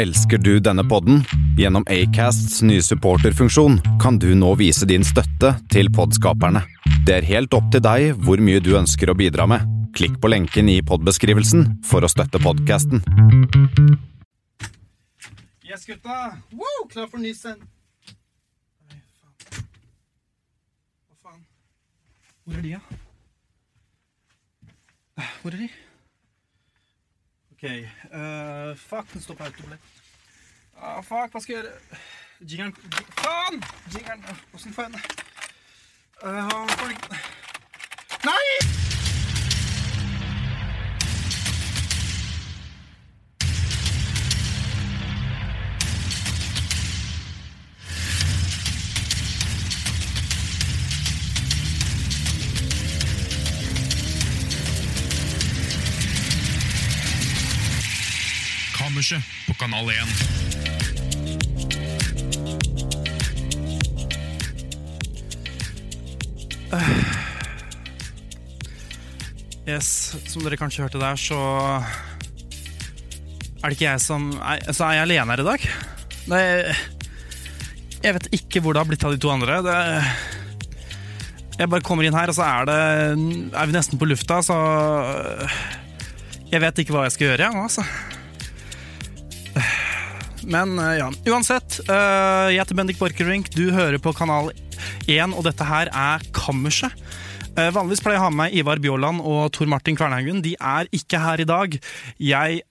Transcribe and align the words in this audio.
Elsker 0.00 0.38
du 0.38 0.60
denne 0.64 0.80
podden? 0.88 1.24
Gjennom 1.58 1.84
Acasts 1.92 2.62
nye 2.64 2.80
supporterfunksjon 2.80 3.74
kan 4.00 4.16
du 4.18 4.30
nå 4.34 4.54
vise 4.56 4.86
din 4.88 5.04
støtte 5.04 5.50
til 5.68 5.90
podskaperne. 5.92 6.62
Det 7.04 7.18
er 7.18 7.26
helt 7.28 7.52
opp 7.52 7.66
til 7.74 7.82
deg 7.84 8.14
hvor 8.24 8.40
mye 8.40 8.62
du 8.64 8.70
ønsker 8.78 9.12
å 9.12 9.16
bidra 9.18 9.44
med. 9.50 9.66
Klikk 9.92 10.16
på 10.22 10.30
lenken 10.32 10.70
i 10.72 10.78
podbeskrivelsen 10.80 11.66
for 11.84 12.00
å 12.00 12.08
støtte 12.08 12.40
podkasten. 12.40 13.04
Yes, 15.68 15.84
gutta! 15.84 16.40
Woo! 16.48 16.88
klar 16.88 17.12
for 17.12 17.20
ny 17.20 17.34
send... 17.36 17.60
Hva 21.12 21.20
faen? 21.20 21.44
Hvor 22.48 22.56
er 22.56 22.64
de, 22.64 22.72
da? 22.80 22.80
Hvor 25.44 25.52
er 25.52 25.66
de? 25.66 25.72
OK. 27.62 27.68
Uh, 27.68 28.76
fuck, 28.76 29.12
den 29.12 29.20
står 29.20 29.34
på 29.34 29.44
autoplay. 29.44 29.78
Ah, 30.82 31.02
fuck, 31.02 31.32
hva 31.32 31.40
skal 31.40 31.54
jeg 31.54 31.62
gjøre? 31.64 32.00
Jingeren 32.40 32.74
Faen! 33.18 33.64
Jingeren 33.92 34.24
Åssen 34.54 34.72
får 34.72 34.82
jeg 34.82 34.92
den 34.92 35.00
uh. 36.24 36.60
Nei! 38.24 38.89
Kammerset 59.00 59.24
på 59.46 59.54
Kanal 59.54 59.88
1. 59.88 59.96
Yes, 69.68 70.16
som 70.28 70.44
dere 70.44 70.58
kanskje 70.60 70.84
hørte 70.84 71.00
der, 71.00 71.16
så 71.16 71.38
er 73.62 73.64
det 73.64 73.72
ikke 73.78 73.86
jeg 73.86 74.04
som 74.04 74.36
er, 74.36 74.60
Så 74.68 74.84
er 74.84 74.92
jeg 74.98 75.06
alene 75.06 75.32
her 75.32 75.40
i 75.40 75.48
dag. 75.48 75.64
Nei, 76.28 76.44
Jeg 78.04 78.14
vet 78.18 78.28
ikke 78.36 78.60
hvor 78.60 78.76
det 78.76 78.84
har 78.84 78.92
blitt 78.92 79.08
av 79.08 79.16
de 79.16 79.22
to 79.24 79.32
andre. 79.32 79.62
Det, 79.64 79.80
jeg 81.56 81.72
bare 81.72 81.88
kommer 81.88 82.04
inn 82.04 82.12
her, 82.20 82.28
og 82.28 82.36
så 82.36 82.44
er 82.44 82.68
det 82.68 82.80
Er 83.56 83.64
vi 83.64 83.72
nesten 83.80 83.96
på 83.96 84.12
lufta, 84.12 84.44
så 84.44 84.60
Jeg 86.52 86.60
vet 86.68 86.84
ikke 86.84 86.92
hva 86.92 87.08
jeg 87.08 87.16
skal 87.16 87.30
gjøre, 87.30 87.48
jeg 87.48 87.56
nå, 87.56 87.64
altså. 87.64 88.19
Men 90.46 90.78
eh, 90.78 90.96
ja, 91.00 91.10
uansett. 91.32 91.80
eh, 91.88 92.50
Jeg 92.54 92.62
heter 92.62 92.78
Bendik 92.78 92.98
Borchgrevink. 93.00 93.50
Du 93.54 93.70
hører 93.74 93.98
på 94.02 94.12
Kanal 94.16 94.50
1, 95.06 95.34
og 95.36 95.44
dette 95.46 95.66
her 95.68 95.90
er 95.92 96.24
Kammerset. 96.36 96.94
Eh, 97.58 97.70
Vanligvis 97.74 98.00
pleier 98.04 98.16
jeg 98.18 98.22
å 98.22 98.26
ha 98.28 98.32
med 98.32 98.40
meg 98.44 98.56
Ivar 98.60 98.80
Bjåland 98.82 99.20
og 99.26 99.50
Tor 99.56 99.68
Martin 99.70 99.98
Kvernhaugen. 99.98 100.42
De 100.44 100.54
er 100.56 100.88
ikke 100.96 101.20
her 101.20 101.42
i 101.42 101.48
dag. 101.48 101.76
Jeg 102.22 102.62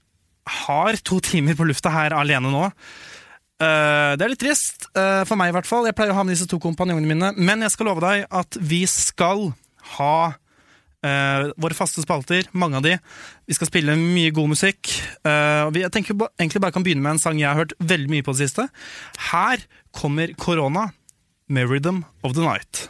har 0.65 0.99
to 1.05 1.19
timer 1.21 1.57
på 1.59 1.67
lufta 1.69 1.91
her 1.93 2.15
alene 2.17 2.49
nå. 2.53 2.69
Det 3.59 4.23
er 4.23 4.31
litt 4.31 4.39
trist, 4.39 4.85
for 5.27 5.35
meg 5.35 5.49
i 5.51 5.53
hvert 5.57 5.67
fall. 5.67 5.83
Jeg 5.89 5.93
pleier 5.97 6.13
å 6.13 6.15
ha 6.15 6.23
med 6.23 6.31
disse 6.31 6.47
to 6.47 6.55
kompanjongene 6.63 7.09
mine. 7.11 7.31
Men 7.35 7.65
jeg 7.65 7.73
skal 7.73 7.89
love 7.89 7.99
deg 7.99 8.23
at 8.31 8.55
vi 8.63 8.85
skal 8.87 9.49
ha 9.97 10.13
eh, 11.05 11.49
våre 11.57 11.77
faste 11.77 12.01
spalter, 12.03 12.47
mange 12.53 12.79
av 12.79 12.83
de. 12.85 12.97
Vi 13.47 13.53
skal 13.57 13.67
spille 13.71 13.95
mye 13.99 14.31
god 14.35 14.49
musikk. 14.55 14.91
Uh, 15.25 15.69
vi, 15.73 15.83
jeg 15.85 15.91
tenker 15.95 16.17
ba- 16.19 16.31
egentlig 16.39 16.61
bare 16.61 16.75
kan 16.75 16.83
begynne 16.83 17.01
med 17.05 17.17
en 17.17 17.19
sang 17.23 17.39
jeg 17.39 17.49
har 17.49 17.59
hørt 17.63 17.73
veldig 17.79 18.09
mye 18.09 18.25
på 18.25 18.35
det 18.35 18.47
siste. 18.49 18.67
Her 19.31 19.63
kommer 19.95 20.33
Korona 20.37 20.89
med 21.49 21.67
'Rhythm 21.67 22.03
of 22.23 22.33
the 22.33 22.41
Night'. 22.45 22.85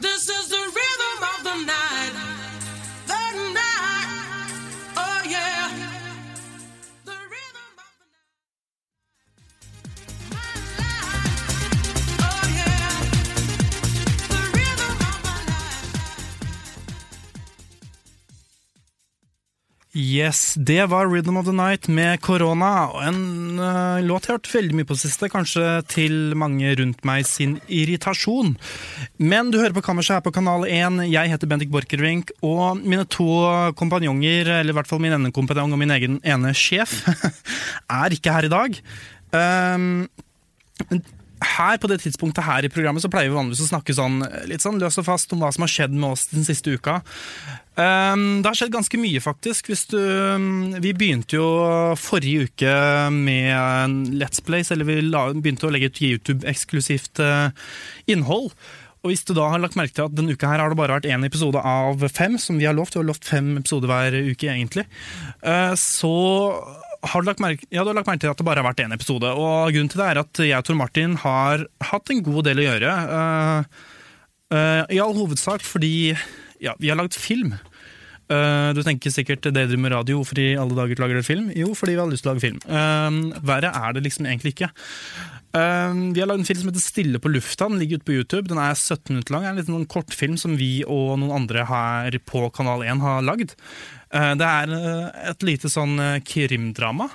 Yes, 19.97 20.53
det 20.53 20.83
var 20.85 21.07
Rhythm 21.09 21.37
of 21.37 21.45
the 21.45 21.51
Night 21.51 21.87
med 21.87 22.21
Korona. 22.21 22.91
En 23.07 23.57
uh, 23.57 23.97
låt 24.05 24.27
jeg 24.27 24.35
har 24.35 24.37
hørt 24.37 24.49
veldig 24.53 24.75
mye 24.77 24.85
på 24.85 24.97
siste, 25.01 25.25
kanskje 25.33 25.63
til 25.89 26.35
mange 26.37 26.75
rundt 26.77 27.01
meg 27.09 27.25
sin 27.25 27.55
irritasjon. 27.65 28.53
Men 29.17 29.49
du 29.49 29.57
hører 29.57 29.73
på 29.73 29.81
Kammerset 29.87 30.19
her 30.19 30.21
på 30.27 30.35
Kanal 30.35 30.67
1. 30.69 31.01
Jeg 31.09 31.33
heter 31.33 31.49
Bendik 31.49 31.73
Borchgrevink, 31.73 32.35
og 32.45 32.83
mine 32.83 33.07
to 33.09 33.25
kompanjonger, 33.81 34.59
eller 34.59 34.75
i 34.75 34.77
hvert 34.77 34.91
fall 34.91 35.01
min 35.01 35.17
ene 35.17 35.33
kompanjong 35.33 35.73
og 35.73 35.81
min 35.81 35.97
egen 35.97 36.21
ene 36.21 36.53
sjef, 36.53 36.99
er 38.03 38.13
ikke 38.13 38.35
her 38.37 38.45
i 38.45 38.53
dag. 38.53 38.81
Um, 39.33 40.03
her 41.45 41.79
på 41.79 41.87
det 41.91 42.01
tidspunktet 42.03 42.43
her 42.43 42.65
i 42.65 42.71
programmet 42.71 43.03
så 43.03 43.09
pleier 43.11 43.31
vi 43.31 43.37
vanligvis 43.37 43.63
å 43.65 43.69
snakke 43.71 43.95
sånn, 43.95 44.19
litt 44.49 44.63
sånn 44.63 44.79
løst 44.81 44.99
og 45.01 45.07
fast 45.07 45.31
om 45.35 45.43
hva 45.43 45.51
som 45.55 45.65
har 45.65 45.71
skjedd 45.71 45.95
med 45.95 46.11
oss 46.11 46.27
den 46.33 46.47
siste 46.47 46.73
uka. 46.75 46.99
Um, 47.79 48.41
det 48.41 48.49
har 48.49 48.57
skjedd 48.59 48.73
ganske 48.73 48.99
mye, 48.99 49.21
faktisk. 49.23 49.71
Du, 49.93 49.99
um, 49.99 50.75
vi 50.83 50.91
begynte 50.97 51.39
jo 51.39 51.47
forrige 51.99 52.49
uke 52.49 52.73
med 53.15 54.11
Let's 54.19 54.43
Place, 54.43 54.73
eller 54.75 54.89
vi 54.89 54.99
la, 55.05 55.29
begynte 55.31 55.69
å 55.69 55.73
legge 55.73 55.93
ut 55.93 56.03
YouTube-eksklusivt 56.09 57.23
uh, 57.23 57.55
innhold. 58.11 58.51
Og 58.99 59.13
hvis 59.13 59.23
du 59.23 59.31
da 59.31 59.45
har 59.47 59.61
lagt 59.63 59.77
merke 59.79 59.95
til 59.95 60.09
at 60.09 60.15
denne 60.17 60.35
uka 60.35 60.49
her 60.51 60.59
har 60.59 60.73
det 60.73 60.79
bare 60.79 60.97
vært 60.97 61.07
én 61.07 61.23
episode 61.23 61.61
av 61.63 62.03
fem, 62.11 62.35
som 62.41 62.59
vi 62.59 62.67
har 62.67 62.75
lovt, 62.75 62.97
vi 62.97 62.99
har 62.99 63.07
lovt 63.07 63.29
fem 63.31 63.53
episoder 63.61 63.87
hver 63.87 64.17
uke 64.27 64.51
egentlig, 64.51 64.83
uh, 65.47 65.71
så 65.79 66.15
har 66.99 67.23
du, 67.23 67.31
merke, 67.39 67.67
ja, 67.71 67.83
du 67.83 67.91
har 67.91 67.97
lagt 67.97 68.09
merke 68.09 68.23
til 68.25 68.33
at 68.33 68.39
det 68.39 68.47
bare 68.47 68.63
har 68.63 68.67
vært 68.71 68.83
én 68.83 68.95
episode. 68.95 69.31
Og 69.31 69.71
grunnen 69.71 69.91
til 69.91 70.01
det 70.01 70.09
er 70.09 70.21
at 70.23 70.43
jeg 70.43 70.57
og 70.57 70.67
Tor 70.67 70.79
Martin 70.79 71.15
har 71.23 71.65
hatt 71.91 72.11
en 72.11 72.23
god 72.25 72.49
del 72.49 72.61
å 72.61 72.67
gjøre. 72.67 72.95
Uh, 73.07 73.81
uh, 74.55 74.83
I 74.91 75.01
all 75.03 75.15
hovedsak 75.17 75.63
fordi 75.65 76.11
ja, 76.59 76.75
vi 76.81 76.91
har 76.91 76.99
lagd 76.99 77.15
film. 77.15 77.55
Uh, 78.29 78.75
du 78.77 78.83
tenker 78.85 79.13
sikkert 79.13 79.47
det 79.47 79.55
driver 79.55 79.79
med 79.81 79.95
radio, 79.95 80.19
hvorfor 80.19 80.41
i 80.43 80.51
alle 80.59 80.75
dager 80.77 80.99
lager 81.01 81.17
dere 81.17 81.25
film? 81.25 81.49
Jo, 81.57 81.71
fordi 81.77 81.95
vi 81.95 82.03
har 82.03 82.11
lyst 82.11 82.25
til 82.25 82.31
å 82.31 82.35
lage 82.35 82.45
film. 82.45 82.63
Verre 83.47 83.71
er 83.73 83.95
det 83.95 84.05
liksom 84.05 84.27
egentlig 84.27 84.57
ikke. 84.57 84.73
Vi 85.49 86.21
har 86.21 86.27
lagd 86.29 86.43
en 86.43 86.45
film 86.45 86.59
som 86.61 86.69
heter 86.69 86.83
Stille 86.83 87.21
på 87.23 87.31
lufta. 87.31 87.65
Den 87.71 87.79
ligger 87.81 87.97
ute 87.97 88.05
på 88.05 88.17
YouTube. 88.19 88.51
Den 88.51 88.59
er 88.61 88.75
17 88.75 89.15
minutter 89.15 89.33
lang. 89.33 89.47
Det 89.47 89.49
er 89.49 89.55
en 89.55 89.61
liten 89.63 89.77
sånn 89.79 89.89
kortfilm 89.89 90.35
som 90.37 90.59
vi 90.59 90.83
og 90.83 91.15
noen 91.23 91.33
andre 91.39 91.63
her 91.65 92.19
på 92.27 92.43
Kanal 92.53 92.85
1 92.85 93.01
har 93.01 93.25
lagd. 93.25 93.55
Uh, 94.09 94.33
det 94.33 94.45
er 94.45 94.71
uh, 94.73 95.07
et 95.29 95.43
lite 95.45 95.69
sånn 95.69 95.93
uh, 96.01 96.17
krimdrama. 96.25 97.09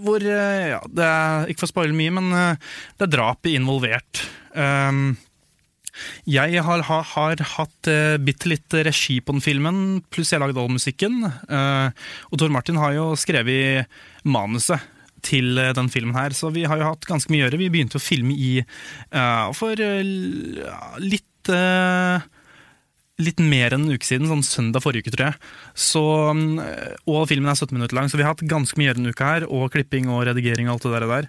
hvor 0.00 0.24
ja, 0.24 0.80
det 0.90 1.06
er, 1.06 1.48
Ikke 1.48 1.62
for 1.62 1.68
å 1.68 1.74
spoile 1.74 1.96
mye, 1.96 2.12
men 2.18 2.30
det 2.32 3.06
er 3.06 3.12
drap 3.12 3.46
involvert. 3.46 4.22
Jeg 6.30 6.62
har, 6.64 6.82
har, 6.86 7.04
har 7.12 7.42
hatt 7.54 7.90
bitte 8.24 8.48
litt 8.48 8.74
regi 8.86 9.18
på 9.20 9.34
den 9.36 9.44
filmen, 9.44 10.00
pluss 10.10 10.32
jeg 10.32 10.40
har 10.40 10.48
lagd 10.48 10.60
all 10.60 10.72
musikken. 10.72 11.20
Og 11.26 12.40
Tor 12.40 12.52
Martin 12.52 12.80
har 12.80 12.94
jo 12.96 13.10
skrevet 13.20 13.90
manuset 14.24 14.80
til 15.26 15.60
den 15.76 15.90
filmen 15.92 16.16
her, 16.16 16.32
så 16.32 16.48
vi 16.54 16.64
har 16.64 16.80
jo 16.80 16.88
hatt 16.88 17.08
ganske 17.08 17.32
mye 17.32 17.44
å 17.44 17.46
gjøre. 17.46 17.60
Vi 17.60 17.72
begynte 17.74 18.00
å 18.00 18.02
filme 18.04 18.34
i 18.34 18.52
for 19.58 19.84
litt 21.04 21.52
Litt 23.20 23.40
mer 23.44 23.74
enn 23.76 23.84
en 23.88 23.94
uke 23.96 24.06
siden, 24.08 24.28
sånn 24.30 24.44
søndag 24.46 24.80
forrige 24.84 25.04
uke, 25.06 25.12
tror 25.16 25.26
jeg. 25.30 25.40
Så, 25.76 26.04
um, 26.32 26.60
og 27.10 27.26
filmen 27.28 27.50
er 27.52 27.58
17 27.58 27.74
minutter 27.76 27.98
lang, 27.98 28.08
så 28.08 28.16
vi 28.16 28.24
har 28.24 28.32
hatt 28.34 28.46
ganske 28.48 28.78
mye 28.80 28.88
å 28.88 28.90
gjøre 28.94 29.00
denne 29.02 29.12
uka 29.12 29.32
her. 29.34 29.48
Og 29.50 29.68
klipping 29.74 30.08
og 30.08 30.24
redigering 30.30 30.70
og 30.70 30.78
alt 30.78 30.88
det 30.88 31.10
der. 31.14 31.28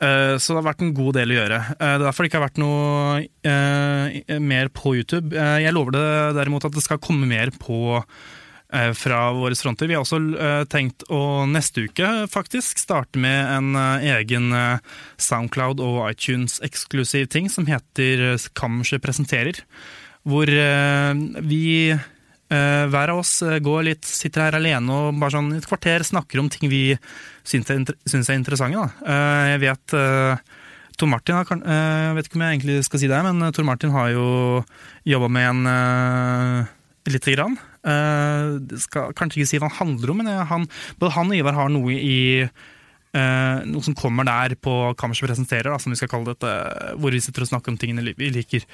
Eh, 0.00 0.38
Så 0.40 0.54
det 0.54 0.62
har 0.62 0.70
vært 0.72 0.80
en 0.86 0.94
god 0.96 1.14
del 1.18 1.28
å 1.34 1.38
gjøre. 1.42 1.56
Eh, 1.76 1.76
Det 1.76 2.00
er 2.00 2.04
derfor 2.06 2.24
det 2.24 2.30
ikke 2.30 2.40
har 2.40 2.48
vært 2.48 2.60
noe 2.62 3.26
eh, 3.44 4.38
mer 4.40 4.68
på 4.72 4.94
YouTube. 4.96 5.34
Eh, 5.36 5.58
Jeg 5.66 5.74
lover 5.76 5.92
det 5.92 6.36
derimot 6.40 6.64
at 6.64 6.72
det 6.72 6.82
skal 6.86 6.96
komme 7.04 7.28
mer 7.28 7.50
på 7.52 8.00
eh, 8.72 8.92
fra 8.96 9.18
våre 9.36 9.52
fronter. 9.60 9.86
Vi 9.90 9.98
har 9.98 10.00
også 10.06 10.20
eh, 10.40 10.64
tenkt 10.72 11.04
å 11.12 11.44
neste 11.50 11.84
uke 11.84 12.08
faktisk 12.32 12.80
starte 12.80 13.20
med 13.20 13.44
en 13.58 13.74
eh, 13.76 14.08
egen 14.16 14.52
eh, 14.56 14.78
Soundcloud 15.20 15.80
og 15.84 16.06
iTunes-eksklusiv 16.14 17.28
ting 17.28 17.50
som 17.52 17.66
heter 17.68 18.24
eh, 18.32 18.48
Kammerset 18.56 19.02
presenterer. 19.04 19.60
Hvor 20.28 20.50
eh, 20.52 21.12
vi 21.48 21.64
eh, 21.90 22.86
hver 22.92 23.12
av 23.12 23.22
oss 23.22 23.38
eh, 23.46 23.60
går 23.64 23.86
litt, 23.88 24.04
sitter 24.04 24.46
her 24.46 24.58
alene 24.58 24.96
og 24.96 25.20
bare 25.20 25.36
sånn 25.36 25.54
i 25.54 25.60
et 25.60 25.68
kvarter 25.68 26.04
snakker 26.04 26.42
om 26.42 26.50
ting 26.52 26.68
vi 26.72 26.82
syns 27.46 27.70
er, 27.72 27.80
er 27.86 28.36
interessante. 28.36 28.82
Da. 28.82 29.14
Jeg 29.54 29.62
vet 29.64 29.96
Tor 31.00 31.08
Martin 31.08 31.38
har, 31.38 31.48
Jeg 31.48 32.16
vet 32.18 32.26
ikke 32.28 32.36
om 32.36 32.44
jeg 32.44 32.58
egentlig 32.58 32.82
skal 32.84 33.00
si 33.00 33.08
det, 33.08 33.22
men 33.24 33.52
Tor 33.56 33.64
Martin 33.64 33.94
har 33.94 34.10
jo 34.12 34.26
jobba 35.08 35.30
med 35.32 35.48
en 35.48 36.66
lite 37.08 37.32
grann. 37.32 37.56
Skal 38.84 39.14
kanskje 39.16 39.40
ikke 39.40 39.48
si 39.48 39.62
hva 39.62 39.70
han 39.70 39.78
handler 39.78 40.12
om, 40.12 40.20
men 40.20 40.28
han, 40.50 40.68
både 41.00 41.16
han 41.16 41.32
og 41.32 41.38
Ivar 41.38 41.56
har 41.56 41.72
noe 41.72 41.96
i 41.96 42.20
noe 43.10 43.82
som 43.82 43.96
kommer 43.98 44.28
der 44.28 44.52
på 44.60 44.74
Kammerset 45.00 45.26
presenterer, 45.26 45.72
da, 45.72 45.80
som 45.82 45.90
vi 45.90 45.98
skal 45.98 46.12
kalle 46.12 46.30
dette, 46.34 46.52
hvor 47.00 47.16
vi 47.16 47.22
sitter 47.24 47.42
og 47.42 47.50
snakker 47.54 47.72
om 47.72 47.80
tingene 47.80 48.04
vi 48.20 48.28
liker. 48.36 48.68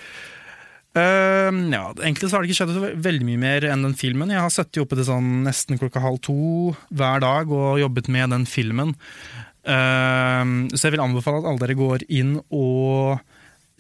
Eh, 0.97 1.53
ja, 1.75 1.85
egentlig 2.01 2.31
så 2.31 2.37
har 2.37 2.45
det 2.45 2.51
ikke 2.51 2.63
skjedd 2.63 3.01
veldig 3.05 3.29
mye 3.29 3.43
mer 3.43 3.69
enn 3.69 3.85
den 3.85 3.97
filmen. 3.99 4.33
Jeg 4.33 4.41
har 4.41 4.53
sittet 4.53 4.81
oppe 4.81 4.97
til 4.97 5.09
sånn 5.09 5.43
nesten 5.45 5.81
klokka 5.81 6.01
halv 6.05 6.23
to 6.25 6.39
hver 6.89 7.21
dag 7.25 7.53
og 7.53 7.81
jobbet 7.83 8.09
med 8.13 8.33
den 8.33 8.49
filmen. 8.49 8.97
Uh, 9.67 10.71
så 10.79 10.87
jeg 10.87 10.95
vil 10.95 11.03
anbefale 11.03 11.41
at 11.41 11.49
alle 11.51 11.59
dere 11.59 11.75
går 11.75 12.05
inn 12.15 12.37
og 12.55 13.19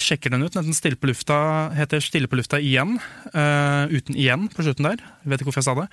sjekker 0.02 0.32
den 0.34 0.42
ut. 0.44 0.52
Den 0.52 0.76
stille 0.76 0.98
på 1.00 1.08
lufta, 1.08 1.36
heter 1.76 2.02
Stille 2.04 2.28
på 2.28 2.36
lufta 2.36 2.60
igjen, 2.60 2.98
Uh, 3.36 3.86
uten 3.92 4.16
igjen 4.18 4.46
på 4.52 4.64
slutten 4.66 4.86
der. 4.88 5.00
Jeg 5.22 5.30
vet 5.30 5.40
ikke 5.40 5.50
hvorfor 5.50 5.62
jeg 5.62 5.68
sa 5.68 5.76
det. 5.78 5.86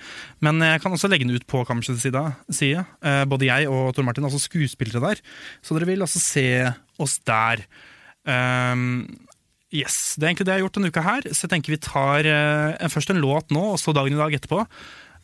Men 0.44 0.60
jeg 0.66 0.82
kan 0.82 0.94
også 0.96 1.08
legge 1.08 1.28
den 1.28 1.38
ut 1.38 1.46
på 1.48 1.62
Kammersets 1.68 2.04
side. 2.04 2.84
Eh, 3.04 3.24
både 3.28 3.48
jeg 3.48 3.68
og 3.68 3.94
Tor 3.94 4.06
Martin, 4.06 4.24
altså 4.24 4.40
skuespillere 4.40 5.02
der. 5.02 5.20
Så 5.62 5.76
dere 5.76 5.88
vil 5.88 6.04
også 6.04 6.22
se 6.22 6.46
oss 7.00 7.18
der. 7.26 7.64
Um, 8.24 9.04
yes, 9.74 10.16
Det 10.16 10.24
er 10.24 10.32
egentlig 10.32 10.46
det 10.46 10.54
jeg 10.54 10.62
har 10.62 10.66
gjort 10.68 10.76
denne 10.78 10.92
uka 10.92 11.04
her. 11.04 11.30
Så 11.32 11.46
jeg 11.46 11.54
tenker 11.54 11.74
vi 11.74 11.80
tar 11.82 12.28
eh, 12.28 12.92
først 12.92 13.10
en 13.12 13.22
låt 13.22 13.50
nå, 13.54 13.74
og 13.74 13.80
så 13.82 13.94
dagen 13.96 14.14
i 14.14 14.20
dag 14.20 14.36
etterpå. 14.38 14.64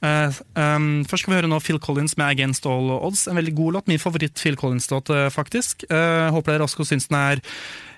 Eh, 0.00 0.40
um, 0.56 1.04
først 1.04 1.22
skal 1.26 1.34
vi 1.34 1.38
høre 1.42 1.50
nå 1.50 1.60
Phil 1.60 1.80
Collins 1.82 2.16
med 2.16 2.26
'Against 2.26 2.66
All 2.66 2.90
Odds'. 2.96 3.28
En 3.28 3.36
veldig 3.36 3.54
god 3.54 3.72
låt. 3.72 3.88
Min 3.88 3.98
favoritt 3.98 4.40
Phil 4.40 4.56
Collins-låt, 4.56 5.10
eh, 5.10 5.30
faktisk. 5.30 5.84
Eh, 5.90 6.30
håper 6.30 6.52
dere 6.52 6.64
også 6.64 6.84
syns 6.84 7.08
den 7.08 7.18
er 7.18 7.40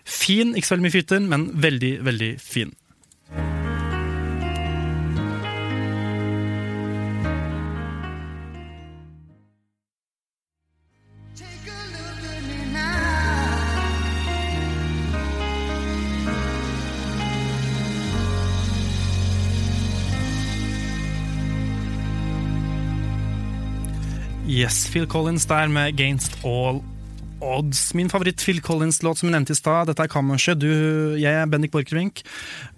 fin. 0.04 0.54
Ikke 0.54 0.66
så 0.66 0.76
veldig 0.76 0.88
mye 0.88 0.98
fytter, 0.98 1.20
men 1.20 1.50
veldig, 1.54 2.04
veldig 2.04 2.40
fin. 2.40 2.74
Yes, 24.52 24.84
Phil 24.92 25.06
Collins 25.08 25.46
der 25.48 25.68
med 25.72 25.94
'Against 25.94 26.34
All 26.44 26.82
Odds'. 27.40 27.94
Min 27.96 28.10
favoritt 28.10 28.42
Phil 28.44 28.60
Collins-låt 28.60 29.18
som 29.18 29.30
jeg 29.30 29.32
nevnte 29.32 29.54
i 29.54 29.56
stad. 29.56 29.88
Dette 29.88 30.04
er 30.04 30.10
Kammerset. 30.12 30.60
Du, 30.60 30.68
jeg 31.16 31.48
Bendik 31.48 31.72
Borchgrevink. 31.72 32.20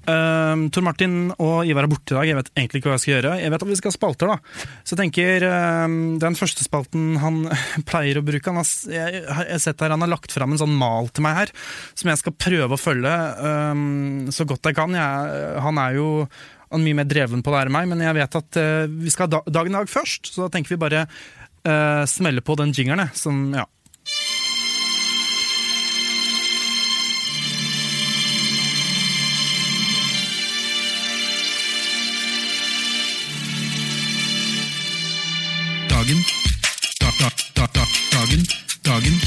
Um, 0.06 0.68
Tor 0.70 0.84
Martin 0.86 1.32
og 1.34 1.66
Ivar 1.66 1.88
er 1.88 1.90
borte 1.90 2.14
i 2.14 2.18
dag. 2.20 2.28
Jeg 2.30 2.38
vet 2.38 2.52
egentlig 2.54 2.78
ikke 2.78 2.92
hva 2.92 2.94
jeg 2.94 3.04
skal 3.04 3.14
gjøre. 3.16 3.34
Jeg 3.42 3.50
vet 3.50 3.66
at 3.66 3.72
vi 3.72 3.80
skal 3.80 3.90
ha 3.90 3.96
spalter, 3.96 4.30
da. 4.30 4.64
Så 4.86 4.94
jeg 4.94 5.02
tenker 5.02 5.48
um, 5.50 5.98
Den 6.22 6.38
første 6.38 6.62
spalten 6.62 7.18
han 7.18 7.42
pleier 7.90 8.22
å 8.22 8.26
bruke 8.30 8.54
han 8.54 8.62
har, 8.62 8.70
jeg, 8.94 9.26
jeg 9.26 9.66
sett 9.66 9.82
her, 9.82 9.98
han 9.98 10.06
har 10.06 10.14
lagt 10.14 10.30
fram 10.30 10.54
en 10.54 10.62
sånn 10.62 10.78
mal 10.78 11.10
til 11.10 11.26
meg 11.26 11.40
her, 11.42 11.56
som 11.98 12.14
jeg 12.14 12.22
skal 12.22 12.38
prøve 12.38 12.78
å 12.78 12.80
følge 12.80 13.14
um, 13.42 14.28
så 14.30 14.46
godt 14.46 14.70
jeg 14.70 14.78
kan. 14.78 14.94
Jeg, 14.94 15.38
han 15.66 15.82
er 15.88 15.98
jo 15.98 16.10
han 16.74 16.82
er 16.82 16.88
mye 16.88 17.02
mer 17.02 17.06
dreven 17.06 17.42
på 17.42 17.52
det 17.52 17.58
her 17.58 17.68
enn 17.70 17.74
meg, 17.74 17.86
men 17.90 18.00
jeg 18.02 18.16
vet 18.16 18.36
at 18.40 18.58
uh, 18.58 18.84
vi 18.90 19.10
skal 19.10 19.28
ha 19.28 19.36
da, 19.36 19.46
dagen 19.58 19.74
i 19.74 19.78
dag 19.82 19.90
først, 19.90 20.32
så 20.32 20.46
da 20.46 20.54
tenker 20.54 20.74
vi 20.74 20.84
bare 20.86 21.04
uh, 21.68 22.06
smelle 22.06 22.40
på 22.40 22.54
den 22.54 22.72
jingeren, 22.72 23.08
som 23.14 23.54
ja. 23.54 23.66
Dagen. 35.88 36.24
Da, 37.00 37.06
da, 37.20 37.30
da, 37.54 37.66
da, 37.72 37.84
dagen. 38.12 38.46
Dagen. 38.82 39.20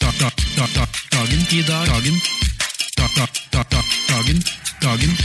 Da, 0.00 0.10
da, 0.20 0.30
da, 0.56 0.66
da, 0.74 0.86
dagen. 1.10 1.40
I 1.50 1.62
dag. 1.62 1.86
Dagen. 1.86 2.20
Da, 2.96 3.06
da, 3.16 3.26
da, 3.50 3.62
da, 3.70 3.82
dagen. 4.08 4.42
Dagen. 4.80 5.16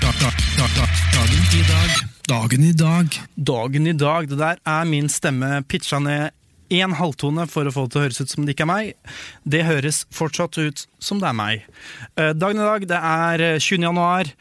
Da, 0.00 0.12
da, 0.20 0.30
da, 0.56 0.66
da, 0.76 0.86
dagen. 1.12 1.42
I 1.52 1.62
dag. 1.68 2.15
Dagen 2.26 2.64
i 2.66 2.72
dag. 2.74 3.12
Dagen 3.36 3.86
i 3.86 3.92
dag, 3.94 4.26
det 4.26 4.38
der 4.40 4.58
er 4.66 4.86
min 4.88 5.06
stemme 5.12 5.60
pitcha 5.70 6.00
ned 6.02 6.32
én 6.74 6.96
halvtone 6.98 7.44
for 7.46 7.68
å 7.68 7.70
få 7.70 7.84
det 7.86 7.92
til 7.94 8.00
å 8.00 8.04
høres 8.08 8.18
ut 8.18 8.32
som 8.32 8.46
det 8.46 8.56
ikke 8.56 8.64
er 8.66 8.70
meg. 8.72 9.12
Det 9.46 9.60
høres 9.68 10.00
fortsatt 10.14 10.58
ut 10.58 10.82
som 10.98 11.20
det 11.22 11.28
er 11.30 11.36
meg. 11.38 11.68
Eh, 12.18 12.32
Dagen 12.34 12.58
i 12.58 12.66
dag, 12.66 12.86
det 12.90 12.98
er 12.98 13.44
eh, 13.52 13.60
20. 13.62 13.86
januar. 13.86 14.32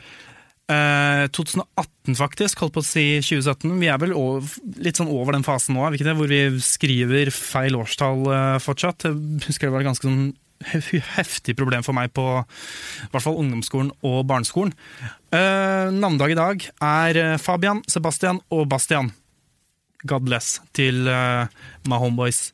eh, 0.65 1.27
2018, 1.29 2.17
faktisk. 2.17 2.63
Holdt 2.63 2.73
på 2.73 2.81
å 2.81 2.87
si 2.87 3.05
2017. 3.21 3.77
Vi 3.77 3.91
er 3.93 4.01
vel 4.01 4.15
over, 4.17 4.49
litt 4.81 4.97
sånn 4.97 5.11
over 5.13 5.38
den 5.38 5.45
fasen 5.45 5.77
nå, 5.77 5.85
er 5.85 5.93
vi 5.93 6.01
ikke 6.01 6.09
det? 6.09 6.17
hvor 6.17 6.33
vi 6.33 6.41
skriver 6.65 7.29
feil 7.29 7.77
årstall 7.77 8.25
eh, 8.33 8.57
fortsatt. 8.65 9.05
Jeg 9.11 9.45
husker 9.45 9.69
det 9.69 9.77
var 9.77 9.85
ganske 9.91 10.09
sånn 10.09 10.33
heftig 11.17 11.55
problem 11.59 11.83
for 11.85 11.97
meg 11.97 12.13
på 12.15 12.25
i 12.39 13.09
hvert 13.11 13.25
fall 13.25 13.37
ungdomsskolen 13.41 13.91
og 14.05 14.23
barneskolen. 14.29 14.73
Uh, 15.33 15.91
navnedag 15.91 16.33
i 16.33 16.39
dag 16.39 16.65
er 16.87 17.21
eh, 17.21 17.37
Fabian, 17.41 17.83
Sebastian 17.91 18.39
og 18.53 18.67
Bastian. 18.71 19.11
God 20.05 20.25
bless 20.27 20.59
til 20.77 21.07
uh, 21.09 21.49
my 21.89 21.99
homeboys. 21.99 22.51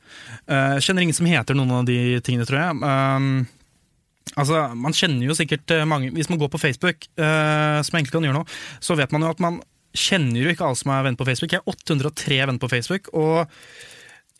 Uh, 0.47 0.79
kjenner 0.79 1.03
ingen 1.03 1.17
som 1.17 1.27
heter 1.29 1.57
noen 1.57 1.81
av 1.81 1.89
de 1.89 2.21
tingene, 2.23 2.47
tror 2.47 2.61
jeg. 2.61 2.79
Um, 2.79 3.43
altså, 4.39 4.63
Man 4.77 4.95
kjenner 4.95 5.27
jo 5.27 5.35
sikkert 5.37 5.73
eh, 5.73 5.87
mange 5.87 6.13
Hvis 6.15 6.29
man 6.31 6.39
går 6.41 6.51
på 6.53 6.61
Facebook, 6.61 7.07
uh, 7.19 7.81
som 7.83 7.91
jeg 7.91 8.01
egentlig 8.01 8.15
kan 8.15 8.29
gjøre 8.29 8.39
nå, 8.39 8.45
så 8.79 8.97
vet 8.99 9.11
man 9.13 9.27
jo 9.27 9.33
at 9.35 9.43
man 9.43 9.59
kjenner 9.91 10.39
jo 10.39 10.51
ikke 10.51 10.63
alle 10.63 10.79
som 10.79 10.93
er 10.93 11.03
venner 11.03 11.19
på 11.19 11.27
Facebook. 11.27 11.51
Jeg 11.51 11.61
er 11.61 11.73
803 11.73 12.37
venner 12.45 12.61
på 12.61 12.71
Facebook, 12.71 13.09
og 13.11 13.51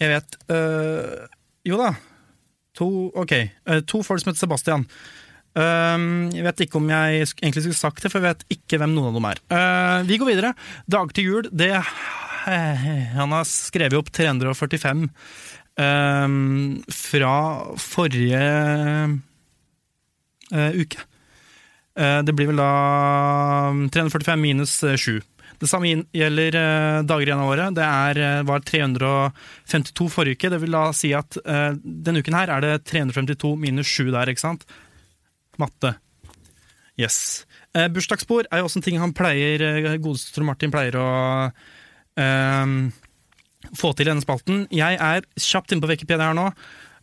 jeg 0.01 0.09
vet 0.09 0.37
eh, 0.49 1.27
Jo 1.67 1.77
da. 1.77 1.91
To, 2.81 3.11
okay. 3.21 3.51
eh, 3.69 3.83
to 3.85 4.01
folk 4.01 4.23
som 4.23 4.31
heter 4.31 4.41
Sebastian. 4.41 4.87
Um, 5.51 6.31
jeg 6.31 6.45
vet 6.47 6.63
ikke 6.63 6.79
om 6.79 6.87
jeg 6.89 7.25
egentlig 7.27 7.65
skulle 7.65 7.77
sagt 7.77 8.01
det, 8.01 8.09
for 8.09 8.23
jeg 8.23 8.31
vet 8.31 8.55
ikke 8.55 8.79
hvem 8.81 8.95
noen 8.95 9.11
av 9.11 9.17
dem 9.19 9.27
er. 9.29 9.41
Uh, 9.51 9.97
vi 10.07 10.17
går 10.17 10.31
videre. 10.31 10.53
Dag 10.89 11.11
til 11.13 11.27
jul, 11.27 11.49
det 11.51 11.73
Han 12.41 13.35
har 13.35 13.45
skrevet 13.45 13.99
opp 13.99 14.09
345 14.15 15.03
um, 15.77 16.81
fra 16.89 17.35
forrige 17.77 18.41
uh, 20.49 20.71
uke. 20.81 21.05
Uh, 21.99 22.23
det 22.25 22.33
blir 22.33 22.49
vel 22.49 22.61
da 22.63 22.71
345 23.93 24.41
minus 24.41 24.79
uh, 24.87 24.95
7. 24.95 25.19
Det 25.61 25.69
samme 25.69 25.93
gjelder 26.17 26.57
uh, 26.57 26.99
dager 27.05 27.29
igjen 27.29 27.43
av 27.43 27.51
året. 27.53 27.75
Det 27.77 27.85
er, 27.85 28.21
uh, 28.41 28.45
var 28.49 28.63
352 28.65 30.07
forrige 30.09 30.39
uke. 30.39 30.51
Det 30.53 30.61
vil 30.63 30.77
da 30.77 30.85
si 30.97 31.13
at 31.17 31.37
uh, 31.45 31.71
denne 31.79 32.25
uken 32.25 32.37
her 32.39 32.51
er 32.57 32.65
det 32.65 32.77
352 32.89 33.53
minus 33.61 33.91
7 33.93 34.09
der, 34.09 34.33
ikke 34.33 34.47
sant? 34.49 34.65
Matte. 35.61 35.95
Yes. 36.99 37.45
Eh, 37.71 37.87
bursdagsbord 37.91 38.49
er 38.51 38.61
jo 38.61 38.67
også 38.67 38.81
en 38.81 38.85
ting 38.85 38.99
han 38.99 39.13
pleier, 39.15 39.61
eh, 39.63 39.97
godeste 40.01 40.33
Tor 40.35 40.45
Martin 40.47 40.73
pleier 40.73 40.97
å 40.99 41.07
ehm, 42.19 42.91
få 43.77 43.93
til 43.95 44.07
i 44.07 44.11
denne 44.11 44.23
spalten. 44.23 44.65
Jeg 44.73 44.99
er 44.99 45.23
kjapt 45.39 45.71
inne 45.71 45.83
på 45.83 45.91
Wikipedia 45.91 46.31
her 46.31 46.37
nå. 46.37 46.49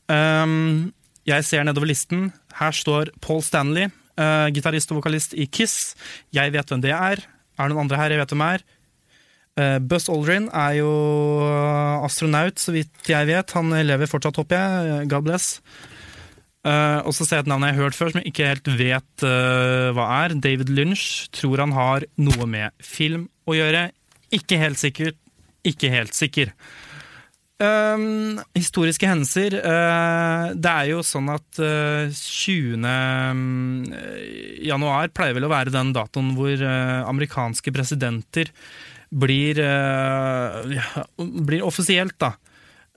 Um, 0.08 0.92
jeg 1.28 1.44
ser 1.44 1.64
nedover 1.64 1.88
listen. 1.88 2.28
Her 2.58 2.72
står 2.76 3.12
Paul 3.24 3.42
Stanley, 3.44 3.88
uh, 4.20 4.48
gitarist 4.52 4.92
og 4.92 5.00
vokalist 5.00 5.36
i 5.36 5.46
Kiss. 5.46 5.94
Jeg 6.34 6.52
vet 6.52 6.68
hvem 6.72 6.84
det 6.84 6.92
er. 6.96 7.24
Er 7.58 7.68
det 7.68 7.74
noen 7.74 7.86
andre 7.86 8.00
her 8.00 8.14
jeg 8.14 8.22
vet 8.22 8.34
hvem 8.34 8.46
er? 8.46 8.64
Uh, 9.58 9.76
Buzz 9.82 10.06
Aldrin 10.12 10.46
er 10.54 10.78
jo 10.78 10.90
astronaut, 12.06 12.60
så 12.62 12.74
vidt 12.76 13.10
jeg 13.10 13.28
vet. 13.28 13.54
Han 13.58 13.74
lever 13.74 14.10
fortsatt, 14.10 14.38
håper 14.38 14.62
jeg. 14.62 15.08
God 15.10 15.26
bless. 15.26 15.56
Uh, 16.66 17.00
og 17.06 17.14
så 17.14 17.24
ser 17.24 17.38
jeg 17.38 17.46
et 17.46 17.50
navn 17.52 17.64
jeg 17.66 17.76
har 17.76 17.86
hørt 17.86 17.96
før, 17.96 18.10
som 18.12 18.20
jeg 18.20 18.32
ikke 18.32 18.48
helt 18.50 18.70
vet 18.78 19.24
uh, 19.26 19.90
hva 19.96 20.08
er. 20.24 20.36
David 20.38 20.70
Lynch. 20.74 21.28
Tror 21.34 21.64
han 21.64 21.74
har 21.76 22.06
noe 22.20 22.48
med 22.50 22.74
film 22.82 23.28
å 23.48 23.56
gjøre. 23.56 23.88
Ikke 24.34 24.60
helt 24.60 24.80
sikkert. 24.80 25.18
Ikke 25.66 25.90
helt 25.92 26.14
sikker. 26.16 26.52
Um, 27.58 28.38
historiske 28.54 29.08
hendelser. 29.10 29.56
Uh, 29.58 30.54
det 30.54 30.70
er 30.70 30.92
jo 30.92 31.00
sånn 31.02 31.30
at 31.34 31.58
uh, 31.58 32.06
20. 32.06 32.84
januar 34.68 35.10
pleier 35.10 35.34
vel 35.34 35.48
å 35.48 35.50
være 35.50 35.74
den 35.74 35.90
datoen 35.96 36.36
hvor 36.38 36.54
uh, 36.54 37.02
amerikanske 37.10 37.74
presidenter 37.74 38.54
blir, 39.10 39.58
eh, 39.58 40.76
ja, 40.76 41.04
blir 41.16 41.64
offisielt, 41.64 42.18
da. 42.20 42.34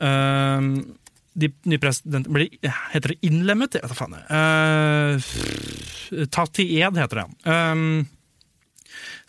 Um, 0.02 0.98
de 1.38 1.48
nye 1.70 1.78
presidentene 1.80 2.34
blir 2.34 2.72
Heter 2.92 3.14
det 3.14 3.20
innlemmet? 3.30 3.76
Jeg 3.78 3.86
vet 3.86 4.00
faen. 4.00 4.16
Uh, 4.28 6.26
tatt 6.34 6.60
i 6.60 6.82
ed, 6.82 6.98
heter 6.98 7.22
det. 7.22 7.28
Um, 7.46 8.08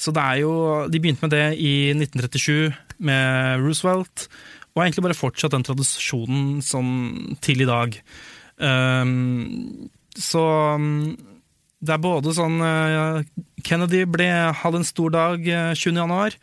så 0.00 0.10
det 0.16 0.22
er 0.22 0.38
jo 0.40 0.54
De 0.90 0.98
begynte 0.98 1.22
med 1.26 1.34
det 1.36 1.44
i 1.60 1.92
1937 1.92 2.72
med 3.04 3.60
Roosevelt, 3.62 4.26
og 4.72 4.80
har 4.80 4.88
egentlig 4.88 5.04
bare 5.08 5.18
fortsatt 5.18 5.52
den 5.52 5.66
tradisjonen 5.66 6.62
sånn 6.64 7.36
til 7.44 7.64
i 7.64 7.68
dag. 7.68 7.98
Um, 8.56 9.90
så 10.16 10.42
um, 10.78 11.12
det 11.82 11.94
er 11.96 12.02
både 12.02 12.34
sånn 12.36 12.58
uh, 12.62 13.20
Kennedy 13.66 14.04
ble, 14.08 14.28
hadde 14.56 14.80
en 14.80 14.88
stor 14.88 15.12
dag 15.12 15.44
uh, 15.44 15.72
20. 15.76 15.98
januar, 15.98 16.36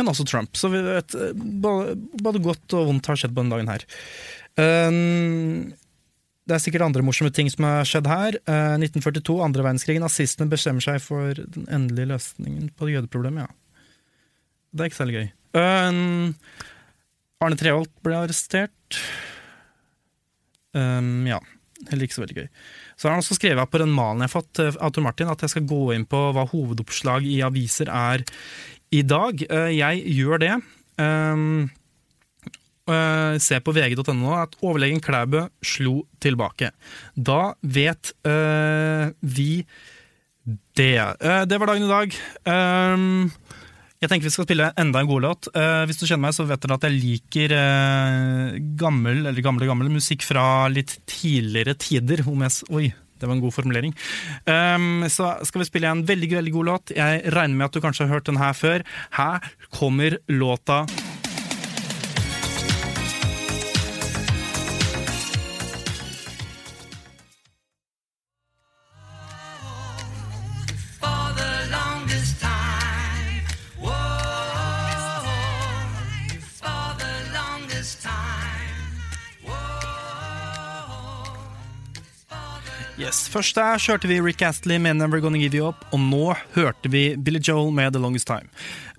men 0.00 0.10
også 0.10 0.26
Trump. 0.28 0.56
Så 0.58 0.70
vi 0.72 0.82
vet, 0.82 1.14
uh, 1.14 1.32
både, 1.36 1.96
både 2.22 2.42
godt 2.44 2.78
og 2.78 2.90
vondt 2.90 3.10
har 3.12 3.20
skjedd 3.20 3.34
på 3.36 3.44
denne 3.44 3.54
dagen 3.54 3.70
her. 3.70 3.86
Um, 4.56 5.74
det 6.46 6.54
er 6.54 6.62
sikkert 6.62 6.86
andre 6.86 7.02
morsomme 7.06 7.32
ting 7.34 7.50
som 7.52 7.66
har 7.68 7.86
skjedd 7.86 8.08
her. 8.10 8.38
Uh, 8.48 8.78
1942, 8.80 9.38
andre 9.46 9.66
verdenskrigen. 9.66 10.02
Nazistene 10.06 10.50
bestemmer 10.50 10.84
seg 10.84 10.98
for 11.04 11.38
den 11.38 11.66
endelige 11.70 12.14
løsningen 12.14 12.70
på 12.74 12.90
jødeproblemet. 12.94 13.46
ja. 13.46 13.52
Det 14.76 14.82
er 14.82 14.90
ikke 14.90 14.98
særlig 14.98 15.20
gøy. 15.20 15.28
Um, 15.56 16.34
Arne 17.44 17.58
Treholt 17.60 17.92
ble 18.04 18.16
arrestert. 18.16 19.00
Um, 20.76 21.26
ja, 21.28 21.40
heller 21.90 22.06
ikke 22.06 22.16
så 22.16 22.24
veldig 22.24 22.38
gøy. 22.38 22.46
Så 22.96 23.08
har 23.08 23.16
han 23.16 23.24
også 23.24 23.36
skrevet 23.36 23.72
på 23.72 23.80
den 23.82 23.92
malen 23.92 24.24
jeg 24.24 24.30
har 24.30 24.36
fått 24.38 24.60
eh, 24.62 24.78
av 24.80 24.92
Tor 24.94 25.04
Martin, 25.04 25.32
at 25.32 25.44
jeg 25.44 25.52
skal 25.52 25.66
gå 25.68 25.82
inn 25.92 26.06
på 26.08 26.20
hva 26.32 26.46
hovedoppslag 26.48 27.26
i 27.28 27.42
aviser 27.44 27.90
er 27.92 28.24
i 28.94 29.02
dag. 29.04 29.42
Eh, 29.44 29.72
jeg 29.76 30.16
gjør 30.16 30.40
det. 30.40 30.54
Um, 30.96 31.68
eh, 32.88 33.36
se 33.42 33.60
på 33.60 33.74
vg.no 33.76 34.32
at 34.38 34.56
overlegen 34.62 35.04
Klæbø 35.04 35.44
slo 35.60 35.98
tilbake. 36.24 36.72
Da 37.16 37.52
vet 37.60 38.14
uh, 38.24 39.12
vi 39.20 39.60
det. 40.76 40.96
Uh, 41.20 41.44
det 41.44 41.60
var 41.60 41.72
dagen 41.72 41.84
i 41.84 41.92
dag. 41.92 42.18
Um, 42.48 43.32
jeg 44.02 44.10
tenker 44.10 44.28
vi 44.28 44.34
skal 44.34 44.46
spille 44.46 44.68
enda 44.76 45.00
en 45.00 45.08
god 45.08 45.24
låt. 45.24 45.48
Eh, 45.56 45.82
hvis 45.88 46.00
du 46.00 46.04
kjenner 46.04 46.26
meg, 46.26 46.36
så 46.36 46.44
vet 46.48 46.60
dere 46.62 46.76
at 46.76 46.84
jeg 46.84 46.96
liker 46.96 47.54
uh, 47.56 48.58
gammel, 48.78 49.24
eller 49.24 49.44
gamle, 49.44 49.68
gammel 49.68 49.88
musikk 49.92 50.26
fra 50.26 50.66
litt 50.72 50.98
tidligere 51.08 51.76
tider. 51.80 52.20
Jeg, 52.26 52.54
oi, 52.76 52.90
det 53.16 53.28
var 53.28 53.36
en 53.38 53.42
god 53.44 53.56
formulering. 53.56 53.96
Um, 54.44 55.06
så 55.12 55.32
skal 55.48 55.64
vi 55.64 55.68
spille 55.70 55.92
en 55.92 56.04
veldig, 56.08 56.30
veldig 56.42 56.54
god 56.58 56.70
låt. 56.70 56.96
Jeg 56.98 57.24
regner 57.32 57.56
med 57.56 57.70
at 57.70 57.76
du 57.76 57.84
kanskje 57.84 58.04
har 58.04 58.18
hørt 58.18 58.28
den 58.28 58.40
her 58.40 58.56
før. 58.56 58.84
Her 59.16 59.52
kommer 59.72 60.20
låta 60.28 60.84
Yes, 83.06 83.28
Først 83.30 83.54
der 83.54 83.78
kjørte 83.78 84.08
vi 84.10 84.16
Rick 84.18 84.40
Astley 84.42 84.80
med 84.82 84.98
Never 84.98 85.20
Gonna 85.22 85.38
Give 85.38 85.60
You 85.60 85.68
Up, 85.68 85.84
og 85.94 86.00
nå 86.02 86.32
hørte 86.56 86.90
vi 86.90 87.12
Billy 87.14 87.38
Joel 87.38 87.68
med 87.74 87.94
The 87.94 88.00
Longest 88.02 88.26
Time. 88.26 88.50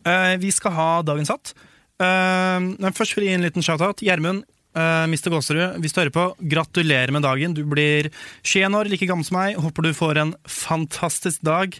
Uh, 0.08 0.38
vi 0.40 0.48
skal 0.56 0.72
ha 0.78 0.86
dagens 1.04 1.32
hatt. 1.34 1.52
Uh, 2.00 2.78
men 2.78 2.96
først 2.96 3.18
vil 3.18 3.26
jeg 3.26 3.34
gi 3.34 3.40
en 3.42 3.44
liten 3.44 3.66
shout-out. 3.66 4.00
Gjermund, 4.06 4.46
uh, 4.80 5.04
Mr. 5.12 5.28
Gåserud, 5.34 5.82
hvis 5.84 5.92
du 5.92 6.00
hører 6.00 6.14
på, 6.16 6.24
gratulerer 6.54 7.12
med 7.12 7.28
dagen. 7.28 7.58
Du 7.58 7.66
blir 7.68 8.08
21 8.48 8.80
år, 8.80 8.92
like 8.94 9.10
gammel 9.12 9.28
som 9.28 9.42
meg. 9.42 9.60
Håper 9.60 9.90
du 9.90 9.92
får 9.98 10.22
en 10.24 10.32
fantastisk 10.48 11.44
dag. 11.44 11.76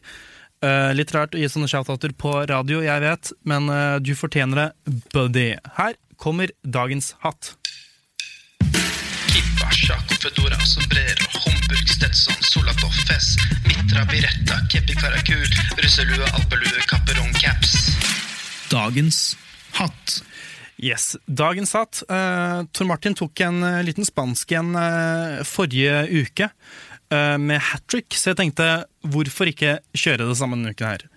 Uh, 0.66 0.92
litt 0.98 1.16
rart 1.16 1.38
å 1.38 1.40
gi 1.40 1.48
sånne 1.54 1.72
shout-outer 1.72 2.12
på 2.18 2.34
radio, 2.52 2.82
jeg 2.84 3.06
vet, 3.06 3.32
men 3.48 3.70
eh, 3.70 4.00
du 4.02 4.16
fortjener 4.18 4.66
det, 4.66 4.96
buddy. 5.14 5.52
Her 5.78 5.96
kommer 6.18 6.52
dagens 6.66 7.14
hatt. 7.24 7.54
Kippa, 8.66 9.70
sjakk, 9.70 10.18
fedora, 10.18 10.58
sombrero, 10.66 11.27
Stetson, 11.88 12.36
Solatoffes, 12.42 13.06
Fess, 13.08 13.36
Mitra, 13.68 14.06
Biretta, 14.10 14.60
Kepi 14.72 14.96
Karakul, 15.00 15.48
russelue, 15.82 16.28
alpelue, 16.34 16.84
kapperong, 16.90 17.34
caps. 17.40 17.96
Dagens 18.70 19.38
hatt. 19.80 20.20
Yes, 20.78 21.16
Dagens 21.26 21.74
hatt. 21.74 22.04
Uh, 22.10 22.68
Tor 22.72 22.90
Martin 22.90 23.16
tok 23.18 23.40
en 23.48 23.64
uh, 23.64 23.80
liten 23.88 24.06
spansk 24.06 24.52
en 24.60 24.76
uh, 24.78 25.42
forrige 25.48 26.04
uke 26.12 26.52
eh, 27.14 27.38
med 27.40 27.62
hat 27.62 27.86
trick, 27.90 28.14
så 28.16 28.32
jeg 28.32 28.40
tenkte 28.42 28.68
hvorfor 29.08 29.50
ikke 29.52 29.80
kjøre 29.96 30.28
det 30.28 30.38
samme 30.40 30.58
denne 30.60 30.74
uken 30.76 30.90
her. 30.92 31.08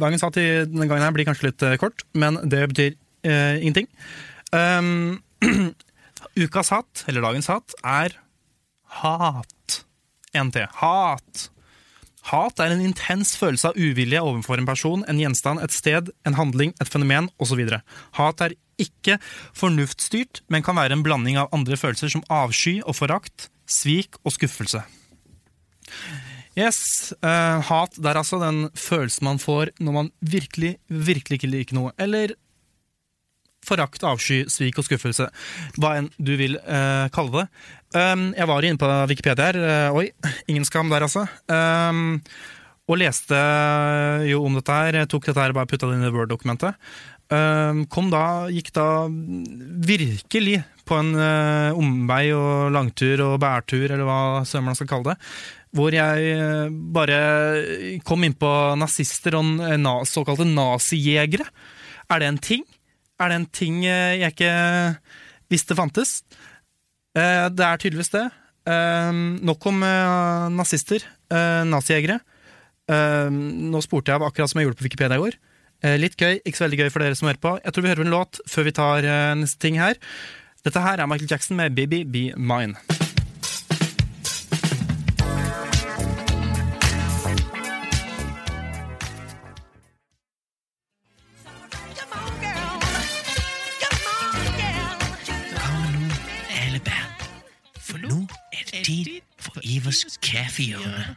Dagens 0.00 0.24
hatt 0.26 0.36
i 0.40 0.48
denne 0.68 0.88
gangen 0.88 1.06
her 1.06 1.14
blir 1.16 1.28
kanskje 1.28 1.48
litt 1.48 1.62
eh, 1.64 1.78
kort, 1.80 2.04
men 2.12 2.38
det 2.44 2.66
betyr 2.72 2.96
eh, 3.24 3.60
ingenting. 3.60 3.88
Ukas 6.40 6.70
hatt, 6.72 7.04
eller 7.08 7.24
dagens 7.24 7.48
hatt, 7.50 7.74
er 7.80 8.16
hat. 8.90 9.84
NT. 10.36 10.66
Hat. 10.80 11.50
Hat 12.30 12.60
er 12.60 12.74
en 12.74 12.82
intens 12.84 13.32
følelse 13.40 13.70
av 13.70 13.78
uvilje 13.80 14.20
overfor 14.20 14.60
en 14.60 14.68
person, 14.68 15.04
en 15.08 15.20
gjenstand, 15.20 15.62
et 15.64 15.74
sted, 15.74 16.10
en 16.28 16.36
handling, 16.36 16.74
et 16.82 16.90
fenomen 16.90 17.30
osv. 17.40 17.62
Hat 18.18 18.44
er 18.44 18.56
ikke 18.80 19.18
fornuftsstyrt, 19.56 20.42
men 20.52 20.64
kan 20.64 20.78
være 20.78 20.96
en 20.96 21.04
blanding 21.04 21.40
av 21.40 21.50
andre 21.56 21.78
følelser 21.80 22.12
som 22.12 22.24
avsky 22.32 22.80
og 22.84 22.96
forakt, 22.98 23.48
svik 23.70 24.20
og 24.24 24.36
skuffelse. 24.36 24.82
Yes, 26.58 27.12
uh, 27.22 27.62
Hat 27.62 27.96
det 27.96 28.10
er 28.10 28.18
altså 28.20 28.40
den 28.42 28.64
følelsen 28.74 29.26
man 29.28 29.38
får 29.40 29.70
når 29.80 29.96
man 29.96 30.14
virkelig, 30.20 30.76
virkelig 30.88 31.40
ikke 31.40 31.50
liker 31.50 31.78
noe. 31.78 31.92
Eller 32.00 32.34
forakt, 33.64 34.04
avsky, 34.06 34.42
svik 34.50 34.80
og 34.80 34.86
skuffelse. 34.88 35.28
Hva 35.78 35.94
enn 36.00 36.10
du 36.18 36.34
vil 36.40 36.58
uh, 36.64 37.06
kalle 37.14 37.42
det. 37.42 37.46
Um, 37.90 38.30
jeg 38.36 38.46
var 38.46 38.66
inne 38.66 38.78
på 38.78 38.88
Wikipedia 39.10 39.50
her. 39.50 39.60
Uh, 39.90 39.98
oi, 39.98 40.32
ingen 40.46 40.66
skam 40.68 40.92
der, 40.92 41.06
altså. 41.08 41.26
Um, 41.50 42.20
og 42.90 42.98
leste 42.98 43.38
jo 44.26 44.42
om 44.46 44.58
dette 44.58 44.76
her. 44.76 45.00
Tok 45.10 45.28
dette 45.28 45.42
her 45.42 45.54
og 45.54 45.60
bare 45.60 45.70
putta 45.70 45.90
det 45.90 45.98
inn 45.98 46.06
i 46.06 46.12
Word-dokumentet. 46.14 46.78
Um, 47.30 47.84
kom 47.86 48.08
da, 48.10 48.50
gikk 48.50 48.72
da 48.74 49.06
virkelig 49.86 50.56
på 50.88 50.96
en 50.98 51.12
uh, 51.14 51.78
omvei 51.78 52.32
og 52.34 52.72
langtur 52.74 53.22
og 53.28 53.36
bærtur, 53.42 53.86
eller 53.86 54.02
hva 54.06 54.62
man 54.66 54.78
skal 54.78 54.90
kalle 54.90 55.12
det. 55.12 55.30
Hvor 55.78 55.94
jeg 55.94 56.32
uh, 56.34 56.72
bare 56.94 57.20
kom 58.06 58.26
inn 58.26 58.34
på 58.34 58.50
nazister 58.80 59.38
og 59.38 59.62
eh, 59.68 59.78
na 59.78 60.00
såkalte 60.02 60.48
nazijegere. 60.48 61.46
Er 62.10 62.22
det 62.22 62.30
en 62.32 62.42
ting? 62.42 62.66
Er 63.22 63.30
det 63.30 63.38
en 63.38 63.50
ting 63.54 63.84
eh, 63.86 64.18
jeg 64.24 64.34
ikke 64.34 64.54
visste 65.52 65.78
fantes? 65.78 66.20
Eh, 67.16 67.48
Det 67.50 67.66
er 67.66 67.80
tydeligvis 67.82 68.12
det. 68.14 68.26
Eh, 68.70 69.12
Nok 69.42 69.66
om 69.66 69.82
eh, 69.82 70.48
nazister, 70.54 71.04
nazijegere. 71.30 72.20
Nå 72.90 73.78
spurte 73.84 74.10
jeg 74.10 74.18
akkurat 74.26 74.50
som 74.50 74.58
jeg 74.58 74.66
gjorde 74.66 74.80
på 74.80 74.86
Wikipedia 74.88 75.14
i 75.14 75.22
går. 75.22 75.36
Litt 76.02 76.16
gøy, 76.18 76.40
ikke 76.42 76.58
så 76.58 76.64
veldig 76.66 76.80
gøy 76.82 76.90
for 76.90 77.04
dere 77.04 77.14
som 77.14 77.28
hører 77.30 77.38
på. 77.40 77.52
Jeg 77.62 77.72
tror 77.72 77.84
vi 77.86 77.92
hører 77.92 78.02
en 78.04 78.10
låt 78.16 78.40
før 78.50 78.66
vi 78.66 78.72
tar 78.74 79.06
neste 79.38 79.62
ting 79.62 79.78
her. 79.78 79.94
Dette 80.66 80.82
her 80.82 80.98
er 80.98 81.06
Michael 81.06 81.30
Jackson 81.30 81.56
med 81.56 81.78
Baby 81.78 82.02
Be 82.02 82.24
Mine. 82.34 82.74
Tid 98.90 99.20
for 99.38 99.62
Ivers 99.62 100.18
kaffehjørne. 100.18 101.14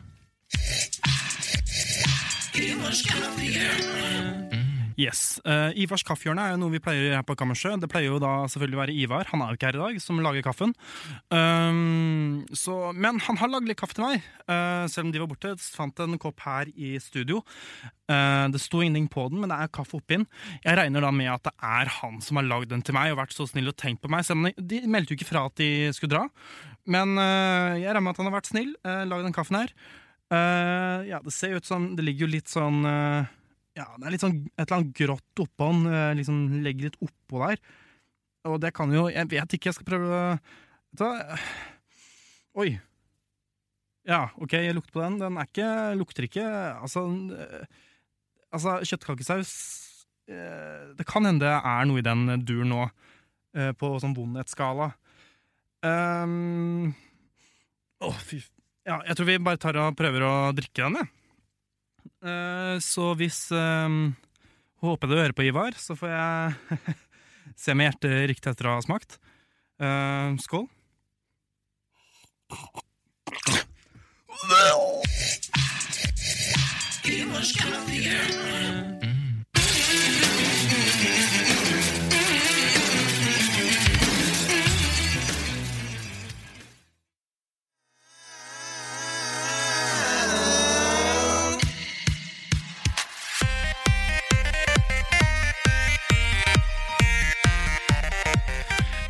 Yes. 4.99 5.39
Uh, 5.41 5.73
Ivars 5.81 6.03
kaffehjørne 6.05 6.43
er 6.43 6.53
jo 6.53 6.59
noe 6.61 6.73
vi 6.75 6.81
pleier 6.83 7.01
å 7.01 7.05
gjøre 7.07 7.17
her 7.17 7.25
på 7.25 7.35
Kammersjø. 7.39 7.71
Det 7.81 7.89
pleier 7.89 8.11
jo 8.11 8.19
da 8.21 8.33
selvfølgelig 8.51 8.77
å 8.77 8.81
være 8.83 8.97
Ivar, 9.01 9.25
han 9.31 9.41
er 9.41 9.49
jo 9.49 9.57
ikke 9.57 9.71
her 9.71 9.79
i 9.79 9.81
dag, 9.81 9.97
som 10.03 10.21
lager 10.21 10.45
kaffen. 10.45 10.75
Um, 11.33 12.43
så, 12.53 12.75
men 12.93 13.17
han 13.25 13.39
har 13.41 13.49
lagd 13.55 13.71
litt 13.71 13.79
kaffe 13.79 13.97
til 13.97 14.05
meg, 14.05 14.27
uh, 14.45 14.85
selv 14.91 15.07
om 15.07 15.15
de 15.15 15.23
var 15.23 15.31
borte. 15.31 15.55
Fant 15.73 16.03
en 16.05 16.19
kopp 16.21 16.45
her 16.45 16.69
i 16.77 16.93
studio. 17.01 17.41
Uh, 18.11 18.45
det 18.53 18.61
sto 18.61 18.83
ingenting 18.83 19.09
på 19.09 19.25
den, 19.33 19.41
men 19.41 19.49
det 19.49 19.57
er 19.57 19.73
kaffe 19.73 19.97
oppi 19.97 20.19
den. 20.19 20.27
Jeg 20.61 20.77
regner 20.77 21.07
da 21.07 21.09
med 21.15 21.31
at 21.33 21.49
det 21.49 21.55
er 21.57 21.89
han 21.97 22.21
som 22.21 22.37
har 22.37 22.45
lagd 22.51 22.69
den 22.75 22.85
til 22.85 22.93
meg 22.99 23.15
og 23.15 23.23
vært 23.23 23.33
så 23.33 23.49
snill 23.49 23.73
og 23.73 23.79
tenkt 23.81 24.03
på 24.05 24.13
meg. 24.13 24.27
Selv 24.27 24.43
om 24.43 24.51
de, 24.51 24.53
de 24.75 24.83
meldte 24.85 25.15
jo 25.15 25.17
ikke 25.17 25.31
fra 25.31 25.47
at 25.49 25.57
de 25.57 25.71
skulle 25.97 26.13
dra. 26.13 26.27
Men 26.89 27.15
uh, 27.15 27.75
jeg 27.79 27.87
regner 27.87 28.03
med 28.03 28.15
at 28.15 28.21
han 28.21 28.29
har 28.29 28.37
vært 28.37 28.49
snill, 28.51 28.73
uh, 28.83 29.03
Lag 29.07 29.23
den 29.23 29.35
kaffen 29.35 29.59
her. 29.61 29.71
Uh, 30.33 31.05
ja, 31.07 31.21
det 31.23 31.31
ser 31.35 31.59
ut 31.59 31.67
som 31.67 31.91
Det 31.93 32.01
ligger 32.01 32.25
jo 32.25 32.33
litt 32.33 32.49
sånn 32.49 32.79
uh, 32.87 33.27
ja, 33.77 33.85
det 33.97 34.07
er 34.07 34.13
litt 34.13 34.23
sånn 34.23 34.39
et 34.53 34.63
eller 34.65 34.79
annet 34.79 34.97
grått 34.97 35.41
oppå 35.43 35.69
den. 35.71 35.85
Uh, 35.89 36.11
Liksom 36.17 36.41
legger 36.65 36.89
litt 36.89 36.99
oppå 37.01 37.41
der. 37.43 37.61
Og 38.49 38.59
det 38.61 38.73
kan 38.75 38.91
jo 38.93 39.07
Jeg 39.11 39.29
vet 39.31 39.55
ikke, 39.55 39.69
jeg 39.71 39.77
skal 39.79 39.87
prøve 39.87 40.23
Vet 40.93 40.99
du 40.99 41.05
hva? 41.05 41.37
Oi. 42.63 42.73
Ja, 44.03 44.27
ok, 44.35 44.57
jeg 44.59 44.75
lukter 44.75 44.97
på 44.97 45.01
den. 45.01 45.17
Den 45.21 45.39
er 45.39 45.47
ikke 45.47 45.69
Lukter 45.97 46.27
ikke 46.27 46.43
Altså, 46.75 47.05
eh, 47.37 47.63
altså 48.53 48.75
kjøttkakesaus 48.83 49.53
eh, 50.27 50.91
Det 50.99 51.07
kan 51.09 51.25
hende 51.25 51.47
det 51.47 51.55
er 51.55 51.87
noe 51.87 52.03
i 52.03 52.05
den 52.05 52.43
duren 52.43 52.73
nå, 52.73 52.83
eh, 53.55 53.71
på 53.79 53.95
sånn 54.03 54.15
vondhetsskala. 54.17 54.91
Um, 55.83 56.93
oh, 57.99 58.15
fy 58.23 58.39
Ja, 58.87 59.01
jeg 59.03 59.17
tror 59.19 59.27
vi 59.27 59.39
bare 59.43 59.59
tar 59.59 59.79
og 59.81 59.97
prøver 59.99 60.23
å 60.23 60.33
drikke 60.55 60.85
den, 60.85 61.01
jeg. 61.01 61.11
Uh, 62.23 62.75
så 62.83 63.09
hvis 63.19 63.45
um, 63.51 64.13
Håper 64.83 65.07
du 65.07 65.15
hører 65.15 65.35
på, 65.35 65.45
Ivar, 65.47 65.75
så 65.79 65.95
får 65.95 66.11
jeg 66.11 66.95
se 67.63 67.75
med 67.75 67.87
hjertet 67.87 68.27
riktig 68.31 68.51
etter 68.51 68.67
å 68.67 68.77
ha 68.77 68.83
smakt. 68.83 69.19
Uh, 69.79 70.35
skål. 70.43 70.67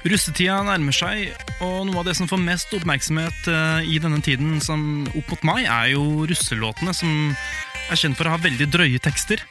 Russetida 0.04 0.58
nærmer 0.68 0.96
seg, 0.96 1.30
og 1.64 1.86
noe 1.88 2.02
av 2.02 2.08
det 2.10 2.18
som 2.18 2.28
får 2.28 2.42
mest 2.44 2.74
oppmerksomhet 2.76 3.46
eh, 3.48 3.86
i 3.88 4.00
denne 4.04 4.20
tiden 4.24 4.58
som 4.64 5.06
opp 5.16 5.30
mot 5.32 5.46
mai, 5.48 5.62
er 5.64 5.94
jo 5.94 6.26
russelåtene, 6.28 6.92
som 6.96 7.32
er 7.92 8.00
kjent 8.00 8.18
for 8.20 8.28
å 8.28 8.34
ha 8.34 8.42
veldig 8.44 8.68
drøye 8.74 9.00
tekster. 9.04 9.44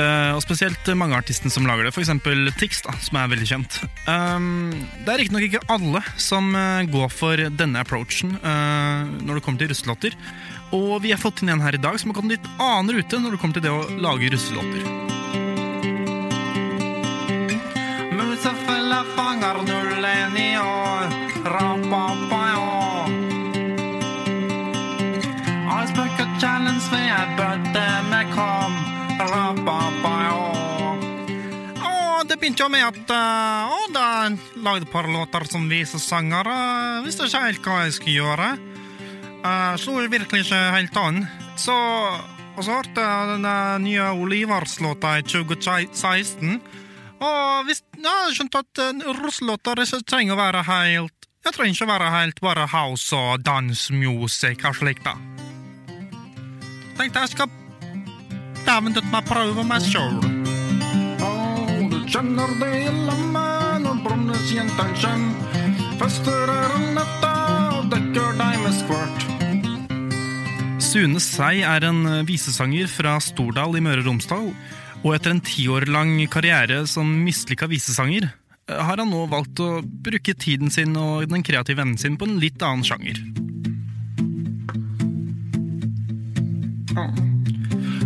Eh, 0.00 0.30
og 0.32 0.40
spesielt 0.44 0.88
mange 0.96 1.16
av 1.16 1.20
artistene 1.20 1.52
som 1.52 1.68
lager 1.68 1.84
det, 1.84 1.92
f.eks. 1.92 2.14
Tix, 2.56 2.80
da, 2.86 2.96
som 3.04 3.20
er 3.20 3.28
veldig 3.34 3.50
kjent. 3.50 3.78
Um, 4.08 4.72
det 5.04 5.12
er 5.12 5.20
riktignok 5.20 5.48
ikke 5.50 5.64
alle 5.76 6.00
som 6.16 6.48
eh, 6.56 6.88
går 6.88 7.12
for 7.12 7.44
denne 7.52 7.84
approachen 7.84 8.38
når 8.40 9.36
det 9.36 9.44
kommer 9.44 9.60
til 9.60 9.72
russelåter. 9.72 10.16
Og 10.74 10.96
vi 11.04 11.12
har 11.12 11.20
fått 11.20 11.44
inn 11.44 11.52
en 11.52 11.62
her 11.64 11.76
i 11.76 11.82
dag 11.82 12.00
som 12.00 12.10
har 12.10 12.18
gått 12.18 12.30
en 12.30 12.36
litt 12.38 12.52
annen 12.56 12.96
rute 12.96 13.20
når 13.20 13.36
det 13.36 13.42
kommer 13.42 13.60
til 13.60 13.68
det 13.68 13.74
å 13.74 13.84
lage 14.00 14.32
russelåter. 14.32 15.23
Fanger 19.16 19.62
nullen 19.62 20.36
i 20.36 20.58
år, 20.58 21.06
rapapaya. 21.44 23.06
Ice 25.84 25.94
bucket 25.94 26.32
challenge 26.40 26.88
ved 26.90 27.06
ei 27.14 27.36
bøtte 27.38 27.84
med 28.10 28.32
kam, 28.34 28.74
rapapaya. 29.18 30.42
Å, 31.78 31.94
det 32.26 32.40
begynte 32.40 32.66
jo 32.66 32.70
med 32.74 32.86
at 32.88 33.14
uh, 33.14 33.70
å, 33.70 33.80
da 33.94 34.06
lagde 34.66 34.88
et 34.88 34.92
par 34.92 35.06
låter 35.06 35.46
som 35.46 35.70
visesanger. 35.70 36.50
Uh, 36.50 37.02
visste 37.06 37.30
ikke 37.30 37.46
helt 37.46 37.68
hva 37.68 37.80
jeg 37.84 37.98
skulle 38.00 38.18
gjøre. 38.18 38.52
Uh, 39.44 39.74
slo 39.78 40.00
virkelig 40.02 40.48
ikke 40.48 40.62
helt 40.74 40.96
an. 40.98 41.26
Så, 41.60 41.74
og 42.56 42.64
så 42.66 42.80
hørte 42.80 43.04
jeg 43.04 43.34
den 43.36 43.46
uh, 43.46 43.76
nye 43.78 44.14
Olivars-låta 44.18 45.20
i 45.20 45.28
2016. 45.28 46.58
Og 47.22 47.68
hvis, 47.68 47.82
ja, 48.00 48.14
jeg 48.26 48.38
skjønt 48.38 48.58
at 48.58 48.82
uh, 48.82 49.04
russelåter 49.20 49.84
ikke 49.84 50.00
trenger 50.08 50.34
å 50.34 50.40
være 50.40 50.62
helt 50.66 51.28
Jeg 51.44 51.54
trenger 51.54 51.76
ikke 51.76 51.86
å 51.86 51.92
være 51.92 52.12
helt 52.14 52.40
bare 52.44 52.66
house 52.72 53.16
og 53.16 53.44
dansemusikk 53.44 54.64
og 54.70 54.78
slikt, 54.80 55.04
da. 55.04 55.14
Tenkte 56.98 57.24
jeg 57.24 57.34
skal 57.34 57.52
dæven 58.64 58.94
døtte 58.96 59.12
meg 59.12 59.26
prøve 59.28 59.64
meg 59.68 59.84
sjøl. 59.84 60.16
Du 61.90 61.98
kjenner 62.08 62.54
det 62.60 62.70
i 62.78 62.92
lammet 63.04 63.84
når 63.84 64.00
Brønnes 64.06 64.48
jentene 64.54 64.96
kjem. 65.02 65.26
Fester 66.00 66.52
er 66.54 66.72
om 66.78 66.86
natta 66.96 67.32
og 67.78 67.90
dekker 67.92 68.38
deg 68.40 68.62
med 68.64 68.78
skvart. 68.78 69.26
Sune 70.84 71.20
Sei 71.20 71.60
er 71.66 71.84
en 71.90 72.06
visesanger 72.28 72.88
fra 72.88 73.18
Stordal 73.22 73.76
i 73.76 73.84
Møre 73.84 74.04
og 74.04 74.12
Romsdal. 74.12 74.48
Og 75.04 75.12
etter 75.12 75.34
en 75.34 75.42
ti 75.44 75.66
år 75.68 75.84
lang 75.92 76.16
karriere 76.32 76.86
som 76.88 77.08
mislykka 77.26 77.68
visesanger, 77.68 78.30
eh, 78.68 78.80
har 78.80 78.96
han 78.96 79.10
nå 79.10 79.26
valgt 79.28 79.60
å 79.60 79.82
bruke 79.84 80.32
tiden 80.34 80.70
sin 80.70 80.96
og 80.96 81.28
den 81.28 81.44
kreative 81.44 81.84
evnen 81.84 81.98
sin 81.98 82.16
på 82.16 82.24
en 82.24 82.40
litt 82.40 82.62
annen 82.62 82.84
sjanger. 82.84 83.20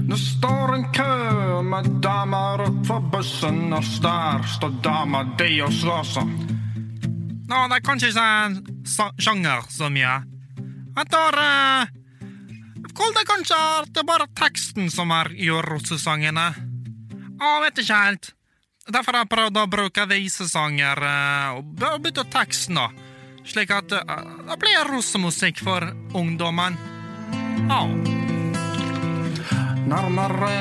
Det 0.09 0.17
står 0.19 0.75
en 0.75 0.87
kø 0.93 1.63
med 1.63 1.89
damer 2.03 2.65
fra 2.85 2.99
bussen, 3.13 3.73
og 3.73 3.85
der 4.03 4.47
står 4.49 4.83
dama 4.83 5.23
di 5.37 5.61
og 5.61 5.73
slår 5.73 6.05
seg. 6.09 6.31
Nå, 7.49 7.59
det 7.69 7.77
er 7.77 7.85
kanskje 7.85 8.09
ikke 8.09 8.25
en 8.25 8.57
sjanger 9.21 9.69
så 9.71 9.91
mye. 9.93 10.15
Jeg 10.99 11.11
tar 11.13 11.37
uh, 11.39 11.93
Kall 12.99 13.13
det 13.15 13.27
kanskje 13.29 13.57
at 13.57 13.93
det 13.93 14.03
er 14.03 14.09
bare 14.09 14.27
teksten 14.35 14.89
som 14.91 15.13
er 15.15 15.31
gjør 15.39 15.69
russesangene. 15.77 16.68
Å, 17.39 17.61
vet 17.63 17.79
ikke 17.83 18.03
helt. 18.03 18.33
Derfor 18.89 19.15
har 19.15 19.27
jeg 19.27 19.31
prøvd 19.35 19.59
å 19.61 19.69
bruke 19.71 20.07
visesanger 20.11 21.03
eh, 21.05 21.59
og 21.59 22.01
bytte 22.03 22.25
tekst 22.25 22.35
teksten, 22.35 22.79
da. 22.81 22.89
Slik 23.49 23.73
at 23.73 23.93
eh, 23.95 24.23
det 24.49 24.57
blir 24.61 24.89
russemusikk 24.91 25.61
for 25.63 25.87
ungdommen. 26.19 26.79
Ja. 27.69 27.83
Nærmere 29.89 30.53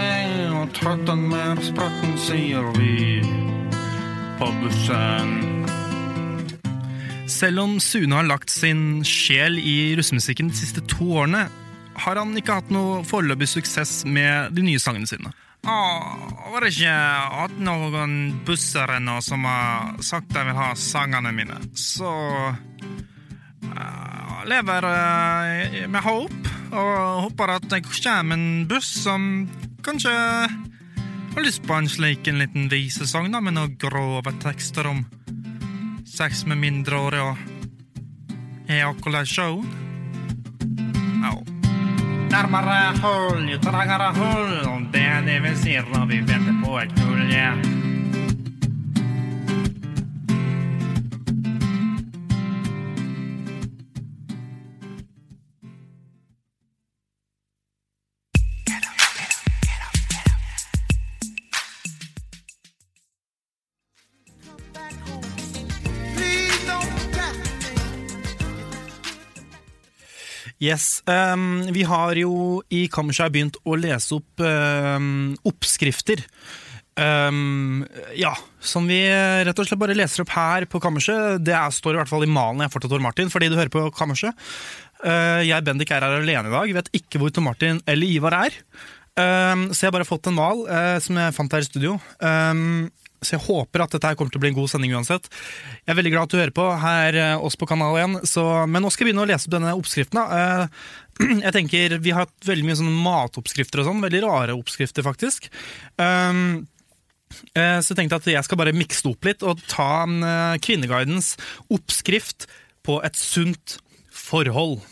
og 0.56 0.70
trøtten 0.76 1.26
mer 1.32 1.60
spretten, 1.66 2.14
sier 2.20 2.70
vi 2.78 3.22
på 4.38 4.52
bussen. 4.62 5.34
Selv 7.28 7.64
om 7.64 7.80
Sune 7.84 8.16
har 8.16 8.28
lagt 8.28 8.52
sin 8.54 9.02
sjel 9.08 9.58
i 9.60 9.96
russemusikken 9.98 10.52
de 10.52 10.62
siste 10.62 10.84
to 10.88 11.10
årene, 11.24 11.48
har 11.98 12.20
han 12.22 12.38
ikke 12.38 12.60
hatt 12.60 12.70
noe 12.72 13.02
foreløpig 13.08 13.50
suksess 13.58 14.04
med 14.06 14.54
de 14.56 14.64
nye 14.68 14.80
sangene 14.80 15.10
sine. 15.10 15.34
Åh, 15.68 16.52
var 16.52 16.64
det 16.64 16.72
ikke 16.72 16.92
hatt 17.36 17.58
noen 17.60 18.12
busser 18.48 18.94
ennå 18.96 19.18
som 19.24 19.44
har 19.44 19.98
sagt 20.06 20.32
de 20.32 20.46
vil 20.48 20.56
ha 20.56 20.70
sangene 20.80 21.34
mine, 21.36 21.58
så 21.76 22.12
uh, 23.68 24.38
lever 24.48 24.88
uh, 24.88 25.82
med 25.92 26.06
håp, 26.06 26.38
og 26.72 26.94
håper 27.28 27.56
at 27.58 27.68
det 27.74 27.82
kommer 27.90 28.38
en 28.38 28.64
buss 28.70 28.94
som 29.04 29.48
kanskje 29.84 30.14
har 30.16 31.44
lyst 31.44 31.68
på 31.68 31.76
en 31.76 31.90
slik 31.92 32.28
en 32.32 32.40
liten 32.40 32.72
visesang 32.72 33.28
med 33.36 33.58
noen 33.58 33.76
grove 33.80 34.32
tekster 34.40 34.88
om 34.88 35.04
sex 36.08 36.46
med 36.48 36.58
mindreårige 36.64 37.28
og 37.28 38.72
ejakulasjon. 38.72 39.87
Trangere 43.62 44.12
hull, 44.14 44.86
det 44.92 45.02
er 45.02 45.26
det 45.26 45.40
vi 45.42 45.56
sier 45.58 45.90
når 45.90 46.06
vi 46.12 46.22
venter 46.22 46.62
på 46.62 46.78
et 46.84 47.02
hull, 47.02 47.26
ja. 47.34 47.77
Yes, 70.68 71.02
Um, 71.08 71.64
vi 71.72 71.86
har 71.88 72.18
jo 72.20 72.62
i 72.74 72.88
Kammerset 72.92 73.32
begynt 73.32 73.60
å 73.64 73.78
lese 73.80 74.18
opp 74.18 74.42
um, 74.44 75.36
oppskrifter. 75.48 76.24
Um, 76.98 77.86
ja, 78.18 78.34
som 78.60 78.88
vi 78.90 78.98
rett 79.46 79.60
og 79.62 79.70
slett 79.70 79.80
bare 79.80 79.96
leser 79.96 80.26
opp 80.26 80.34
her 80.34 80.66
på 80.68 80.82
Kammerset. 80.84 81.40
Det 81.46 81.56
er, 81.56 81.72
står 81.72 81.96
i 81.96 82.02
hvert 82.02 82.12
fall 82.12 82.26
i 82.26 82.32
malen 82.32 82.66
jeg 82.66 82.74
får 82.74 82.84
til 82.84 82.94
Tor 82.96 83.06
Martin, 83.06 83.32
fordi 83.32 83.52
du 83.54 83.58
hører 83.60 83.72
på 83.74 83.86
Kammerset. 83.96 84.36
Uh, 85.06 85.46
jeg, 85.46 85.64
Bendik, 85.64 85.94
er 85.94 86.04
her 86.04 86.20
alene 86.20 86.50
i 86.50 86.56
dag. 86.58 86.78
Vet 86.82 86.94
ikke 87.00 87.22
hvor 87.22 87.32
Tor 87.32 87.46
Martin 87.46 87.82
eller 87.88 88.10
Ivar 88.18 88.36
er. 88.42 88.62
Um, 89.18 89.70
så 89.72 89.86
jeg 89.86 89.92
har 89.92 89.98
bare 89.98 90.10
fått 90.10 90.28
en 90.30 90.38
mal 90.38 90.66
uh, 90.68 90.98
som 91.04 91.18
jeg 91.22 91.38
fant 91.38 91.54
her 91.56 91.64
i 91.64 91.70
studio. 91.70 91.96
Ehm, 92.22 92.90
så 93.22 93.36
jeg 93.36 93.44
håper 93.48 93.84
at 93.84 93.96
dette 93.96 94.10
her 94.10 94.18
kommer 94.18 94.34
til 94.34 94.40
å 94.40 94.44
bli 94.44 94.52
en 94.52 94.58
god 94.60 94.70
sending 94.72 94.94
uansett. 94.94 95.28
Jeg 95.82 95.92
er 95.94 95.98
veldig 95.98 96.14
glad 96.14 96.28
at 96.28 96.34
du 96.34 96.40
hører 96.40 96.56
på 96.56 96.68
her 96.84 97.18
eh, 97.18 97.46
oss 97.50 97.58
på 97.58 97.68
kanal 97.70 97.98
1. 97.98 98.18
Så, 98.30 98.44
men 98.70 98.84
nå 98.86 98.92
skal 98.94 99.06
jeg 99.06 99.10
begynne 99.10 99.26
å 99.26 99.30
lese 99.30 99.50
opp 99.50 99.56
denne 99.56 99.74
oppskriften. 99.80 100.22
Eh, 100.22 100.90
jeg 101.46 101.56
tenker, 101.56 101.98
Vi 102.04 102.14
har 102.14 102.28
hatt 102.28 102.50
veldig 102.50 102.68
mye 102.68 102.80
sånne 102.80 103.06
matoppskrifter 103.08 103.82
og 103.82 103.90
sånn. 103.90 104.04
Veldig 104.06 104.22
rare 104.28 104.58
oppskrifter, 104.58 105.06
faktisk. 105.08 105.50
Um, 105.98 106.68
eh, 107.58 107.80
så 107.82 107.94
jeg 107.94 108.02
tenkte 108.04 108.22
at 108.22 108.30
jeg 108.30 108.46
skal 108.46 108.62
bare 108.62 108.76
mikse 108.78 109.08
det 109.08 109.16
opp 109.16 109.32
litt 109.32 109.48
og 109.48 109.66
ta 109.72 109.90
en, 110.06 110.22
Kvinneguidens 110.62 111.34
oppskrift 111.74 112.46
på 112.86 113.02
et 113.08 113.18
sunt 113.18 113.80
forhold. 114.14 114.86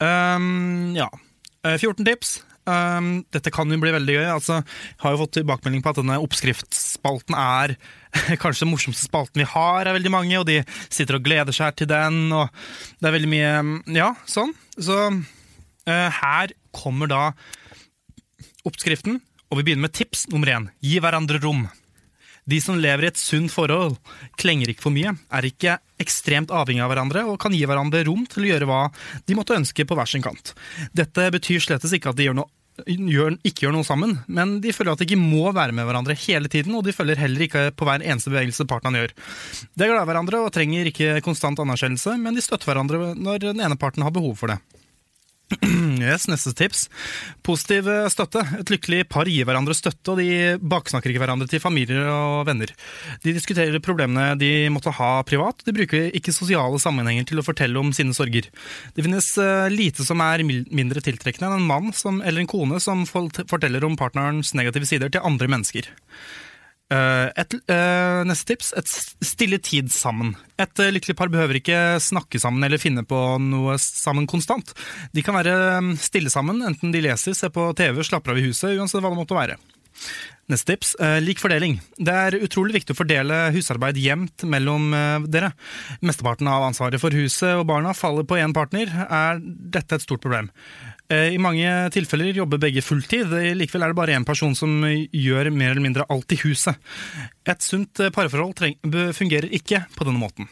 Um, 0.00 0.96
ja. 0.96 1.10
Eh, 1.64 1.78
14 1.78 2.04
tips. 2.04 2.38
Um, 2.64 3.08
dette 3.34 3.52
kan 3.52 3.68
jo 3.68 3.76
bli 3.80 3.92
veldig 3.92 4.14
gøy. 4.16 4.26
Altså, 4.32 4.62
jeg 4.64 5.02
har 5.02 5.14
jo 5.14 5.20
fått 5.20 5.34
tilbakemelding 5.36 5.82
på 5.84 5.92
at 5.92 6.00
denne 6.00 6.16
oppskriftsspalten 6.24 7.36
er 7.36 7.74
kanskje 8.42 8.64
den 8.64 8.72
morsomste 8.72 9.04
spalten 9.04 9.42
vi 9.42 9.48
har, 9.50 9.84
er 9.84 9.96
veldig 9.98 10.12
mange, 10.14 10.38
og 10.40 10.48
de 10.48 10.62
sitter 10.88 11.18
og 11.18 11.26
gleder 11.26 11.56
seg 11.56 11.76
til 11.76 11.90
den, 11.90 12.26
og 12.32 12.48
det 13.00 13.10
er 13.10 13.16
veldig 13.18 13.32
mye 13.34 13.52
Ja, 13.98 14.14
sånn. 14.30 14.54
Så 14.78 14.96
uh, 15.12 16.08
her 16.22 16.56
kommer 16.74 17.10
da 17.10 17.22
oppskriften, 18.64 19.20
og 19.50 19.60
vi 19.60 19.68
begynner 19.68 19.90
med 19.90 19.96
tips 19.96 20.28
nummer 20.32 20.48
én. 20.50 20.70
Gi 20.80 20.96
hverandre 21.04 21.42
rom. 21.44 21.66
De 22.50 22.60
som 22.60 22.76
lever 22.80 23.06
i 23.06 23.10
et 23.12 23.20
sunt 23.20 23.52
forhold, 23.52 23.96
klenger 24.40 24.72
ikke 24.72 24.84
for 24.84 24.94
mye, 24.94 25.14
er 25.32 25.48
ikke 25.48 25.78
ekstremt 26.02 26.52
avhengig 26.52 26.82
av 26.84 26.90
hverandre 26.92 27.24
og 27.30 27.38
kan 27.40 27.54
gi 27.56 27.64
hverandre 27.68 28.04
rom 28.08 28.26
til 28.28 28.44
å 28.44 28.50
gjøre 28.52 28.68
hva 28.68 28.82
de 29.24 29.38
måtte 29.38 29.56
ønske 29.56 29.86
på 29.88 29.96
hver 29.96 30.10
sin 30.10 30.24
kant. 30.24 30.52
Dette 30.92 31.30
betyr 31.32 31.64
slettes 31.64 31.94
ikke 31.96 32.12
at 32.12 32.20
de 32.20 32.28
gjør 32.28 32.42
noe 32.42 32.52
gjør, 32.82 33.36
ikke 33.46 33.66
gjør 33.66 33.74
noe 33.76 33.86
sammen, 33.86 34.16
men 34.26 34.56
de 34.62 34.72
føler 34.74 34.94
at 34.94 35.00
de 35.00 35.06
ikke 35.06 35.20
må 35.20 35.52
være 35.54 35.74
med 35.76 35.86
hverandre 35.86 36.16
hele 36.18 36.50
tiden, 36.50 36.74
og 36.74 36.84
de 36.86 36.94
følger 36.94 37.20
heller 37.20 37.46
ikke 37.46 37.68
på 37.76 37.86
hver 37.86 38.02
eneste 38.02 38.32
bevegelse 38.32 38.66
partneren 38.66 38.98
gjør. 38.98 39.14
De 39.74 39.86
er 39.86 39.92
glad 39.92 40.02
i 40.02 40.10
hverandre 40.10 40.40
og 40.42 40.52
trenger 40.54 40.90
ikke 40.90 41.20
konstant 41.24 41.62
anerkjennelse, 41.62 42.16
men 42.18 42.34
de 42.34 42.42
støtter 42.42 42.72
hverandre 42.72 43.14
når 43.14 43.44
den 43.46 43.62
ene 43.62 43.78
parten 43.78 44.02
har 44.02 44.14
behov 44.14 44.34
for 44.40 44.50
det. 44.50 44.58
Yes, 46.04 46.26
Neste 46.28 46.52
tips. 46.56 46.88
Positiv 47.46 47.88
eh, 47.90 48.08
støtte. 48.12 48.42
Et 48.60 48.72
lykkelig 48.72 49.04
par 49.12 49.28
gir 49.30 49.46
hverandre 49.48 49.76
støtte, 49.76 50.12
og 50.12 50.20
de 50.20 50.56
baksnakker 50.60 51.12
ikke 51.12 51.22
hverandre 51.22 51.48
til 51.50 51.62
familier 51.62 52.08
og 52.10 52.44
venner. 52.48 52.72
De 53.24 53.34
diskuterer 53.36 53.82
problemene 53.84 54.34
de 54.40 54.68
måtte 54.74 54.92
ha 54.98 55.12
privat, 55.26 55.64
de 55.66 55.74
bruker 55.76 56.10
ikke 56.16 56.34
sosiale 56.34 56.80
sammenhenger 56.82 57.28
til 57.30 57.40
å 57.40 57.46
fortelle 57.46 57.80
om 57.80 57.92
sine 57.96 58.16
sorger. 58.16 58.50
Det 58.96 59.06
finnes 59.06 59.30
eh, 59.40 59.68
lite 59.72 60.06
som 60.06 60.22
er 60.24 60.44
mindre 60.44 61.04
tiltrekkende 61.04 61.50
enn 61.50 61.62
en 61.62 61.68
mann 61.68 61.92
som, 61.96 62.20
eller 62.22 62.44
en 62.44 62.50
kone 62.50 62.80
som 62.82 63.06
forteller 63.08 63.86
om 63.86 63.98
partnerens 64.00 64.54
negative 64.56 64.88
sider 64.88 65.12
til 65.12 65.24
andre 65.24 65.50
mennesker. 65.50 65.90
Eh, 66.94 67.28
et, 67.40 67.54
eh, 67.72 68.20
neste 68.28 68.52
tips 68.52 68.72
et 68.78 68.90
stille 69.24 69.58
tid 69.58 69.90
sammen. 69.92 70.34
Et 70.60 70.82
eh, 70.82 70.92
lykkelig 70.94 71.16
par 71.18 71.32
behøver 71.32 71.58
ikke 71.58 71.78
snakke 72.02 72.40
sammen 72.42 72.64
eller 72.66 72.82
finne 72.82 73.06
på 73.08 73.20
noe 73.42 73.78
sammen 73.80 74.28
konstant. 74.30 74.74
De 75.16 75.24
kan 75.24 75.36
være 75.38 75.56
mm, 75.80 75.94
stille 76.02 76.32
sammen, 76.32 76.62
enten 76.66 76.94
de 76.94 77.02
leser, 77.06 77.34
ser 77.34 77.54
på 77.54 77.70
TV, 77.78 78.02
slapper 78.06 78.34
av 78.34 78.42
i 78.42 78.46
huset, 78.46 78.76
uansett 78.78 79.02
hva 79.02 79.10
det 79.14 79.20
måtte 79.22 79.38
være. 79.38 79.58
Neste 80.52 80.74
tips 80.74 80.92
eh, 81.00 81.18
lik 81.24 81.40
fordeling. 81.40 81.78
Det 81.96 82.12
er 82.12 82.36
utrolig 82.44 82.76
viktig 82.76 82.92
å 82.92 82.98
fordele 82.98 83.36
husarbeid 83.54 83.96
jevnt 83.96 84.44
mellom 84.50 84.90
eh, 84.92 85.28
dere. 85.32 85.54
Mesteparten 86.04 86.50
av 86.52 86.66
ansvaret 86.66 87.00
for 87.00 87.16
huset 87.16 87.54
og 87.56 87.64
barna 87.70 87.94
faller 87.96 88.26
på 88.28 88.36
én 88.36 88.52
partner. 88.56 88.92
Er 89.08 89.40
dette 89.40 89.96
et 89.96 90.04
stort 90.04 90.20
problem? 90.24 90.50
Eh, 91.08 91.32
I 91.32 91.40
mange 91.40 91.70
tilfeller 91.96 92.36
jobber 92.36 92.60
begge 92.60 92.84
fulltid. 92.84 93.32
Likevel 93.56 93.86
er 93.86 93.94
det 93.94 94.00
bare 94.02 94.18
én 94.18 94.28
person 94.28 94.52
som 94.58 94.84
gjør 94.84 95.48
mer 95.54 95.72
eller 95.72 95.86
mindre 95.86 96.08
alt 96.12 96.36
i 96.36 96.40
huset. 96.44 96.76
Et 97.48 97.64
sunt 97.64 98.04
parforhold 98.12 98.60
fungerer 99.16 99.48
ikke 99.56 99.86
på 99.96 100.04
denne 100.04 100.20
måten. 100.20 100.50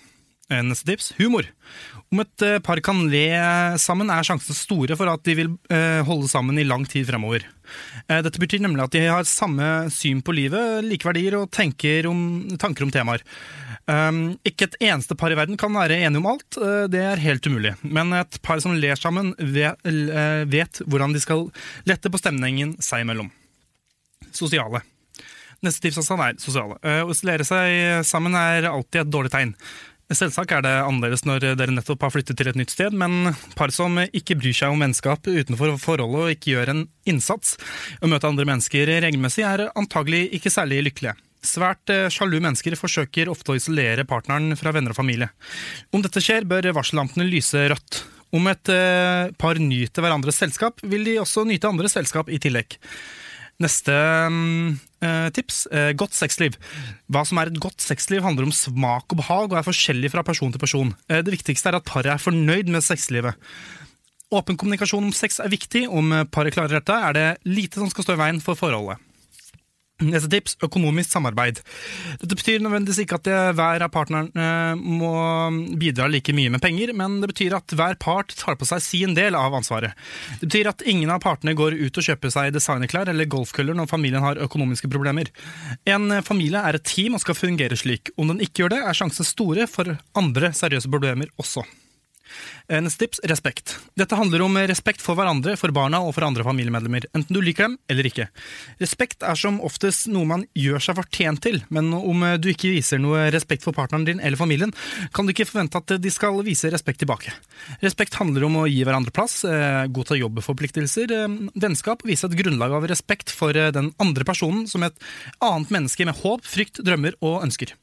Neste 0.53 0.89
tips 0.89 1.13
humor. 1.21 1.47
Om 2.13 2.21
et 2.21 2.45
eh, 2.45 2.59
par 2.61 2.81
kan 2.85 2.99
le 3.09 3.25
sammen, 3.81 4.11
er 4.13 4.27
sjansene 4.27 4.57
store 4.57 4.97
for 5.01 5.09
at 5.09 5.23
de 5.25 5.35
vil 5.39 5.55
eh, 5.73 6.03
holde 6.05 6.29
sammen 6.29 6.61
i 6.61 6.67
lang 6.67 6.85
tid 6.85 7.07
fremover. 7.09 7.47
Eh, 8.05 8.21
Dette 8.21 8.41
betyr 8.43 8.61
nemlig 8.61 8.85
at 8.85 8.93
de 8.93 9.07
har 9.07 9.29
samme 9.29 9.69
syn 9.95 10.21
på 10.21 10.35
livet, 10.37 10.85
like 10.85 11.09
verdier 11.09 11.39
og 11.41 11.49
tenker 11.57 12.11
om, 12.11 12.21
tanker 12.61 12.85
om 12.85 12.93
temaer. 12.93 13.25
Um, 13.89 14.37
ikke 14.47 14.69
et 14.69 14.77
eneste 14.93 15.17
par 15.19 15.33
i 15.33 15.37
verden 15.39 15.57
kan 15.59 15.73
være 15.75 15.97
enige 16.05 16.21
om 16.21 16.29
alt, 16.31 16.59
det 16.93 17.01
er 17.03 17.19
helt 17.25 17.49
umulig. 17.49 17.73
Men 17.83 18.13
et 18.15 18.39
par 18.45 18.61
som 18.63 18.77
ler 18.79 19.01
sammen, 19.01 19.33
vet, 19.41 19.81
vet 20.53 20.83
hvordan 20.87 21.17
de 21.17 21.23
skal 21.25 21.49
lette 21.89 22.13
på 22.13 22.21
stemningen 22.21 22.77
seg 22.85 23.03
imellom. 23.03 23.33
Sosiale. 24.31 24.85
Neste 25.67 25.83
tips 25.83 25.99
er 26.15 26.39
sosiale. 26.43 26.79
Å 26.79 27.11
isolere 27.11 27.47
seg 27.47 28.07
sammen 28.07 28.39
er 28.39 28.71
alltid 28.71 29.03
et 29.03 29.11
dårlig 29.11 29.35
tegn. 29.35 29.57
Selvsagt 30.13 30.53
er 30.53 30.65
det 30.65 30.73
annerledes 30.83 31.25
når 31.25 31.45
dere 31.57 31.73
nettopp 31.73 32.05
har 32.05 32.13
flyttet 32.13 32.37
til 32.39 32.51
et 32.51 32.59
nytt 32.59 32.73
sted, 32.75 32.95
men 32.97 33.33
par 33.57 33.73
som 33.75 33.97
ikke 34.05 34.37
bryr 34.41 34.57
seg 34.57 34.75
om 34.75 34.83
vennskap 34.83 35.29
utenfor 35.29 35.77
forholdet 35.81 36.23
og 36.23 36.33
ikke 36.35 36.53
gjør 36.53 36.73
en 36.75 36.83
innsats 37.09 37.57
å 38.03 38.11
møte 38.11 38.29
andre 38.29 38.47
mennesker 38.49 38.91
regelmessig, 39.07 39.45
er 39.47 39.71
antagelig 39.79 40.27
ikke 40.37 40.53
særlig 40.53 40.83
lykkelige. 40.89 41.17
Svært 41.43 41.91
eh, 41.91 42.07
sjalu 42.13 42.39
mennesker 42.39 42.77
forsøker 42.79 43.31
ofte 43.33 43.55
å 43.55 43.59
isolere 43.59 44.07
partneren 44.07 44.55
fra 44.59 44.71
venner 44.75 44.95
og 44.95 45.01
familie. 45.01 45.33
Om 45.91 46.05
dette 46.05 46.23
skjer, 46.23 46.47
bør 46.47 46.71
varsellampene 46.77 47.27
lyse 47.27 47.65
rødt. 47.73 48.05
Om 48.33 48.47
et 48.53 48.71
eh, 48.73 49.33
par 49.41 49.59
nyter 49.61 50.05
hverandres 50.05 50.39
selskap, 50.39 50.79
vil 50.87 51.09
de 51.09 51.19
også 51.23 51.45
nyte 51.49 51.69
andres 51.69 51.99
selskap 51.99 52.31
i 52.31 52.39
tillegg. 52.43 52.79
Neste 53.63 53.95
eh, 53.95 55.29
tips 55.37 55.67
uh, 55.71 55.93
godt 55.99 56.17
sexliv. 56.17 56.57
Hva 57.13 57.23
som 57.29 57.39
er 57.39 57.53
et 57.53 57.61
godt 57.63 57.85
sexliv, 57.85 58.23
handler 58.25 58.49
om 58.49 58.55
smak 58.55 59.13
og 59.13 59.21
behag 59.21 59.53
og 59.53 59.61
er 59.61 59.67
forskjellig 59.67 60.11
fra 60.13 60.25
person 60.27 60.53
til 60.53 60.63
person. 60.63 60.91
Uh, 61.07 61.21
det 61.23 61.37
viktigste 61.37 61.71
er 61.71 61.79
at 61.79 61.87
paret 61.87 62.11
er 62.15 62.23
fornøyd 62.23 62.73
med 62.73 62.85
sexlivet. 62.85 63.39
Åpen 64.33 64.57
kommunikasjon 64.57 65.05
om 65.05 65.15
sex 65.15 65.39
er 65.45 65.53
viktig. 65.53 65.85
Om 65.93 66.15
paret 66.33 66.57
klarer 66.57 66.81
dette, 66.81 66.95
er 66.97 67.17
det 67.17 67.27
lite 67.45 67.79
som 67.79 67.91
skal 67.93 68.07
stå 68.07 68.17
i 68.17 68.23
veien 68.23 68.41
for 68.43 68.57
forholdet. 68.59 69.12
Neste 70.03 70.31
tips 70.33 70.57
økonomisk 70.65 71.13
samarbeid. 71.13 71.61
Dette 72.19 72.35
betyr 72.39 72.63
nødvendigvis 72.65 73.03
ikke 73.05 73.19
at 73.21 73.29
hver 73.55 73.85
av 73.85 73.91
partnerne 73.95 74.47
må 74.79 75.13
bidra 75.79 76.09
like 76.11 76.35
mye 76.35 76.51
med 76.51 76.63
penger, 76.65 76.91
men 76.97 77.21
det 77.23 77.31
betyr 77.31 77.55
at 77.59 77.75
hver 77.79 77.99
part 78.03 78.35
tar 78.39 78.59
på 78.59 78.67
seg 78.67 78.83
sin 78.83 79.15
del 79.15 79.37
av 79.39 79.55
ansvaret. 79.55 79.95
Det 80.41 80.49
betyr 80.49 80.73
at 80.73 80.83
ingen 80.91 81.13
av 81.13 81.23
partene 81.23 81.55
går 81.59 81.77
ut 81.79 82.01
og 82.01 82.09
kjøper 82.09 82.35
seg 82.35 82.51
designerklær 82.57 83.13
eller 83.13 83.31
golfkøller 83.31 83.79
når 83.79 83.93
familien 83.93 84.25
har 84.25 84.43
økonomiske 84.43 84.91
problemer. 84.91 85.31
En 85.87 86.11
familie 86.27 86.65
er 86.65 86.81
et 86.81 86.89
team 86.89 87.15
og 87.15 87.23
skal 87.23 87.39
fungere 87.39 87.79
slik. 87.79 88.11
Om 88.17 88.35
den 88.35 88.43
ikke 88.43 88.65
gjør 88.65 88.75
det, 88.75 88.83
er 88.83 88.99
sjansene 88.99 89.29
store 89.29 89.71
for 89.71 89.95
andre 90.19 90.51
seriøse 90.57 90.91
problemer 90.91 91.31
også. 91.39 91.63
Neste 92.73 93.05
tips 93.05 93.21
respekt. 93.29 93.75
Dette 93.99 94.17
handler 94.17 94.45
om 94.45 94.57
respekt 94.71 95.03
for 95.05 95.19
hverandre, 95.19 95.57
for 95.61 95.75
barna 95.75 96.01
og 96.05 96.15
for 96.17 96.25
andre 96.27 96.45
familiemedlemmer, 96.47 97.09
enten 97.13 97.35
du 97.35 97.41
liker 97.45 97.69
dem 97.69 97.77
eller 97.93 98.09
ikke. 98.09 98.29
Respekt 98.81 99.27
er 99.27 99.39
som 99.39 99.61
oftest 99.65 100.09
noe 100.13 100.29
man 100.29 100.47
gjør 100.57 100.83
seg 100.83 100.99
fortjent 100.99 101.43
til, 101.45 101.61
men 101.75 101.91
om 101.97 102.25
du 102.41 102.49
ikke 102.53 102.73
viser 102.73 103.03
noe 103.03 103.27
respekt 103.35 103.67
for 103.67 103.77
partneren 103.77 104.07
din 104.09 104.23
eller 104.23 104.41
familien, 104.41 104.73
kan 105.13 105.27
du 105.27 105.35
ikke 105.35 105.49
forvente 105.49 105.81
at 105.81 105.97
de 106.03 106.13
skal 106.13 106.41
vise 106.47 106.71
respekt 106.73 107.03
tilbake. 107.03 107.35
Respekt 107.83 108.17
handler 108.21 108.47
om 108.47 108.61
å 108.63 108.69
gi 108.71 108.83
hverandre 108.87 109.15
plass, 109.15 109.43
eh, 109.45 109.87
godta 109.93 110.19
jobbforpliktelser, 110.19 111.13
eh, 111.13 111.37
vennskap 111.55 112.03
og 112.03 112.11
vise 112.11 112.27
et 112.27 112.39
grunnlag 112.39 112.73
av 112.73 112.89
respekt 112.89 113.31
for 113.31 113.57
eh, 113.57 113.71
den 113.71 113.93
andre 113.99 114.25
personen 114.25 114.67
som 114.69 114.83
et 114.83 114.97
annet 115.41 115.71
menneske 115.71 116.07
med 116.07 116.19
håp, 116.23 116.45
frykt, 116.45 116.83
drømmer 116.83 117.15
og 117.21 117.43
ønsker. 117.47 117.75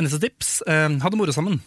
Neste 0.00 0.18
tips 0.18 0.62
ha 0.66 1.10
det 1.10 1.18
moro 1.18 1.30
sammen. 1.30 1.60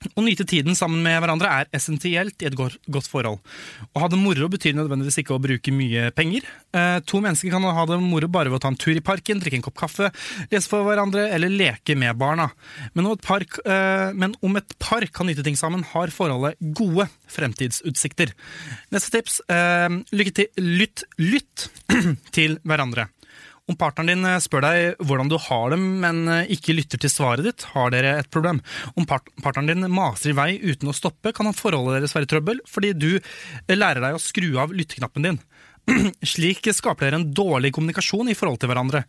Å 0.00 0.22
nyte 0.24 0.46
tiden 0.48 0.76
sammen 0.76 1.02
med 1.04 1.18
hverandre 1.20 1.48
er 1.60 1.68
essensielt 1.76 2.40
i 2.40 2.46
et 2.48 2.54
godt 2.56 3.08
forhold. 3.10 3.42
Å 3.92 4.00
ha 4.00 4.08
det 4.08 4.16
moro 4.16 4.48
betyr 4.48 4.72
nødvendigvis 4.78 5.20
ikke 5.20 5.34
å 5.36 5.42
bruke 5.42 5.74
mye 5.76 6.06
penger. 6.16 6.46
Eh, 6.72 7.02
to 7.04 7.20
mennesker 7.20 7.52
kan 7.52 7.66
ha 7.68 7.84
det 7.88 7.98
moro 8.00 8.30
bare 8.32 8.48
ved 8.48 8.60
å 8.60 8.62
ta 8.64 8.70
en 8.72 8.80
tur 8.80 8.96
i 8.96 9.04
parken, 9.04 9.42
drikke 9.42 9.60
en 9.60 9.66
kopp 9.66 9.76
kaffe, 9.82 10.08
lese 10.48 10.72
for 10.72 10.88
hverandre 10.88 11.26
eller 11.36 11.52
leke 11.52 11.98
med 12.00 12.16
barna. 12.16 12.48
Men 12.94 13.10
om 13.10 13.18
et 13.18 13.26
par, 13.26 13.44
eh, 13.44 14.32
om 14.40 14.56
et 14.56 14.78
par 14.80 15.04
kan 15.12 15.28
nyte 15.28 15.44
ting 15.44 15.58
sammen, 15.60 15.84
har 15.92 16.08
forholdet 16.08 16.56
gode 16.72 17.10
fremtidsutsikter. 17.28 18.32
Neste 18.96 19.12
tips 19.18 19.42
eh, 19.52 20.00
lykke 20.16 20.32
til, 20.40 20.48
lytt, 20.80 21.04
lytt 21.20 21.68
til 22.36 22.56
hverandre. 22.64 23.10
Om 23.70 23.78
partneren 23.78 24.10
din 24.10 24.26
eh, 24.26 24.40
spør 24.42 24.64
deg 24.64 25.04
hvordan 25.06 25.30
du 25.30 25.36
har 25.38 25.70
det, 25.70 25.78
men 25.78 26.24
eh, 26.26 26.50
ikke 26.56 26.74
lytter 26.74 26.98
til 27.00 27.12
svaret 27.12 27.46
ditt, 27.46 27.66
har 27.74 27.92
dere 27.94 28.16
et 28.18 28.30
problem. 28.32 28.58
Om 28.98 29.06
part 29.06 29.30
partneren 29.44 29.84
din 29.84 29.94
maser 29.94 30.32
i 30.32 30.36
vei 30.36 30.50
uten 30.58 30.90
å 30.90 30.96
stoppe, 30.96 31.30
kan 31.36 31.52
forholdet 31.54 32.00
deres 32.00 32.16
være 32.16 32.26
i 32.26 32.32
trøbbel, 32.34 32.62
fordi 32.68 32.92
du 32.98 33.10
eh, 33.14 33.76
lærer 33.76 34.02
deg 34.02 34.18
å 34.18 34.22
skru 34.22 34.50
av 34.62 34.74
lytteknappen 34.74 35.28
din. 35.28 35.40
Slik 36.32 36.66
skaper 36.74 37.06
dere 37.06 37.20
en 37.20 37.30
dårlig 37.36 37.72
kommunikasjon 37.76 38.32
i 38.32 38.36
forhold 38.38 38.60
til 38.62 38.72
hverandre. 38.72 39.04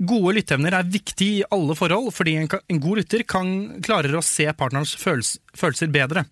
Gode 0.00 0.38
lytteevner 0.38 0.78
er 0.78 0.88
viktig 0.88 1.28
i 1.28 1.46
alle 1.52 1.76
forhold, 1.76 2.08
fordi 2.16 2.38
en, 2.40 2.48
god 2.80 3.02
lytter 3.02 3.26
kan 3.28 3.52
klarer 3.84 4.16
å 4.16 4.24
se 4.24 4.48
partnerens 4.56 4.94
følels 4.96 5.36
følelser 5.52 5.92
bedre. 5.92 6.24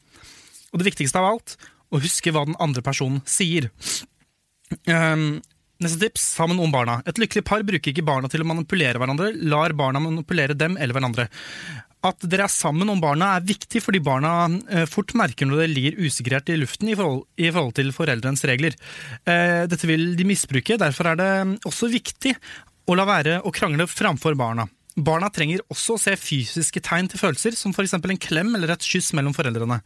Og 0.72 0.80
det 0.80 0.88
viktigste 0.88 1.20
av 1.20 1.34
alt, 1.34 1.58
å 1.92 2.00
huske 2.00 2.32
hva 2.32 2.46
den 2.48 2.56
andre 2.60 2.80
personen 2.84 3.20
sier. 3.28 3.68
Um, 4.88 5.40
Neste 5.78 6.00
tips 6.02 6.24
sammen 6.34 6.58
om 6.58 6.72
barna. 6.74 6.96
Et 7.06 7.18
lykkelig 7.22 7.44
par 7.46 7.62
bruker 7.62 7.92
ikke 7.92 8.06
barna 8.06 8.26
til 8.30 8.42
å 8.42 8.46
manipulere 8.48 8.98
hverandre, 8.98 9.30
lar 9.46 9.74
barna 9.78 10.00
manipulere 10.02 10.56
dem 10.58 10.74
eller 10.74 10.96
hverandre. 10.96 11.28
At 12.08 12.22
dere 12.30 12.48
er 12.48 12.50
sammen 12.50 12.90
om 12.90 12.98
barna 13.02 13.32
er 13.36 13.46
viktig 13.46 13.82
fordi 13.82 14.00
barna 14.02 14.32
eh, 14.70 14.88
fort 14.90 15.14
merker 15.18 15.46
når 15.46 15.62
det 15.62 15.68
ligger 15.72 16.00
usikkerhet 16.02 16.50
i 16.50 16.58
luften 16.58 16.90
i 16.90 16.96
forhold, 16.98 17.24
i 17.38 17.50
forhold 17.50 17.76
til 17.78 17.94
foreldrenes 17.94 18.42
regler. 18.50 18.74
Eh, 19.22 19.68
dette 19.70 19.86
vil 19.90 20.12
de 20.18 20.26
misbruke, 20.26 20.80
derfor 20.82 21.12
er 21.12 21.20
det 21.22 21.30
også 21.66 21.90
viktig 21.94 22.34
å 22.88 22.98
la 22.98 23.06
være 23.06 23.38
å 23.46 23.54
krangle 23.54 23.86
framfor 23.90 24.34
barna. 24.38 24.66
Barna 24.98 25.30
trenger 25.30 25.62
også 25.70 25.94
å 25.94 26.02
se 26.02 26.16
fysiske 26.18 26.82
tegn 26.82 27.06
til 27.10 27.22
følelser, 27.22 27.54
som 27.54 27.70
f.eks. 27.70 27.94
en 27.94 28.22
klem 28.22 28.54
eller 28.58 28.74
et 28.74 28.86
kyss 28.86 29.12
mellom 29.14 29.36
foreldrene. 29.36 29.78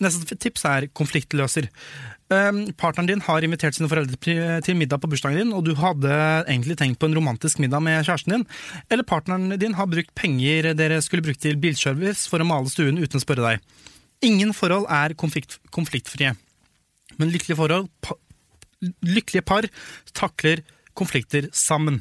Neste 0.00 0.36
tips 0.36 0.64
er 0.68 0.88
konfliktløser. 0.96 1.68
Um, 2.30 2.60
partneren 2.78 3.08
din 3.08 3.22
har 3.26 3.42
invitert 3.42 3.74
sine 3.74 3.88
foreldre 3.90 4.14
til 4.62 4.76
middag 4.78 5.00
på 5.02 5.08
bursdagen 5.10 5.40
din, 5.40 5.54
og 5.56 5.64
du 5.66 5.72
hadde 5.74 6.10
egentlig 6.44 6.76
tenkt 6.78 7.00
på 7.02 7.08
en 7.10 7.16
romantisk 7.18 7.58
middag 7.58 7.82
med 7.82 8.04
kjæresten 8.06 8.36
din. 8.36 8.44
Eller 8.86 9.02
partneren 9.02 9.56
din 9.58 9.74
har 9.74 9.88
brukt 9.90 10.14
penger 10.14 10.70
dere 10.78 11.00
skulle 11.02 11.26
brukt 11.26 11.42
til 11.42 11.58
bilservice 11.58 12.30
for 12.30 12.38
å 12.38 12.46
male 12.46 12.70
stuen 12.70 13.00
uten 13.02 13.18
å 13.18 13.24
spørre 13.24 13.48
deg. 13.48 13.64
Ingen 14.22 14.54
forhold 14.54 14.86
er 14.94 15.16
konflikt, 15.18 15.58
konfliktfrie, 15.74 16.36
men 17.18 17.32
lykkelige 17.34 17.58
forhold 17.58 17.90
pa, 18.04 18.14
Lykkelige 19.04 19.44
par 19.44 19.66
takler 20.16 20.62
konflikter 20.96 21.50
sammen. 21.52 21.98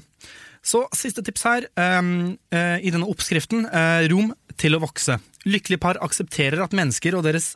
Så 0.64 0.86
siste 0.96 1.24
tips 1.26 1.44
her, 1.44 1.66
um, 1.76 2.38
uh, 2.54 2.78
i 2.80 2.92
denne 2.94 3.08
oppskriften, 3.10 3.66
uh, 3.68 4.06
rom 4.12 4.32
til 4.60 4.78
å 4.78 4.82
vokse. 4.86 5.18
Lykkelige 5.48 5.80
par 5.80 6.00
aksepterer 6.04 6.60
at 6.64 6.74
mennesker 6.76 7.16
og 7.16 7.24
deres 7.24 7.54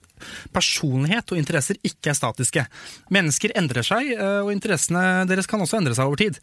personlighet 0.56 1.34
og 1.34 1.40
interesser 1.40 1.80
ikke 1.84 2.14
er 2.14 2.16
statiske. 2.16 2.64
Mennesker 3.12 3.52
endrer 3.60 3.84
seg, 3.84 4.14
eh, 4.16 4.40
og 4.44 4.54
interessene 4.54 5.26
deres 5.28 5.50
kan 5.52 5.64
også 5.64 5.82
endre 5.82 5.98
seg 5.98 6.08
over 6.08 6.22
tid. 6.22 6.40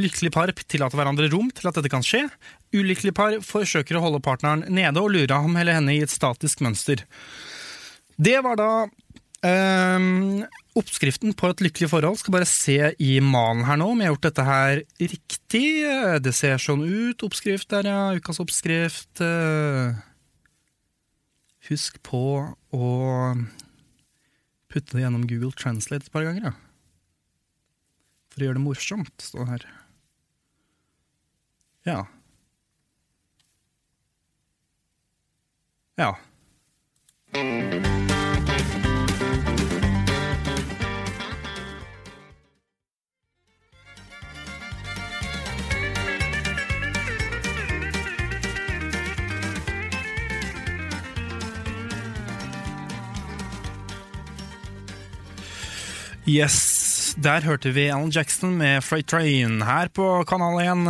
Lykkelige 0.00 0.32
par 0.32 0.52
tillater 0.64 0.96
hverandre 0.96 1.28
rom 1.32 1.50
til 1.52 1.68
at 1.68 1.76
dette 1.76 1.92
kan 1.92 2.06
skje. 2.06 2.24
Ulykkelige 2.72 3.16
par 3.16 3.36
forsøker 3.44 3.98
å 3.98 4.04
holde 4.06 4.24
partneren 4.24 4.64
nede 4.72 5.02
og 5.02 5.12
lure 5.12 5.42
ham 5.44 5.60
eller 5.60 5.76
henne 5.76 5.96
i 5.96 6.02
et 6.04 6.12
statisk 6.12 6.64
mønster. 6.64 7.04
Det 8.16 8.40
var 8.44 8.56
da 8.58 8.72
Um, 9.38 10.42
oppskriften 10.74 11.30
på 11.38 11.50
et 11.52 11.60
lykkelig 11.62 11.88
forhold. 11.92 12.18
Skal 12.18 12.34
bare 12.34 12.48
se 12.50 12.74
i 12.98 13.12
malen 13.22 13.64
her 13.68 13.78
nå 13.78 13.92
om 13.92 14.00
jeg 14.02 14.10
har 14.10 14.16
gjort 14.16 14.26
dette 14.26 14.46
her 14.48 14.80
riktig. 14.98 15.68
Det 16.24 16.34
ser 16.34 16.58
sånn 16.62 16.82
ut. 16.82 17.22
Oppskrift 17.22 17.70
der, 17.70 17.86
ja. 17.86 18.00
Ukas 18.18 18.42
oppskrift. 18.42 19.22
eh. 19.22 20.07
Husk 21.68 21.98
på 22.06 22.22
å 22.72 22.86
putte 24.72 24.96
det 24.96 25.02
gjennom 25.04 25.26
Google 25.28 25.52
Translate 25.52 26.08
et 26.08 26.14
par 26.14 26.24
ganger, 26.24 26.50
ja. 26.50 26.54
For 28.32 28.40
å 28.40 28.48
gjøre 28.48 28.60
det 28.60 28.64
morsomt, 28.64 29.14
står 29.24 29.44
det 29.44 29.52
her. 29.52 29.68
Ja. 31.88 32.00
Ja. 35.98 36.12
Yes, 56.28 57.14
der 57.16 57.40
hørte 57.40 57.70
vi 57.72 57.86
Alan 57.88 58.10
Jackson 58.12 58.58
med 58.60 58.82
Freight 58.84 59.06
Train 59.08 59.62
her 59.64 59.88
på 59.88 60.04
Kanal 60.28 60.58
1. 60.60 60.82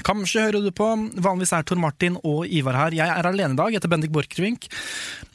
Kamskje 0.00 0.06
Kanskje 0.06 0.44
hører 0.46 0.64
du 0.64 0.70
på. 0.72 0.86
Vanligvis 1.20 1.52
er 1.52 1.66
Tor 1.68 1.76
Martin 1.76 2.16
og 2.24 2.48
Ivar 2.48 2.78
her. 2.78 2.96
Jeg 2.96 3.04
er 3.04 3.28
alene 3.28 3.52
i 3.52 3.58
dag, 3.58 3.76
etter 3.76 3.92
Bendik 3.92 4.14
Borchgrevink. 4.14 4.64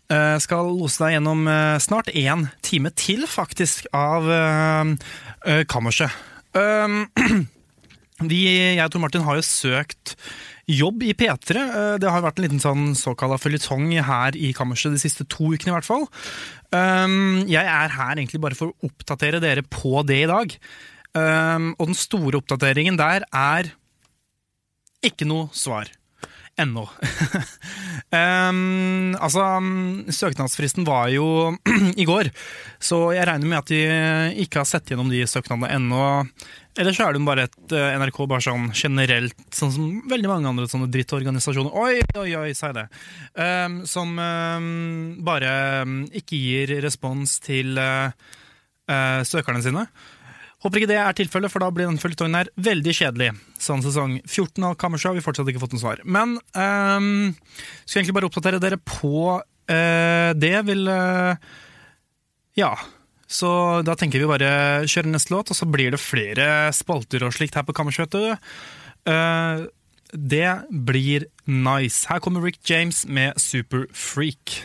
Eh, 0.10 0.38
Skal 0.42 0.72
lose 0.72 0.98
deg 1.04 1.20
gjennom 1.20 1.46
eh, 1.46 1.78
snart 1.86 2.10
én 2.18 2.48
time 2.66 2.90
til, 2.98 3.28
faktisk, 3.30 3.86
av 3.94 4.26
eh, 4.34 5.62
Kammerset. 5.70 6.18
Um, 6.58 7.04
vi, 8.34 8.42
jeg 8.50 8.82
og 8.82 8.96
Tor 8.96 9.06
Martin 9.06 9.28
har 9.28 9.38
jo 9.38 9.46
søkt 9.46 10.16
jobb 10.70 11.04
i 11.04 11.14
P3. 11.14 11.56
Eh, 11.60 11.98
Det 12.00 12.10
har 12.10 12.24
vært 12.24 12.40
en 12.40 12.46
liten 12.48 12.64
sånn 12.64 12.94
såkalla 12.96 13.38
føljetong 13.42 13.92
her 14.04 14.36
i 14.36 14.54
Kammerset 14.56 14.94
de 14.94 15.02
siste 15.02 15.26
to 15.28 15.52
ukene, 15.54 15.74
i 15.74 15.78
hvert 15.78 15.88
fall. 15.88 16.08
Um, 16.74 17.44
jeg 17.48 17.66
er 17.66 17.90
her 17.94 18.16
egentlig 18.18 18.42
bare 18.42 18.58
for 18.58 18.72
å 18.72 18.88
oppdatere 18.88 19.42
dere 19.44 19.62
på 19.62 20.02
det 20.08 20.24
i 20.24 20.30
dag. 20.32 20.56
Um, 21.14 21.74
og 21.78 21.92
den 21.92 21.98
store 21.98 22.40
oppdateringen 22.42 22.98
der 22.98 23.28
er 23.30 23.74
ikke 25.04 25.28
noe 25.30 25.52
svar. 25.54 25.92
Ennå. 26.54 26.84
um, 28.14 29.16
altså, 29.18 29.42
søknadsfristen 30.14 30.86
var 30.86 31.10
jo 31.10 31.56
i 32.02 32.06
går, 32.06 32.30
så 32.78 33.08
jeg 33.18 33.26
regner 33.26 33.50
med 33.50 33.58
at 33.64 33.72
de 33.74 33.80
ikke 34.46 34.62
har 34.62 34.70
sett 34.70 34.94
gjennom 34.94 35.10
de 35.10 35.24
søknadene 35.26 35.72
ennå. 35.74 36.04
Eller 36.80 36.96
så 36.96 37.06
er 37.06 37.14
det 37.14 37.22
bare 37.28 37.46
et 37.46 37.76
eh, 37.76 37.96
NRK 38.02 38.24
bare 38.30 38.42
sånn 38.42 38.72
generelt, 38.74 39.38
sånn 39.54 39.74
som 39.76 39.90
veldig 40.10 40.30
mange 40.32 40.50
andre 40.50 40.66
sånne 40.70 40.90
drittorganisasjoner 40.94 41.76
Oi, 41.78 42.00
oi, 42.18 42.32
oi, 42.40 42.48
jeg 42.50 42.78
det. 42.80 42.88
Um, 43.38 43.84
som 43.90 44.16
um, 44.18 44.66
bare 45.26 45.52
um, 45.86 46.02
ikke 46.10 46.40
gir 46.40 46.74
respons 46.82 47.38
til 47.46 47.78
uh, 47.78 48.10
uh, 48.90 49.22
søkerne 49.28 49.62
sine. 49.66 49.86
Håper 50.64 50.80
ikke 50.80 50.92
det 50.94 50.98
er 51.02 51.16
tilfellet, 51.18 51.52
for 51.52 51.62
da 51.62 51.70
blir 51.76 51.90
den 51.90 52.00
føljetongen 52.00 52.40
her 52.40 52.50
veldig 52.64 52.96
kjedelig. 52.96 53.30
Sånn 53.62 53.84
sesong 53.84 54.18
14 54.24 54.64
av 54.70 54.78
Kammerset 54.80 55.12
har 55.12 55.18
vi 55.18 55.24
fortsatt 55.26 55.50
ikke 55.52 55.62
fått 55.62 55.76
noe 55.76 55.84
svar. 55.84 56.02
Men 56.08 56.38
um, 56.56 57.34
skal 57.84 58.02
egentlig 58.02 58.18
bare 58.18 58.30
oppdatere 58.32 58.62
dere 58.64 58.80
på 58.80 59.28
uh, 59.38 60.30
det. 60.40 60.56
Vil 60.72 60.88
uh, 60.90 61.36
Ja. 62.58 62.74
Så 63.28 63.50
da 63.88 63.96
tenker 63.98 64.22
vi 64.22 64.30
bare 64.30 64.84
kjøre 64.90 65.12
neste 65.12 65.34
låt, 65.34 65.52
og 65.52 65.58
så 65.58 65.68
blir 65.70 65.94
det 65.94 66.02
flere 66.02 66.72
spalter 66.76 67.26
og 67.26 67.34
slikt 67.36 67.58
her 67.58 67.66
på 67.68 67.76
Kammerset. 67.76 68.18
Uh, 69.08 69.66
det 70.14 70.50
blir 70.70 71.28
nice. 71.50 72.06
Her 72.10 72.22
kommer 72.22 72.44
Rick 72.46 72.62
James 72.70 73.06
med 73.08 73.40
Super 73.42 73.88
Freak. 73.94 74.62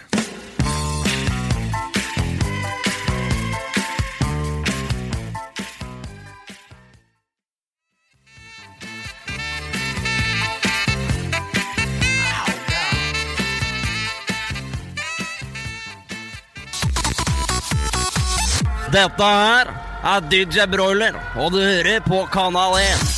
Dette 18.99 19.27
her 19.31 19.69
er 20.03 20.25
DJ 20.27 20.65
Broiler, 20.67 21.15
og 21.39 21.53
du 21.55 21.61
hører 21.61 22.01
på 22.03 22.25
Kanal 22.35 22.81
1. 22.83 23.17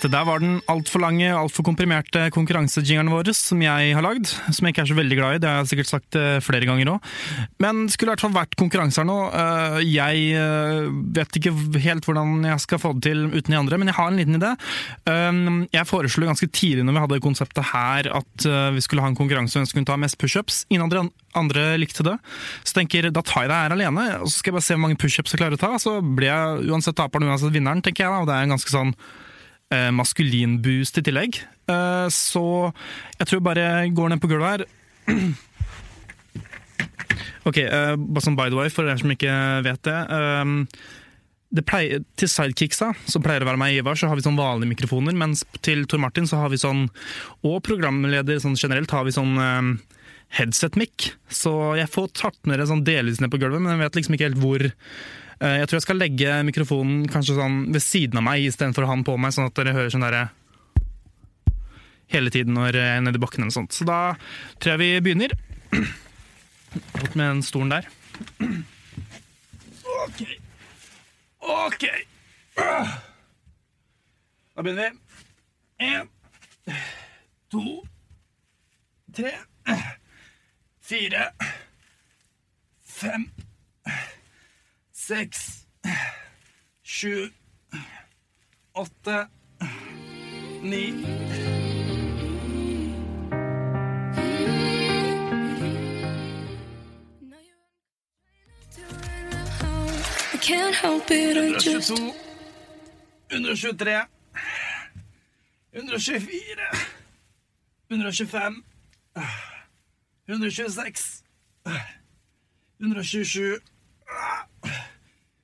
Det 0.00 0.08
der 0.08 0.24
var 0.24 0.40
den 0.40 0.60
altfor 0.70 1.02
lange, 1.02 1.28
altfor 1.36 1.64
komprimerte 1.66 2.22
konkurransejingeren 2.32 3.10
vår 3.12 3.28
som 3.36 3.60
jeg 3.60 3.90
har 3.96 4.04
lagd. 4.04 4.30
Som 4.48 4.64
jeg 4.64 4.72
ikke 4.72 4.84
er 4.86 4.88
så 4.90 4.96
veldig 4.96 5.18
glad 5.18 5.36
i, 5.36 5.40
det 5.42 5.50
har 5.50 5.58
jeg 5.60 5.70
sikkert 5.74 5.90
sagt 5.90 6.16
eh, 6.16 6.38
flere 6.44 6.68
ganger 6.68 6.94
òg. 6.94 7.10
Men 7.60 7.82
det 7.84 7.94
skulle 7.94 8.10
i 8.10 8.14
hvert 8.14 8.24
fall 8.24 8.34
vært 8.36 8.56
konkurranse 8.60 9.02
her 9.02 9.08
nå. 9.10 9.18
Eh, 9.28 9.76
Jeg 9.90 10.22
eh, 10.40 10.88
vet 11.20 11.36
ikke 11.40 11.52
helt 11.84 12.08
hvordan 12.08 12.46
jeg 12.48 12.64
skal 12.64 12.80
få 12.80 12.94
det 12.96 13.10
til 13.10 13.26
uten 13.28 13.52
de 13.52 13.60
andre, 13.60 13.80
men 13.82 13.92
jeg 13.92 13.98
har 13.98 14.08
en 14.08 14.18
liten 14.20 14.38
idé. 14.40 14.54
Jeg 15.74 15.88
foreslo 15.88 16.28
ganske 16.28 16.48
tidlig 16.54 16.84
når 16.86 16.96
vi 16.96 17.04
hadde 17.04 17.20
konseptet 17.24 17.70
her 17.74 18.08
at 18.16 18.46
vi 18.74 18.82
skulle 18.84 19.04
ha 19.04 19.10
en 19.10 19.18
konkurranse 19.18 19.58
hvem 19.58 19.68
som 19.68 19.78
kunne 19.78 19.88
ta 19.90 19.98
mest 20.00 20.18
pushups. 20.20 20.62
Ingen 20.70 20.86
andre, 20.86 21.04
andre 21.36 21.66
likte 21.80 22.04
det. 22.06 22.16
Så 22.64 22.76
tenker, 22.78 23.10
da 23.12 23.22
tar 23.26 23.44
jeg 23.44 23.52
det 23.52 23.58
her 23.62 23.76
alene, 23.76 24.06
og 24.20 24.28
så 24.30 24.38
skal 24.38 24.52
jeg 24.52 24.58
bare 24.58 24.66
se 24.68 24.76
hvor 24.76 24.84
mange 24.86 25.00
pushups 25.00 25.34
jeg 25.34 25.42
klarer 25.42 25.58
å 25.58 25.62
ta. 25.62 25.72
Så 25.82 25.98
blir 26.04 26.30
jeg 26.30 26.70
uansett 26.70 26.96
taperen, 26.98 27.28
uansett 27.30 27.54
vinneren, 27.54 27.82
tenker 27.84 28.06
jeg. 28.06 28.12
da, 28.14 28.22
Og 28.24 28.30
det 28.30 28.36
er 28.38 28.48
en 28.48 28.56
ganske 28.56 28.72
sånn 28.72 28.94
eh, 29.74 29.90
maskulin 29.94 30.58
boost 30.62 30.98
i 31.00 31.04
tillegg. 31.06 31.40
Eh, 31.70 32.06
så 32.14 32.44
jeg 33.18 33.30
tror 33.30 33.44
bare 33.46 33.66
jeg 33.66 33.94
går 33.98 34.12
ned 34.12 34.22
på 34.22 34.32
gulvet 34.32 34.60
her. 34.60 34.66
Ok, 37.48 37.56
eh, 37.56 37.94
bare 37.96 38.22
som 38.22 38.34
by 38.36 38.50
the 38.52 38.56
way, 38.58 38.68
for 38.68 38.84
dere 38.84 39.00
som 39.00 39.10
ikke 39.10 39.32
vet 39.64 39.80
det. 39.88 39.94
det 41.56 41.62
pleier, 41.66 42.02
til 42.20 42.28
sidekicksa, 42.28 42.90
som 43.08 43.24
pleier 43.24 43.42
å 43.42 43.48
være 43.48 43.58
meg 43.58 43.72
og 43.72 43.80
Ivar, 43.80 43.96
så 43.96 44.10
har 44.10 44.18
vi 44.18 44.24
sånn 44.26 44.36
vanlige 44.38 44.74
mikrofoner, 44.74 45.16
mens 45.16 45.40
til 45.64 45.86
Tor 45.88 46.02
Martin 46.04 46.28
så 46.28 46.42
har 46.42 46.52
vi 46.52 46.60
sånn, 46.60 46.84
og 47.40 47.56
programleder 47.66 48.38
sånn 48.44 48.58
generelt, 48.60 48.92
har 48.92 49.08
vi 49.08 49.16
sånn 49.16 49.40
headset-mic. 50.36 51.14
Så 51.32 51.54
jeg 51.80 51.90
får 51.90 52.12
tatt 52.20 52.38
med 52.46 52.60
det 52.60 52.68
sånn 52.70 52.84
delvis 52.86 53.24
ned 53.24 53.32
på 53.32 53.40
gulvet, 53.40 53.64
men 53.64 53.74
jeg 53.74 53.82
vet 53.86 53.98
liksom 53.98 54.18
ikke 54.18 54.30
helt 54.30 54.44
hvor. 54.44 54.68
Eh, 55.40 55.56
Jeg 55.60 55.68
tror 55.68 55.78
jeg 55.78 55.86
skal 55.86 56.00
legge 56.00 56.34
mikrofonen 56.44 57.06
kanskje 57.10 57.36
sånn 57.38 57.60
ved 57.72 57.82
siden 57.84 58.20
av 58.20 58.26
meg 58.26 58.44
istedenfor 58.44 58.86
han 58.90 59.04
på 59.06 59.16
meg, 59.20 59.32
sånn 59.36 59.48
at 59.48 59.56
dere 59.56 59.72
hører 59.76 59.92
sånn 59.94 60.04
derre 60.04 60.26
hele 62.10 62.30
tiden 62.34 62.56
når 62.58 62.74
jeg 62.76 62.96
er 62.96 63.00
nede 63.06 63.20
i 63.20 63.22
bakken 63.22 63.44
eller 63.46 63.54
sånt. 63.54 63.72
Så 63.72 63.86
da 63.88 64.00
tror 64.60 64.74
jeg 64.74 64.80
vi 64.82 64.90
begynner. 65.06 65.34
Bort 66.98 67.14
med 67.16 67.24
den 67.26 67.42
stolen 67.46 67.72
der. 67.76 67.88
Ok. 70.00 70.20
Ok. 71.44 71.84
Da 74.56 74.62
begynner 74.64 74.90
vi. 74.90 74.98
En, 75.86 76.08
to, 77.52 77.62
tre, 79.16 79.30
fire, 80.84 81.22
fem, 82.84 83.24
seks, 85.00 85.66
sju, 86.84 87.30
åtte, 88.72 89.28
ni. 90.62 90.94
Hundretjueto, 101.30 101.94
123, 103.28 104.06
124, 105.72 106.70
125, 107.88 108.62
126, 110.26 111.24
127 112.78 113.60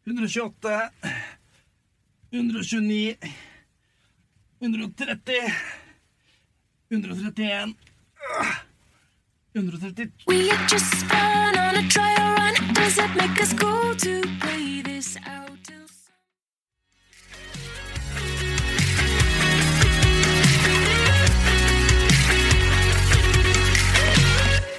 128, 0.06 0.52
129, 2.30 3.16
130, 4.60 5.40
131, 6.88 7.74
132 9.52 10.12
We 10.28 10.46
had 10.46 10.68
just 10.68 10.86
spun 11.00 11.58
on 11.58 11.74
a 11.74 11.88
trial 11.88 12.36
run. 12.36 12.54
Does 12.74 12.98
it 12.98 13.16
make 13.16 13.42
us 13.42 13.52
go 13.52 13.94
to 13.94 14.22
play 14.38 14.80
this 14.82 15.16
out 15.26 15.58
till? 15.64 15.88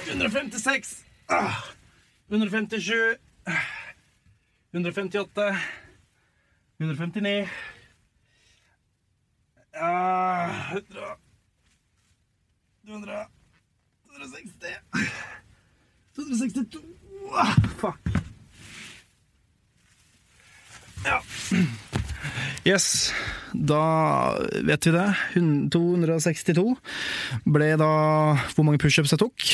156 0.06 1.04
ah, 1.28 1.70
157 2.28 3.18
ah, 3.46 3.77
158 4.78 5.58
159 6.78 7.48
Ja... 9.74 9.90
100 10.72 11.16
200 12.86 13.26
260 14.06 14.78
262 16.14 16.78
ah, 17.34 17.56
Fuck. 17.78 17.98
Ja. 21.04 21.20
Yes, 22.66 23.12
da 23.52 23.82
vet 24.64 24.86
vi 24.86 24.92
det. 24.92 25.06
262 25.72 26.64
ble 27.46 27.68
da 27.80 27.92
hvor 28.54 28.66
mange 28.66 28.80
pushups 28.82 29.14
jeg 29.14 29.22
tok. 29.22 29.46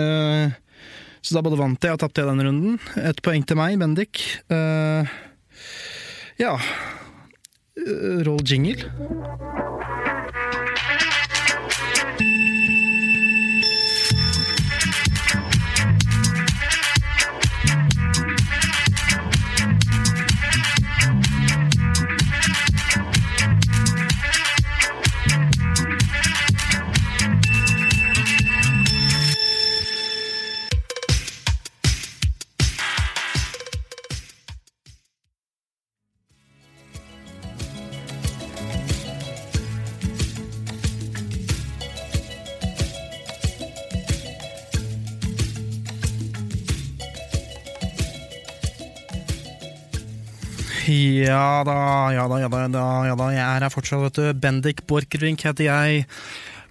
Eh, 0.00 0.56
så 1.22 1.36
da 1.36 1.44
både 1.44 1.58
vant 1.60 1.84
jeg 1.84 1.96
og 1.96 2.02
tapte 2.02 2.22
jeg 2.22 2.30
den 2.30 2.44
runden. 2.46 2.78
Ett 3.00 3.22
poeng 3.24 3.44
til 3.46 3.58
meg, 3.58 3.78
Bendik. 3.80 4.22
Uh, 4.52 5.08
ja 6.38 6.54
Eh, 7.86 8.22
Roll 8.24 8.40
jingle. 8.44 8.90
Ja 51.24 51.62
da, 51.66 51.76
ja 52.14 52.24
da, 52.30 52.38
ja 52.42 52.48
da, 52.52 52.84
ja 53.08 53.14
da. 53.18 53.28
Jeg 53.34 53.42
er 53.44 53.64
her 53.66 53.72
fortsatt, 53.72 54.02
vet 54.06 54.18
du. 54.18 54.26
Bendik 54.42 54.84
Borchgrevink 54.88 55.42
heter 55.46 55.66
jeg. 55.68 56.04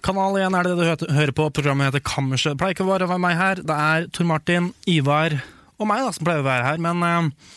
Kanal 0.04 0.36
1 0.38 0.54
er 0.54 0.68
det 0.68 0.74
du 0.78 0.84
hø- 0.86 1.14
hører 1.16 1.34
på. 1.34 1.48
Programmet 1.56 1.88
heter 1.90 2.04
Kammerset. 2.06 2.54
Det 2.54 2.60
pleier 2.62 2.76
ikke 2.76 2.86
å 2.86 2.92
være 2.92 3.18
meg 3.20 3.36
her. 3.38 3.62
Det 3.66 3.78
er 3.90 4.06
Tor 4.14 4.28
Martin, 4.30 4.70
Ivar 4.88 5.34
og 5.78 5.86
meg 5.90 6.04
da, 6.06 6.12
som 6.14 6.26
pleier 6.26 6.42
å 6.44 6.46
være 6.46 6.66
her. 6.68 6.80
Men 6.82 7.02
uh, 7.02 7.50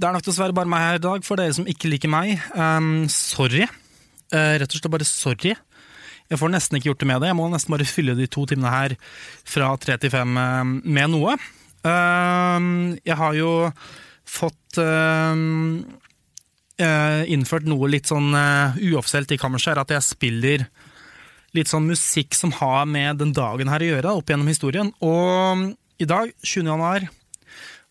det 0.00 0.08
er 0.08 0.16
nok 0.16 0.26
dessverre 0.26 0.56
bare 0.56 0.72
meg 0.72 0.86
her 0.86 0.98
i 1.00 1.04
dag, 1.04 1.24
for 1.26 1.40
dere 1.40 1.56
som 1.56 1.68
ikke 1.68 1.90
liker 1.92 2.12
meg. 2.12 2.34
Um, 2.56 3.04
sorry. 3.12 3.66
Uh, 4.32 4.56
rett 4.60 4.68
og 4.70 4.78
slett 4.80 4.92
bare 4.96 5.08
sorry. 5.08 5.54
Jeg 6.30 6.38
får 6.38 6.52
nesten 6.54 6.78
ikke 6.78 6.92
gjort 6.92 7.00
det 7.02 7.08
med 7.10 7.20
det. 7.24 7.30
Jeg 7.32 7.38
må 7.40 7.48
nesten 7.52 7.74
bare 7.74 7.88
fylle 7.90 8.14
de 8.18 8.28
to 8.30 8.44
timene 8.48 8.70
her 8.72 8.96
fra 9.50 9.72
tre 9.82 9.96
til 10.00 10.12
fem 10.14 10.36
med 10.36 11.10
noe. 11.12 11.34
Uh, 11.84 12.96
jeg 13.04 13.16
har 13.18 13.36
jo 13.38 13.50
fått 14.30 14.78
eh, 14.78 15.42
eh, 16.86 17.22
innført 17.34 17.66
noe 17.68 17.90
litt 17.90 18.10
sånn 18.10 18.30
uh, 18.34 18.78
uoffisielt 18.78 19.34
i 19.34 19.40
kammerset, 19.40 19.74
er 19.74 19.82
at 19.82 19.94
jeg 19.96 20.06
spiller 20.06 20.66
litt 21.56 21.70
sånn 21.70 21.88
musikk 21.90 22.36
som 22.38 22.52
har 22.60 22.86
med 22.86 23.18
den 23.20 23.34
dagen 23.34 23.70
her 23.72 23.82
å 23.82 23.90
gjøre, 23.92 24.16
opp 24.20 24.30
gjennom 24.30 24.50
historien. 24.50 24.92
Og 25.02 25.72
i 26.00 26.08
dag, 26.08 26.30
20. 26.42 26.70
januar, 26.70 27.08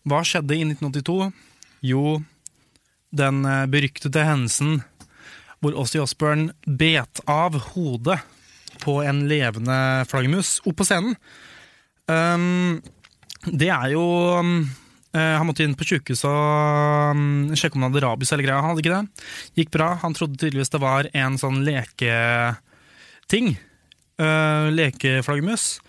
hva 0.08 0.22
skjedde 0.24 0.56
i 0.56 0.64
1982? 0.64 1.30
Jo, 1.90 2.20
den 3.10 3.44
eh, 3.44 3.66
beryktede 3.70 4.24
hendelsen 4.26 4.80
hvor 5.60 5.76
Ossie 5.76 6.00
Osbourne 6.00 6.54
bet 6.64 7.20
av 7.28 7.58
hodet 7.74 8.20
på 8.80 9.00
en 9.04 9.26
levende 9.28 9.76
flaggermus 10.08 10.56
opp 10.64 10.78
på 10.80 10.86
scenen. 10.88 11.18
Um, 12.08 12.80
det 13.44 13.68
er 13.68 13.92
jo 13.92 14.04
eh, 14.40 14.70
Han 15.10 15.46
måtte 15.48 15.64
inn 15.66 15.72
på 15.74 15.82
sjukehuset 15.88 16.28
og 16.30 17.16
um, 17.18 17.50
sjekke 17.58 17.74
om 17.74 17.82
han 17.82 17.90
hadde 17.90 18.04
rabies 18.04 18.30
eller 18.30 18.46
greia. 18.46 18.60
Han 18.62 18.70
hadde 18.70 18.82
ikke 18.84 18.94
det. 18.94 19.26
Gikk 19.58 19.72
bra. 19.74 19.88
Han 20.04 20.14
trodde 20.14 20.38
tydeligvis 20.38 20.70
det 20.70 20.80
var 20.84 21.08
en 21.10 21.34
sånn 21.40 21.58
leketing. 21.66 23.48
Uh, 24.22 24.70
lekeflaggermus. 24.70 25.80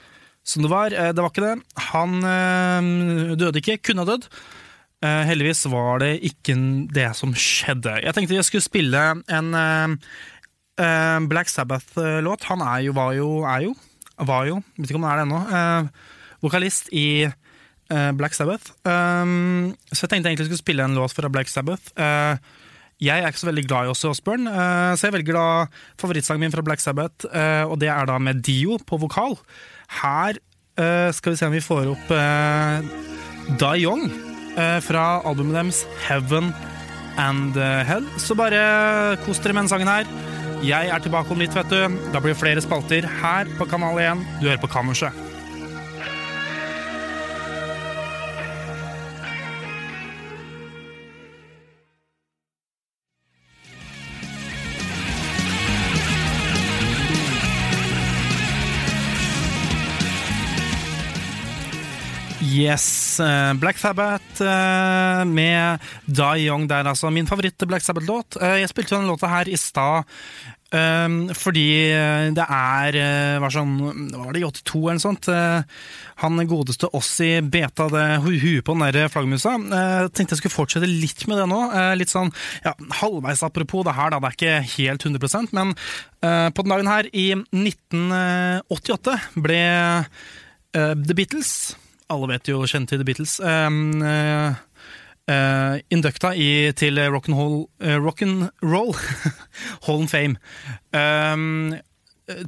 Som 0.44 0.66
det 0.66 0.72
var. 0.72 0.94
Eh, 0.94 1.12
det 1.14 1.22
var 1.22 1.30
ikke 1.30 1.46
det. 1.46 1.56
Han 1.92 2.18
eh, 2.26 3.38
døde 3.38 3.62
ikke. 3.62 3.78
Kunne 3.86 4.06
ha 4.06 4.10
dødd. 4.10 4.26
Eh, 5.06 5.24
heldigvis 5.30 5.64
var 5.74 6.02
det 6.04 6.12
ikke 6.28 6.56
det 6.94 7.12
som 7.18 7.34
skjedde. 7.34 8.00
Jeg 8.06 8.14
tenkte 8.18 8.38
jeg 8.38 8.48
skulle 8.48 8.66
spille 8.66 9.04
en 9.34 9.54
eh, 9.58 9.96
eh, 10.82 11.20
Black 11.30 11.50
Sabbath-låt. 11.50 12.46
Han 12.50 12.66
er 12.66 12.88
jo, 12.88 12.96
var 12.98 13.14
jo, 13.18 13.30
er 13.50 13.68
jo, 13.70 13.76
var 14.30 14.50
jo, 14.50 14.60
vet 14.78 14.90
ikke 14.90 15.02
om 15.02 15.08
han 15.10 15.14
er 15.14 15.22
det 15.22 15.28
ennå, 15.28 15.42
eh, 15.58 16.12
vokalist 16.46 16.92
i 16.94 17.08
eh, 17.30 17.38
Black 18.17 18.38
Sabbath. 18.38 18.73
Um, 18.88 19.73
så 19.91 20.06
jeg 20.06 20.13
tenkte 20.13 20.32
egentlig 20.32 20.45
jeg 20.45 20.51
skulle 20.51 20.63
spille 20.63 20.86
en 20.88 20.95
låt 20.95 21.15
fra 21.17 21.32
Black 21.32 21.51
Sabbath. 21.51 21.91
Uh, 21.99 22.39
jeg 23.01 23.17
er 23.17 23.34
ikke 23.34 23.41
så 23.41 23.49
veldig 23.49 23.65
glad 23.65 23.88
i 23.88 23.91
Åse 23.91 24.12
Osbourne, 24.12 24.47
uh, 24.47 24.93
så 24.95 25.10
jeg 25.10 25.15
velger 25.17 25.36
da 25.36 25.45
favorittsangen 25.99 26.45
min 26.45 26.54
fra 26.54 26.63
Black 26.63 26.84
Sabbath, 26.84 27.25
uh, 27.34 27.65
og 27.65 27.80
det 27.82 27.89
er 27.91 28.08
da 28.08 28.19
med 28.21 28.43
Dio 28.45 28.77
på 28.88 29.01
vokal. 29.01 29.36
Her 30.01 30.38
eh, 30.80 31.12
skal 31.13 31.34
vi 31.34 31.39
se 31.39 31.47
om 31.47 31.56
vi 31.56 31.63
får 31.63 31.89
opp 31.91 32.12
Da 33.60 33.71
Young 33.75 34.06
eh, 34.56 34.77
fra 34.84 35.06
albumet 35.27 35.58
deres 35.58 35.84
Heaven 36.08 36.51
and 37.19 37.58
eh, 37.58 37.82
Hell. 37.88 38.08
Så 38.21 38.38
bare 38.39 39.17
kos 39.25 39.41
dere 39.43 39.58
med 39.58 39.65
den 39.65 39.73
sangen 39.73 39.91
her. 39.91 40.08
Jeg 40.62 40.91
er 40.93 41.01
tilbake 41.01 41.34
om 41.34 41.41
litt, 41.41 41.56
vet 41.58 41.73
du. 41.73 41.99
Da 42.13 42.21
blir 42.21 42.36
det 42.36 42.41
flere 42.41 42.63
spalter 42.63 43.08
her 43.21 43.49
på 43.58 43.67
Kanal 43.69 43.99
1. 43.99 44.25
Du 44.39 44.47
hører 44.47 44.62
på 44.62 44.71
Kammerset. 44.71 45.31
Yes, 62.62 63.20
eh, 63.20 63.54
Black 63.54 63.78
Sabbath 63.78 64.42
eh, 64.42 65.26
med 65.26 65.80
Die 66.06 66.46
Young 66.46 66.68
der, 66.70 66.86
altså. 66.86 67.10
Min 67.10 67.26
favoritt 67.28 67.58
Black 67.68 67.82
Sabbath-låt. 67.82 68.38
Eh, 68.42 68.60
Jeg 68.62 68.70
spilte 68.70 68.94
jo 68.94 69.02
den 69.02 69.10
låta 69.10 69.30
her 69.32 69.50
i 69.50 69.58
stad 69.58 70.06
fordi 70.72 71.64
det 72.32 72.46
er 72.48 72.96
var 73.44 73.52
sånn, 73.52 73.74
var 74.16 74.30
det, 74.32 74.40
i 74.40 74.46
82 74.48 74.80
eller 74.80 74.96
noe 74.96 75.04
sånt? 75.04 75.28
Han 76.24 76.46
godeste 76.48 76.88
Ossi 76.96 77.42
beta 77.44 77.90
det 77.92 78.06
huet 78.24 78.64
på 78.64 78.78
den 78.78 78.86
der 78.96 79.12
flaggermusa. 79.12 79.58
Tenkte 80.16 80.38
jeg 80.38 80.40
skulle 80.40 80.56
fortsette 80.56 80.88
litt 80.88 81.28
med 81.28 81.42
det 81.42 81.50
nå. 81.52 81.60
Litt 82.00 82.14
sånn 82.16 82.32
ja, 82.64 82.72
halvveis 83.02 83.44
apropos 83.44 83.84
det 83.84 83.98
her, 84.00 84.16
da. 84.16 84.24
Det 84.24 84.32
er 84.32 84.40
ikke 84.40 84.72
helt 84.78 85.04
100% 85.12 85.52
men 85.60 85.76
på 86.24 86.64
den 86.64 86.72
dagen 86.78 86.94
her, 86.94 87.12
i 87.12 87.28
1988, 87.36 89.20
ble 89.44 89.62
The 90.72 91.20
Beatles 91.20 91.76
alle 92.12 92.30
vet 92.34 92.52
jo 92.52 92.64
kjenner 92.68 92.92
til 92.92 93.02
The 93.02 93.08
Beatles. 93.08 93.38
Um, 93.40 94.02
uh, 94.04 94.54
uh, 95.32 95.78
inducta 95.94 96.34
i, 96.36 96.72
til 96.78 97.00
rock'n'roll 97.14 97.64
rock 98.04 98.26
roll, 98.62 98.94
Hall 99.88 100.04
of 100.04 100.12
Fame. 100.12 100.38
Um, 100.94 101.74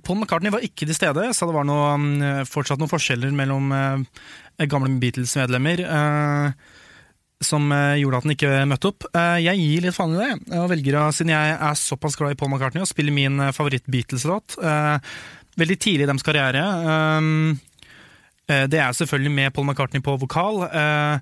Paul 0.04 0.22
McCartney 0.22 0.54
var 0.54 0.64
ikke 0.64 0.88
til 0.88 0.96
stede, 0.96 1.26
så 1.36 1.50
det 1.50 1.58
var 1.58 1.68
noe, 1.68 1.96
um, 1.98 2.46
fortsatt 2.48 2.80
noen 2.80 2.92
forskjeller 2.92 3.34
mellom 3.36 3.74
uh, 3.74 4.24
gamle 4.70 4.94
Beatles-medlemmer. 5.02 5.84
Uh, 5.88 6.80
som 7.44 7.72
eh, 7.72 8.00
gjorde 8.02 8.20
at 8.20 8.28
han 8.28 8.36
ikke 8.36 8.64
møtte 8.70 8.90
opp. 8.90 9.08
Eh, 9.12 9.38
jeg 9.46 9.62
gir 9.62 9.86
litt 9.86 9.98
faen 9.98 10.16
i 10.16 10.22
det, 10.22 10.58
og 10.58 10.72
velger 10.72 11.00
siden 11.16 11.34
jeg 11.36 11.56
er 11.56 11.80
såpass 11.80 12.18
glad 12.20 12.36
i 12.36 12.40
Paul 12.40 12.52
McCartney, 12.52 12.84
å 12.84 12.90
spille 12.90 13.14
min 13.16 13.40
eh, 13.44 13.54
favoritt-Beatles-låt. 13.56 14.58
Eh, 14.64 15.14
veldig 15.60 15.78
tidlig 15.78 16.08
i 16.08 16.10
deres 16.10 16.26
karriere. 16.26 16.64
Eh, 18.50 18.72
det 18.72 18.80
er 18.80 18.92
selvfølgelig 18.92 19.32
med 19.32 19.52
Paul 19.52 19.68
McCartney 19.68 20.04
på 20.04 20.18
vokal. 20.18 20.64
Eh, 20.64 21.20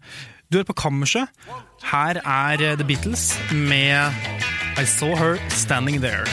du 0.52 0.58
hører 0.58 0.64
på 0.64 0.74
Kammerset. 0.74 1.28
Her 1.92 2.22
er 2.26 2.72
eh, 2.72 2.78
The 2.78 2.88
Beatles 2.88 3.40
med 3.52 4.12
I 4.82 4.86
Saw 4.86 5.16
Her 5.16 5.50
Standing 5.50 6.02
There. 6.02 6.26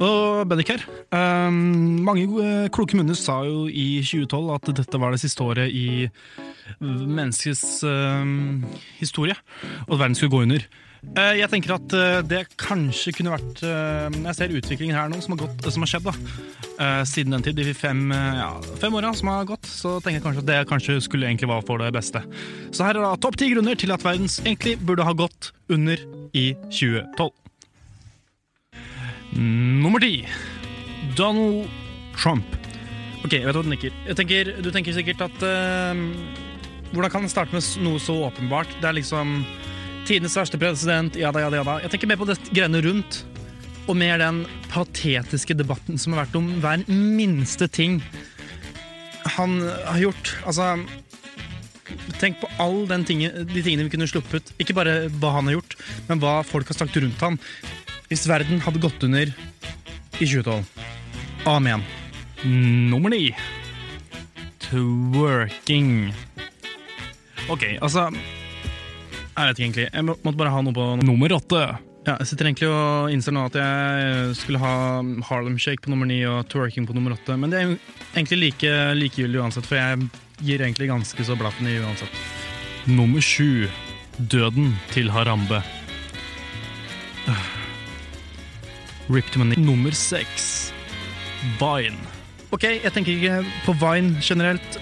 Og 0.00 0.48
Bendik 0.48 0.68
her. 0.68 0.78
Um, 1.48 2.04
mange 2.06 2.68
kloke 2.74 2.98
munner 2.98 3.16
sa 3.18 3.40
jo 3.48 3.66
i 3.68 4.02
2012 4.04 4.52
at 4.54 4.72
dette 4.82 5.00
var 5.00 5.14
det 5.14 5.22
siste 5.22 5.44
året 5.44 5.72
i 5.72 6.08
menneskets 6.80 7.80
um, 7.88 8.66
historie, 9.00 9.36
og 9.86 9.96
at 9.96 10.04
verden 10.04 10.18
skulle 10.18 10.34
gå 10.36 10.44
under. 10.44 10.68
Eh, 11.14 11.36
jeg 11.38 11.48
tenker 11.52 11.76
at 11.76 11.94
eh, 11.94 12.20
det 12.26 12.40
kanskje 12.58 13.12
kunne 13.14 13.30
vært 13.36 13.60
eh, 13.62 14.16
Jeg 14.26 14.34
ser 14.34 14.54
utviklingen 14.58 14.96
her 14.98 15.10
nå 15.12 15.20
som 15.22 15.36
har, 15.36 15.44
gått, 15.44 15.68
som 15.70 15.84
har 15.84 15.92
skjedd 15.92 16.08
da 16.08 16.14
siden 17.10 17.34
den 17.34 17.42
tid. 17.42 17.58
De 17.58 17.72
fem, 17.74 18.04
ja, 18.14 18.52
fem 18.78 18.94
åra 18.94 19.10
som 19.18 19.32
har 19.32 19.46
gått, 19.48 19.66
så 19.66 19.96
tenker 19.98 20.20
jeg 20.20 20.24
kanskje 20.28 20.42
at 20.44 20.46
det 20.46 20.58
kanskje 20.70 20.94
skulle 21.02 21.26
egentlig 21.26 21.48
være 21.50 21.64
for 21.66 21.82
det 21.82 21.88
beste. 21.96 22.22
Så 22.70 22.86
her 22.86 22.94
er 22.94 23.02
da 23.02 23.16
topp 23.18 23.34
ti 23.40 23.48
grunner 23.50 23.74
til 23.74 23.90
at 23.90 24.04
verden 24.06 24.30
egentlig 24.44 24.76
burde 24.86 25.02
ha 25.02 25.16
gått 25.18 25.50
under 25.74 25.98
i 26.38 26.52
2012. 26.70 27.34
Nummer 29.42 30.06
ti. 30.06 30.22
Donald 31.18 31.66
Trump. 32.16 32.46
Ok, 33.26 33.34
jeg 33.34 33.46
vet 33.48 33.56
hva 33.56 33.64
du 33.66 33.72
nikker. 33.72 33.94
Tenker 34.18 34.52
du 34.62 34.70
tenker 34.74 34.94
sikkert 34.94 35.24
at 35.26 35.42
uh, 35.42 36.04
Hvordan 36.92 37.12
kan 37.12 37.26
en 37.26 37.32
starte 37.32 37.52
med 37.52 37.64
noe 37.84 38.00
så 38.00 38.14
åpenbart? 38.28 38.70
Det 38.78 38.88
er 38.88 38.96
liksom 38.96 39.42
tidenes 40.08 40.38
verste 40.38 40.56
president, 40.60 41.18
ja 41.20 41.28
da, 41.34 41.42
ja 41.44 41.50
da, 41.52 41.58
ja 41.60 41.66
da. 41.66 41.74
Jeg 41.82 41.92
tenker 41.92 42.08
mer 42.08 42.20
på 42.20 42.28
det 42.30 42.38
greiene 42.48 42.80
rundt, 42.86 43.18
og 43.84 43.98
mer 44.00 44.16
den 44.22 44.38
patetiske 44.72 45.56
debatten 45.58 46.00
som 46.00 46.14
har 46.14 46.24
vært 46.24 46.38
om 46.38 46.48
hver 46.62 46.86
minste 46.88 47.68
ting 47.68 47.98
han 49.36 49.58
har 49.84 50.00
gjort. 50.06 50.32
Altså 50.48 50.76
Tenk 52.20 52.40
på 52.40 52.48
alle 52.60 52.84
den 52.90 53.04
de 53.04 53.62
tingene 53.62 53.86
vi 53.86 53.92
kunne 53.92 54.08
sluppet. 54.10 54.52
Ikke 54.60 54.76
bare 54.76 55.06
hva 55.20 55.34
han 55.38 55.48
har 55.48 55.58
gjort, 55.58 55.76
men 56.08 56.20
hva 56.20 56.40
folk 56.44 56.68
har 56.68 56.76
snakket 56.76 57.04
rundt 57.04 57.24
han. 57.24 57.38
Hvis 58.08 58.28
verden 58.28 58.60
hadde 58.64 58.82
gått 58.82 59.04
under 59.04 59.28
i 59.28 60.26
2012. 60.26 60.64
Amen. 61.46 61.82
Nummer 62.44 63.10
ni. 63.10 63.34
Twerking. 64.58 66.12
Ok, 67.48 67.64
altså 67.80 68.08
Jeg 68.10 69.46
vet 69.46 69.58
ikke 69.58 69.64
egentlig. 69.64 69.86
Jeg 69.92 70.04
må, 70.04 70.16
måtte 70.24 70.38
bare 70.40 70.52
ha 70.52 70.62
noe 70.64 70.76
på 70.76 70.86
nummer 71.06 71.34
åtte. 71.38 71.62
Ja, 72.08 72.14
jeg 72.16 72.30
sitter 72.30 72.48
egentlig 72.48 72.68
og 72.72 73.10
innser 73.12 73.34
nå 73.36 73.44
at 73.48 73.56
jeg 73.58 74.36
skulle 74.38 74.60
ha 74.62 74.74
Harlem 75.28 75.58
Shake 75.60 75.84
på 75.84 75.92
nummer 75.92 76.08
ni 76.08 76.22
og 76.28 76.46
twerking 76.50 76.86
på 76.88 76.96
nummer 76.96 77.12
åtte, 77.16 77.36
men 77.36 77.52
det 77.52 77.60
er 77.60 77.74
egentlig 78.14 78.38
like 78.40 78.70
likegyldig 78.96 79.42
uansett, 79.42 79.68
for 79.68 79.76
jeg 79.76 80.08
gir 80.40 80.64
egentlig 80.64 80.88
ganske 80.88 81.26
så 81.26 81.36
blaffen 81.36 81.68
i 81.68 81.76
uansett. 81.82 82.22
Nummer 82.88 83.20
sju. 83.20 83.68
Døden 84.18 84.72
til 84.90 85.12
Harambe. 85.14 85.60
Ripped 89.08 89.36
Money. 89.36 89.60
Nummer 89.60 89.94
seks. 89.94 90.72
Vine. 91.60 91.98
Ok, 92.48 92.64
jeg 92.64 92.92
tenker 92.94 93.12
ikke 93.12 93.42
på 93.66 93.74
Vine 93.76 94.22
generelt, 94.24 94.78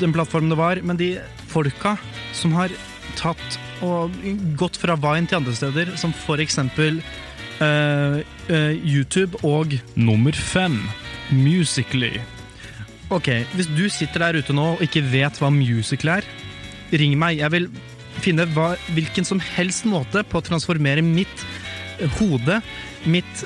den 0.00 0.14
plattformen 0.14 0.50
det 0.50 0.58
var, 0.58 0.80
men 0.82 0.98
de 0.98 1.12
folka 1.50 1.94
som 2.34 2.56
har 2.58 2.74
tatt 3.18 3.58
og 3.86 4.14
gått 4.58 4.78
fra 4.80 4.96
Vine 4.98 5.30
til 5.30 5.38
andre 5.38 5.54
steder, 5.54 5.92
som 6.00 6.14
for 6.26 6.42
eksempel 6.42 6.98
uh, 7.62 8.18
uh, 8.50 8.74
YouTube 8.82 9.38
og 9.46 9.78
Nummer 9.94 10.34
fem. 10.34 10.80
Musically. 11.30 12.16
Ok, 13.12 13.30
hvis 13.54 13.68
du 13.76 13.86
sitter 13.92 14.26
der 14.26 14.40
ute 14.40 14.56
nå 14.56 14.74
og 14.74 14.82
ikke 14.84 15.04
vet 15.12 15.38
hva 15.40 15.52
Musically 15.52 16.18
er, 16.18 16.28
ring 16.98 17.14
meg. 17.20 17.38
Jeg 17.40 17.52
vil 17.54 17.70
finne 18.24 18.48
hva, 18.56 18.72
hvilken 18.96 19.26
som 19.28 19.40
helst 19.54 19.86
måte 19.88 20.24
på 20.26 20.40
å 20.40 20.44
transformere 20.44 21.04
mitt 21.04 21.46
hode, 22.18 22.60
mitt 23.06 23.44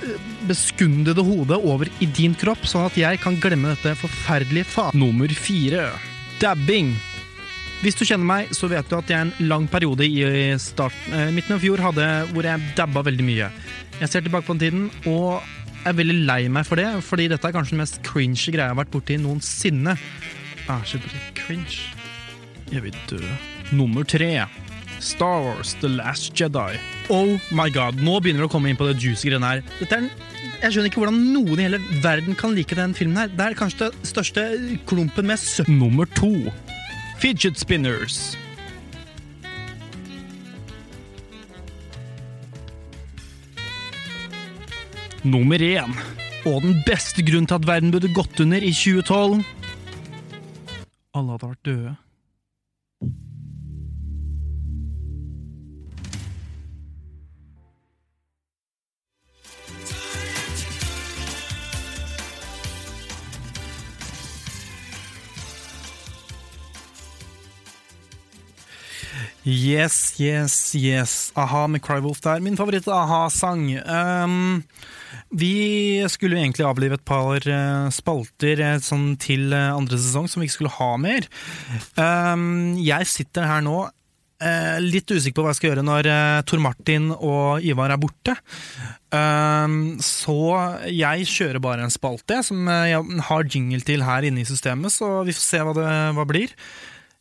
beskundede 0.48 1.24
hode, 1.24 1.58
over 1.58 1.90
i 2.00 2.08
din 2.16 2.34
kropp, 2.38 2.64
sånn 2.68 2.88
at 2.88 2.98
jeg 2.98 3.20
kan 3.22 3.38
glemme 3.42 3.74
dette 3.74 3.96
forferdelige 4.00 4.68
faen. 4.72 4.98
Nummer 4.98 5.32
fire. 5.36 5.90
Dabbing. 6.40 6.94
Hvis 7.82 7.96
du 7.98 8.04
kjenner 8.06 8.26
meg, 8.26 8.52
så 8.54 8.68
vet 8.70 8.86
du 8.88 8.94
at 8.94 9.10
jeg 9.10 9.26
en 9.26 9.48
lang 9.50 9.66
periode 9.70 10.06
i 10.06 10.22
starten, 10.62 11.16
eh, 11.18 11.32
midten 11.34 11.56
av 11.56 11.64
fjor 11.64 11.82
hadde 11.82 12.06
hvor 12.30 12.46
jeg 12.46 12.74
dabba 12.78 13.02
veldig 13.02 13.26
mye. 13.26 13.50
Jeg 13.98 14.08
ser 14.08 14.22
tilbake 14.22 14.46
på 14.46 14.54
den 14.54 14.62
tiden, 14.62 14.90
og 15.10 15.42
er 15.84 15.96
veldig 15.98 16.18
lei 16.28 16.46
meg 16.48 16.66
for 16.68 16.78
det, 16.78 16.86
fordi 17.02 17.28
dette 17.32 17.48
er 17.48 17.54
kanskje 17.56 17.74
den 17.74 17.82
mest 17.82 17.98
cringe 18.06 18.54
greia 18.54 18.68
jeg 18.68 18.76
har 18.76 18.84
vært 18.84 18.94
borti 18.94 19.18
noensinne. 19.18 19.96
Ah, 20.70 20.82
shit, 20.86 21.02
cringe. 21.34 21.90
Jeg 22.70 22.84
vil 22.86 22.94
dø. 23.10 23.18
Nummer 23.74 24.06
tre. 24.06 24.46
Star 25.02 25.42
Wars 25.42 25.74
The 25.82 25.88
Last 25.90 26.32
Jedi. 26.38 26.78
Oh 27.10 27.34
my 27.50 27.68
god, 27.74 27.98
nå 27.98 28.20
begynner 28.22 28.44
det 28.44 28.50
å 28.50 28.52
komme 28.52 28.70
inn 28.70 28.78
på 28.78 28.86
det 28.86 29.00
juicy 29.02 29.28
greiene 29.28 29.48
her. 29.50 29.64
Dette 29.80 29.98
er 29.98 30.04
en, 30.04 30.10
jeg 30.62 30.74
skjønner 30.76 30.92
ikke 30.92 31.02
hvordan 31.02 31.18
noen 31.34 31.58
i 31.58 31.66
hele 31.66 31.80
verden 32.04 32.38
kan 32.38 32.54
like 32.54 32.78
den 32.78 32.94
filmen 32.94 33.18
her. 33.18 33.32
Det 33.34 33.48
er 33.48 33.58
kanskje 33.58 33.88
den 33.90 34.06
største 34.06 34.46
klumpen 34.86 35.26
med 35.26 35.42
sø... 35.42 35.66
Nummer 35.66 36.06
to. 36.14 36.30
Fidget 37.18 37.58
Spinners. 37.58 38.36
Nummer 45.26 45.58
én. 45.58 45.98
Og 46.46 46.62
den 46.62 46.78
beste 46.86 47.22
grunnen 47.26 47.46
til 47.46 47.58
at 47.58 47.66
verden 47.66 47.92
burde 47.94 48.10
gått 48.14 48.40
under 48.42 48.58
i 48.58 48.72
2012 48.74 49.42
Alle 51.14 51.36
hadde 51.36 51.50
vært 51.52 51.66
døde. 51.68 51.92
Yes, 69.52 70.14
yes, 70.20 70.74
yes. 70.74 71.32
Aha 71.36 71.66
med 71.68 71.82
Crywolf 71.84 72.22
der. 72.24 72.40
Min 72.40 72.56
favoritt-aha-sang. 72.56 73.66
Um, 73.84 74.62
vi 75.32 76.04
skulle 76.08 76.36
jo 76.36 76.42
egentlig 76.42 76.64
avlive 76.68 76.96
et 76.96 77.04
par 77.08 77.44
eh, 77.44 77.88
spalter 77.92 78.60
eh, 78.60 78.78
sånn 78.84 79.14
til 79.20 79.52
eh, 79.52 79.72
andre 79.72 79.98
sesong 80.00 80.28
som 80.30 80.40
vi 80.40 80.48
ikke 80.48 80.58
skulle 80.58 80.76
ha 80.78 80.92
mer. 81.00 81.28
Um, 81.96 82.78
jeg 82.80 83.08
sitter 83.10 83.48
her 83.48 83.64
nå 83.64 83.76
uh, 83.84 84.78
litt 84.84 85.12
usikker 85.12 85.36
på 85.36 85.44
hva 85.44 85.52
jeg 85.52 85.60
skal 85.60 85.70
gjøre 85.72 85.86
når 85.88 86.08
Tor 86.48 86.64
Martin 86.64 87.10
og 87.16 87.64
Ivar 87.64 87.92
er 87.92 88.00
borte. 88.00 88.38
Um, 89.12 89.98
så 90.04 90.40
jeg 90.88 91.28
kjører 91.28 91.60
bare 91.64 91.84
en 91.84 91.92
spalte 91.92 92.40
som 92.46 92.64
jeg 92.72 93.04
har 93.28 93.52
jingle 93.52 93.84
til 93.84 94.08
her 94.08 94.28
inne 94.28 94.46
i 94.46 94.48
systemet, 94.48 94.96
så 94.96 95.20
vi 95.28 95.36
får 95.36 95.44
se 95.44 95.60
hva 95.60 95.76
det 95.76 95.92
hva 96.16 96.28
blir. 96.28 96.56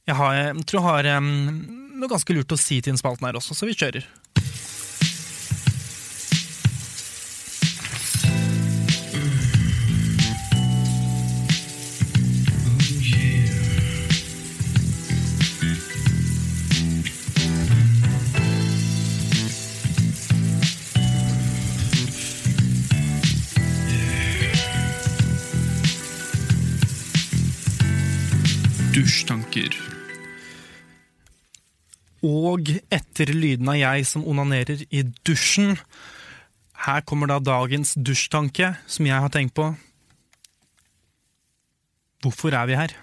Jeg, 0.08 0.18
har, 0.18 0.36
jeg 0.40 0.66
tror 0.68 0.82
jeg 0.82 0.90
har 0.90 1.14
um, 1.22 1.81
noe 2.02 2.10
ganske 2.12 2.34
lurt 2.34 2.52
å 2.52 2.60
si 2.60 2.82
til 2.82 2.96
den 2.96 3.02
spalten 3.02 3.28
her 3.28 3.38
også, 3.38 3.58
så 3.58 3.70
vi 3.70 3.78
kjører. 3.78 4.10
Dusjtanker. 28.92 29.91
Og 32.22 32.70
etter 32.94 33.32
lyden 33.34 33.70
av 33.72 33.80
jeg 33.80 34.06
som 34.10 34.26
onanerer 34.30 34.84
i 34.94 35.02
dusjen, 35.26 35.78
her 36.86 37.02
kommer 37.06 37.30
da 37.30 37.40
dagens 37.42 37.96
dusjtanke, 37.98 38.76
som 38.86 39.08
jeg 39.10 39.22
har 39.22 39.34
tenkt 39.34 39.56
på. 39.58 39.72
Hvorfor 42.22 42.54
er 42.54 42.70
vi 42.70 42.78
her? 42.78 42.94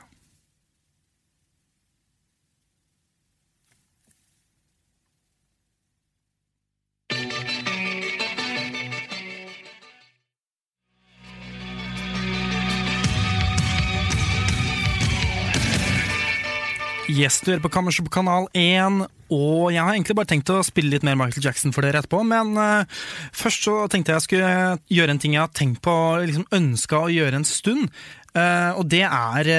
Yes, 17.08 17.38
du 17.40 17.48
hører 17.48 17.62
på 17.64 17.70
Kammerset 17.72 18.04
på 18.04 18.12
kanal 18.12 18.50
1, 18.52 18.98
og 19.32 19.70
jeg 19.72 19.80
har 19.80 19.94
egentlig 19.94 20.16
bare 20.18 20.28
tenkt 20.28 20.50
å 20.52 20.58
spille 20.66 20.92
litt 20.92 21.06
mer 21.08 21.16
Michael 21.16 21.46
Jackson 21.46 21.72
for 21.72 21.80
dere 21.80 22.02
etterpå, 22.02 22.20
men 22.28 22.52
uh, 22.60 22.84
først 23.32 23.64
så 23.64 23.76
tenkte 23.88 24.12
jeg 24.12 24.18
jeg 24.18 24.26
skulle 24.26 24.50
gjøre 24.92 25.14
en 25.14 25.22
ting 25.22 25.32
jeg 25.32 25.40
har 25.40 25.54
tenkt 25.56 25.80
på, 25.84 25.94
liksom 26.28 26.44
ønska 26.52 27.00
å 27.00 27.08
gjøre 27.08 27.40
en 27.40 27.48
stund, 27.48 27.88
uh, 28.36 28.76
og 28.76 28.84
det 28.92 29.06
er 29.08 29.50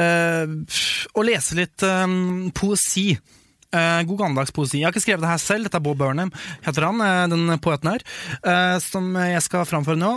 uh, 0.00 0.56
å 1.12 1.28
lese 1.28 1.60
litt 1.60 1.84
poesi. 2.56 3.06
God 3.74 4.16
gammeldags 4.18 4.54
poesi. 4.54 4.78
Jeg 4.80 4.86
har 4.86 4.94
ikke 4.94 5.02
skrevet 5.04 5.22
det 5.22 5.30
her 5.34 5.42
selv, 5.42 5.66
dette 5.66 5.78
er 5.78 5.84
Bob 5.84 5.98
Burnham, 6.00 6.32
heter 6.64 6.86
han, 6.88 7.02
den 7.30 7.52
poeten 7.62 7.90
her, 7.92 8.02
som 8.82 9.14
jeg 9.18 9.42
skal 9.42 9.66
framføre 9.66 9.98
nå. 9.98 10.12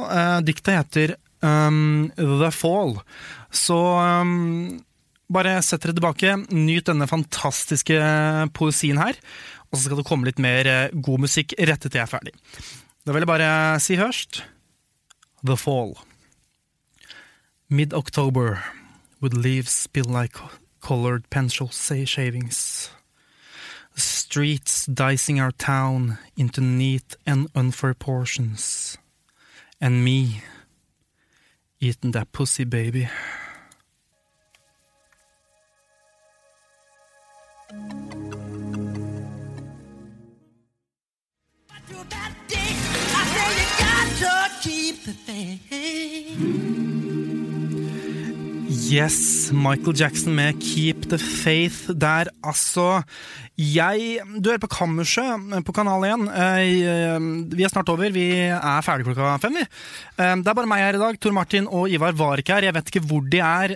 Diktet 0.45 0.77
heter 0.79 1.15
um, 1.45 2.11
The 2.17 2.51
Fall. 2.53 2.97
Så 3.53 3.77
um, 3.97 4.79
bare 5.31 5.57
sett 5.65 5.83
dere 5.83 5.95
tilbake, 5.95 6.33
nyt 6.55 6.87
denne 6.87 7.07
fantastiske 7.09 7.97
poesien 8.55 8.99
her, 9.01 9.17
og 9.67 9.77
så 9.77 9.85
skal 9.85 10.01
det 10.01 10.07
komme 10.07 10.27
litt 10.29 10.41
mer 10.43 10.67
eh, 10.71 10.93
god 10.93 11.25
musikk 11.25 11.55
rett 11.59 11.87
etter 11.87 11.99
jeg 11.99 12.05
er 12.05 12.11
ferdig. 12.11 12.35
Da 13.03 13.15
vil 13.15 13.23
jeg 13.23 13.31
bare 13.31 13.49
si 13.83 13.97
først 13.99 14.43
The 15.43 15.57
Fall. 15.59 15.95
Mid-October, 17.69 18.63
with 19.19 19.33
leaves 19.33 19.71
spill 19.71 20.07
like 20.07 20.39
colored 20.81 21.29
pencil 21.29 21.69
shavings. 21.69 22.89
Streets 23.95 24.85
dicing 24.85 25.39
our 25.39 25.51
town 25.51 26.17
into 26.37 26.61
neat 26.61 27.15
and 27.25 27.49
unfair 27.55 27.93
portions. 27.93 28.97
And 29.81 30.03
me, 30.03 30.43
eating 31.79 32.11
that 32.11 32.31
pussy 32.31 32.63
baby. 32.63 33.09
Yes, 48.87 49.51
Michael 49.51 49.95
Jackson 49.99 50.35
med 50.35 50.61
Keep 50.63 51.09
the 51.11 51.17
Faith 51.19 51.89
der, 51.91 52.29
altså. 52.43 53.01
Jeg 53.57 54.19
Du 54.39 54.49
hører 54.49 54.61
på 54.63 54.69
Kammerset 54.71 55.65
på 55.65 55.73
Kanal 55.75 56.05
1. 56.07 56.23
Eh, 56.31 57.19
Vi 57.51 57.63
er 57.63 57.69
snart 57.73 57.89
over. 57.89 58.09
Vi 58.13 58.29
er 58.47 58.81
ferdig 58.85 59.03
klokka 59.07 59.35
fem, 59.43 59.59
vi. 59.59 59.65
Eh, 60.17 60.35
Det 60.39 60.47
er 60.47 60.53
bare 60.55 60.67
meg 60.71 60.79
her 60.85 60.95
i 60.95 61.03
dag. 61.03 61.19
Tor 61.19 61.31
Martin 61.35 61.67
og 61.67 61.89
Ivar 61.89 62.15
var 62.15 62.37
ikke 62.39 62.53
her. 62.55 62.69
Jeg 62.69 62.73
vet 62.79 62.91
ikke 62.93 63.05
hvor 63.07 63.27
de 63.27 63.39
er. 63.43 63.75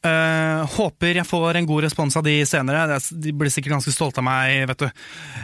Eh, 0.00 0.60
håper 0.78 1.18
jeg 1.18 1.28
får 1.28 1.58
en 1.58 1.66
god 1.68 1.82
respons 1.84 2.14
av 2.16 2.24
de 2.24 2.38
senere. 2.48 2.86
Er- 2.96 3.18
De 3.20 3.32
blir 3.36 3.50
sikkert 3.52 3.74
ganske 3.76 3.92
stolte 3.92 4.22
av 4.22 4.24
meg, 4.24 4.66
vet 4.70 4.78
du. 4.78 4.86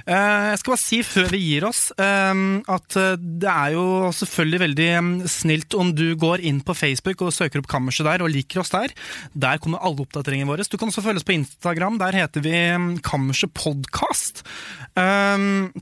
Uh, 0.09 0.53
jeg 0.55 0.59
skal 0.63 0.73
bare 0.73 0.81
si 0.81 1.01
før 1.05 1.29
vi 1.35 1.41
gir 1.43 1.67
oss, 1.69 1.91
uh, 2.01 2.63
at 2.73 2.97
det 3.21 3.51
er 3.53 3.75
jo 3.75 3.85
selvfølgelig 4.17 4.61
veldig 4.63 4.87
eh, 4.95 5.27
snilt 5.29 5.75
om 5.77 5.91
du 5.93 6.15
går 6.17 6.41
inn 6.41 6.63
på 6.65 6.77
Facebook 6.77 7.21
og 7.27 7.35
søker 7.37 7.61
opp 7.61 7.69
Kammerset 7.69 8.07
der 8.09 8.25
og 8.25 8.33
liker 8.33 8.61
oss 8.63 8.73
der. 8.73 8.95
Der 9.35 9.59
kommer 9.59 9.83
alle 9.85 10.07
oppdateringene 10.07 10.49
våre. 10.49 10.65
Du 10.65 10.79
kan 10.81 10.89
også 10.89 11.05
følges 11.05 11.27
på 11.27 11.37
Instagram. 11.37 11.99
Der 12.01 12.17
heter 12.23 12.41
vi 12.45 12.55
eh, 12.57 12.89
Kammerset 13.05 13.53
Podcast. 13.57 14.45
Um, 14.97 15.37
Mm, 15.37 15.73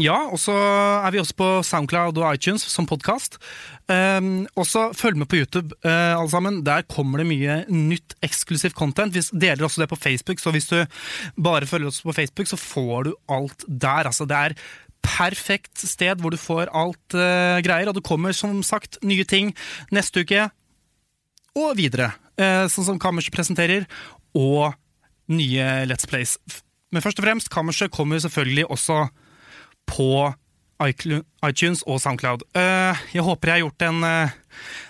ja, 0.00 0.16
og 0.32 0.38
så 0.40 0.54
er 0.56 1.12
vi 1.12 1.18
også 1.20 1.34
på 1.36 1.46
Soundcloud 1.66 2.16
og 2.16 2.38
iTunes 2.38 2.62
som 2.64 2.86
podkast. 2.88 3.36
Um, 3.84 4.46
også 4.56 4.94
følg 4.96 5.18
med 5.20 5.28
på 5.28 5.42
YouTube, 5.42 5.76
uh, 5.84 6.16
alle 6.16 6.30
sammen. 6.32 6.62
Der 6.64 6.86
kommer 6.88 7.20
det 7.20 7.28
mye 7.28 7.58
nytt 7.68 8.16
eksklusivt 8.24 8.76
content. 8.78 9.12
Vi 9.12 9.20
deler 9.36 9.66
også 9.66 9.82
det 9.82 9.90
på 9.90 10.00
Facebook, 10.00 10.40
så 10.40 10.54
hvis 10.56 10.70
du 10.70 10.78
bare 11.36 11.68
følger 11.68 11.92
oss 11.92 12.00
på 12.00 12.16
Facebook, 12.16 12.48
så 12.48 12.56
får 12.56 13.10
du 13.10 13.12
alt 13.28 13.66
der. 13.68 14.08
Altså, 14.08 14.24
det 14.24 14.40
er 14.40 14.56
perfekt 15.04 15.84
sted 15.84 16.24
hvor 16.24 16.32
du 16.32 16.40
får 16.40 16.72
alt 16.72 17.18
uh, 17.18 17.60
greier, 17.60 17.92
og 17.92 18.00
det 18.00 18.06
kommer 18.08 18.32
som 18.32 18.62
sagt 18.64 18.96
nye 19.04 19.28
ting 19.28 19.52
neste 19.92 20.24
uke 20.24 20.48
og 21.58 21.76
videre. 21.76 22.14
Uh, 22.40 22.64
sånn 22.72 22.94
som 22.94 23.04
Kammerset 23.04 23.36
presenterer, 23.36 23.84
og 24.32 24.72
nye 25.28 25.84
Let's 25.84 26.08
Plays. 26.08 26.38
Men 26.88 27.04
først 27.04 27.20
og 27.20 27.28
fremst, 27.28 27.52
Kammerset 27.52 27.92
kommer 27.92 28.16
selvfølgelig 28.16 28.70
også 28.72 29.08
på 29.88 30.10
iTunes 30.84 31.82
og 31.86 31.98
Soundcloud. 32.02 32.44
Eh, 32.54 33.00
jeg 33.16 33.24
håper 33.26 33.50
jeg 33.50 33.56
har 33.56 33.64
gjort 33.66 33.86
en 33.88 34.04
eh, 34.06 34.36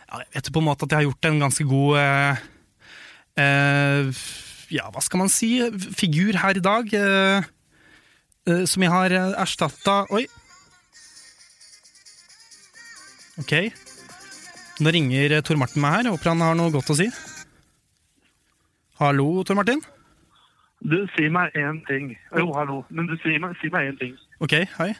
Jeg 0.08 0.34
vet 0.34 0.52
på 0.52 0.60
en 0.60 0.68
måte 0.68 0.84
at 0.84 0.92
jeg 0.92 0.98
har 1.00 1.08
gjort 1.08 1.28
en 1.30 1.40
ganske 1.44 1.64
god 1.68 1.90
eh, 2.02 2.36
Ja, 4.74 4.90
hva 4.92 5.00
skal 5.04 5.22
man 5.22 5.32
si? 5.32 5.50
Figur 5.96 6.36
her 6.42 6.58
i 6.58 6.64
dag. 6.64 6.92
som 8.68 8.82
jeg 8.82 8.90
har 8.90 9.14
erstatta 9.38 10.04
Oi! 10.10 10.26
Ok. 13.38 13.52
Nå 14.82 14.90
ringer 14.90 15.40
Tor 15.46 15.56
Martin 15.56 15.82
meg 15.82 15.94
her. 15.94 16.10
Håper 16.10 16.32
han 16.32 16.42
har 16.42 16.56
noe 16.58 16.74
godt 16.74 16.90
å 16.90 16.98
si. 16.98 17.06
Hallo, 18.98 19.44
Tor 19.46 19.54
Martin. 19.54 19.80
Du, 20.82 21.06
si 21.14 21.28
meg 21.30 21.54
én 21.58 21.80
ting. 21.86 22.12
Jo, 22.34 22.50
hallo. 22.54 22.82
Men 22.90 23.06
du, 23.06 23.14
si 23.22 23.38
meg 23.38 23.54
én 23.62 23.98
ting. 23.98 24.18
Ok, 24.44 24.54
hei. 24.78 24.90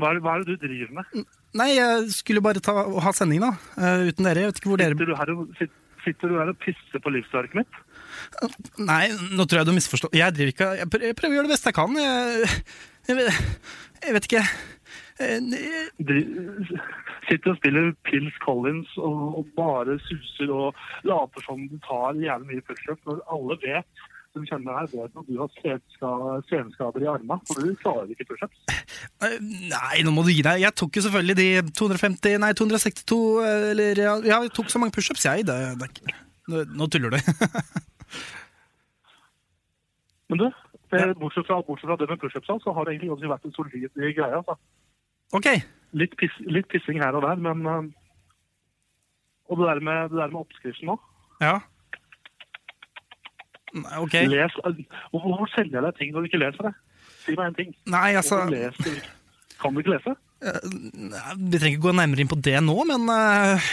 Hva 0.00 0.10
er, 0.14 0.20
hva 0.24 0.34
er 0.38 0.44
det 0.48 0.56
du 0.58 0.66
driver 0.66 0.92
med? 0.96 1.24
Nei, 1.54 1.68
jeg 1.76 2.08
skulle 2.16 2.42
bare 2.42 2.62
ta, 2.64 2.72
ha 3.04 3.12
sending, 3.14 3.44
da. 3.44 3.52
Uh, 3.78 4.08
uten 4.10 4.26
dere. 4.26 4.42
Jeg 4.46 4.50
vet 4.52 4.60
ikke 4.62 4.72
hvor 4.72 4.80
dere 4.80 4.96
Sitter 4.96 5.10
du 5.12 5.16
her 5.20 5.32
og, 5.36 5.42
sit- 5.60 5.80
sitter 6.04 6.32
du 6.32 6.38
her 6.40 6.50
og 6.50 6.58
pisser 6.64 7.02
på 7.04 7.12
livsverket 7.14 7.60
mitt? 7.60 7.76
Nei, 8.82 9.04
nå 9.36 9.46
tror 9.46 9.60
jeg 9.62 9.68
du 9.70 9.74
misforstår. 9.76 10.10
Jeg 10.18 10.34
driver 10.36 10.50
ikke 10.54 10.70
Jeg 10.80 10.90
prøver, 10.90 11.06
jeg 11.12 11.16
prøver 11.20 11.32
å 11.34 11.38
gjøre 11.38 11.48
det 11.48 11.54
beste 11.54 11.70
jeg 11.70 11.78
kan. 11.78 12.00
Jeg, 12.00 12.50
jeg, 13.08 13.16
vet- 13.20 14.02
jeg 14.08 14.16
vet 14.18 14.30
ikke 14.32 14.46
Eh, 15.22 15.38
Dri, 16.02 16.20
sitter 17.28 17.52
og 17.52 17.58
spiller 17.60 17.92
Pils 18.02 18.34
Collins 18.42 18.90
og, 18.98 19.20
og 19.38 19.52
bare 19.54 19.94
suser 20.02 20.50
og 20.50 20.74
later 21.06 21.44
som 21.46 21.60
du 21.70 21.76
tar 21.86 22.18
jævlig 22.18 22.48
mye 22.48 22.64
pushup, 22.66 22.98
når 23.06 23.20
alle 23.30 23.56
vet 23.62 24.02
som 24.34 24.44
kjenner 24.48 24.80
deg, 24.82 24.92
vet 24.98 25.16
at 25.20 25.28
du 25.30 25.36
har 25.38 25.50
senska- 25.60 26.42
senskader 26.50 27.04
i 27.04 27.08
armene, 27.12 27.38
for 27.48 27.62
du 27.62 27.72
klarer 27.80 28.10
ikke 28.12 28.26
pushups. 28.32 28.58
eh, 29.22 29.36
Nei, 29.40 30.02
nå 30.04 30.10
må 30.14 30.24
du 30.26 30.32
gi 30.34 30.42
deg. 30.42 30.60
Jeg 30.64 30.74
tok 30.80 30.98
jo 30.98 31.04
selvfølgelig 31.06 31.36
de 31.38 31.48
250 31.78 32.38
Nei, 32.42 32.52
262 32.58 33.20
eh, 33.46 33.70
Eller 33.70 34.02
ja, 34.02 34.16
jeg 34.42 34.52
tok 34.56 34.68
så 34.72 34.82
mange 34.82 34.94
pushups, 34.96 35.24
jeg. 35.24 35.46
Det, 35.46 35.56
det, 35.80 35.88
det, 36.04 36.16
nå, 36.50 36.64
nå 36.82 36.90
tuller 36.92 37.14
du. 37.14 37.18
Men 40.28 40.38
du, 40.40 40.46
bortsett, 41.20 41.46
fra, 41.46 41.60
bortsett 41.66 41.88
fra 41.90 41.96
det 42.00 42.08
med 42.10 42.20
pushups, 42.22 42.48
så 42.64 42.72
har 42.74 42.84
det 42.86 42.94
egentlig 42.96 43.12
også 43.14 43.28
vært 43.30 43.44
en 43.48 43.54
solid 43.56 43.90
greie. 43.94 44.30
Altså. 44.40 44.56
ok. 45.36 45.48
Litt, 45.94 46.16
piss, 46.18 46.34
litt 46.50 46.66
pissing 46.72 46.98
her 47.02 47.14
og 47.14 47.22
der, 47.22 47.38
men 47.38 47.66
eh, 47.70 47.84
Og 49.52 49.60
det 49.60 49.66
der 49.68 49.80
med, 49.84 50.08
det 50.10 50.18
der 50.18 50.32
med 50.32 50.40
oppskriften 50.40 50.88
nå. 50.88 50.96
Ja. 51.44 51.58
Nei, 53.74 53.96
ok. 54.04 54.14
Les, 54.30 54.54
hvorfor, 55.10 55.48
selger 55.56 55.80
jeg 55.80 55.86
deg 55.88 55.96
ting 55.98 56.12
når 56.14 56.22
du 56.24 56.28
ikke 56.30 56.42
leser 56.44 56.68
det? 56.68 56.74
Si 57.24 57.34
meg 57.34 57.46
en 57.50 57.56
ting. 57.58 57.72
Nei, 57.90 58.12
altså 58.20 58.42
leser? 58.52 59.00
Kan 59.62 59.74
du 59.74 59.80
ikke 59.82 59.94
lese? 59.96 60.14
Nei, 60.44 61.24
Vi 61.40 61.58
trenger 61.58 61.74
ikke 61.78 61.86
gå 61.88 61.94
nærmere 61.96 62.22
inn 62.24 62.30
på 62.30 62.38
det 62.44 62.58
nå, 62.62 62.76
men 62.90 63.08
eh, 63.10 63.68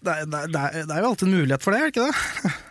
det, 0.00 0.12
er- 0.14 0.26
det, 0.30 0.40
er- 0.40 0.82
det, 0.86 0.90
er- 0.94 1.02
jo 1.04 1.10
alltid 1.12 1.28
en 1.28 1.34
mulighet 1.36 1.64
for 1.66 1.74
det, 1.74 1.80
er 1.80 1.90
det 1.90 1.94
ikke 1.96 2.08
det? 2.10 2.52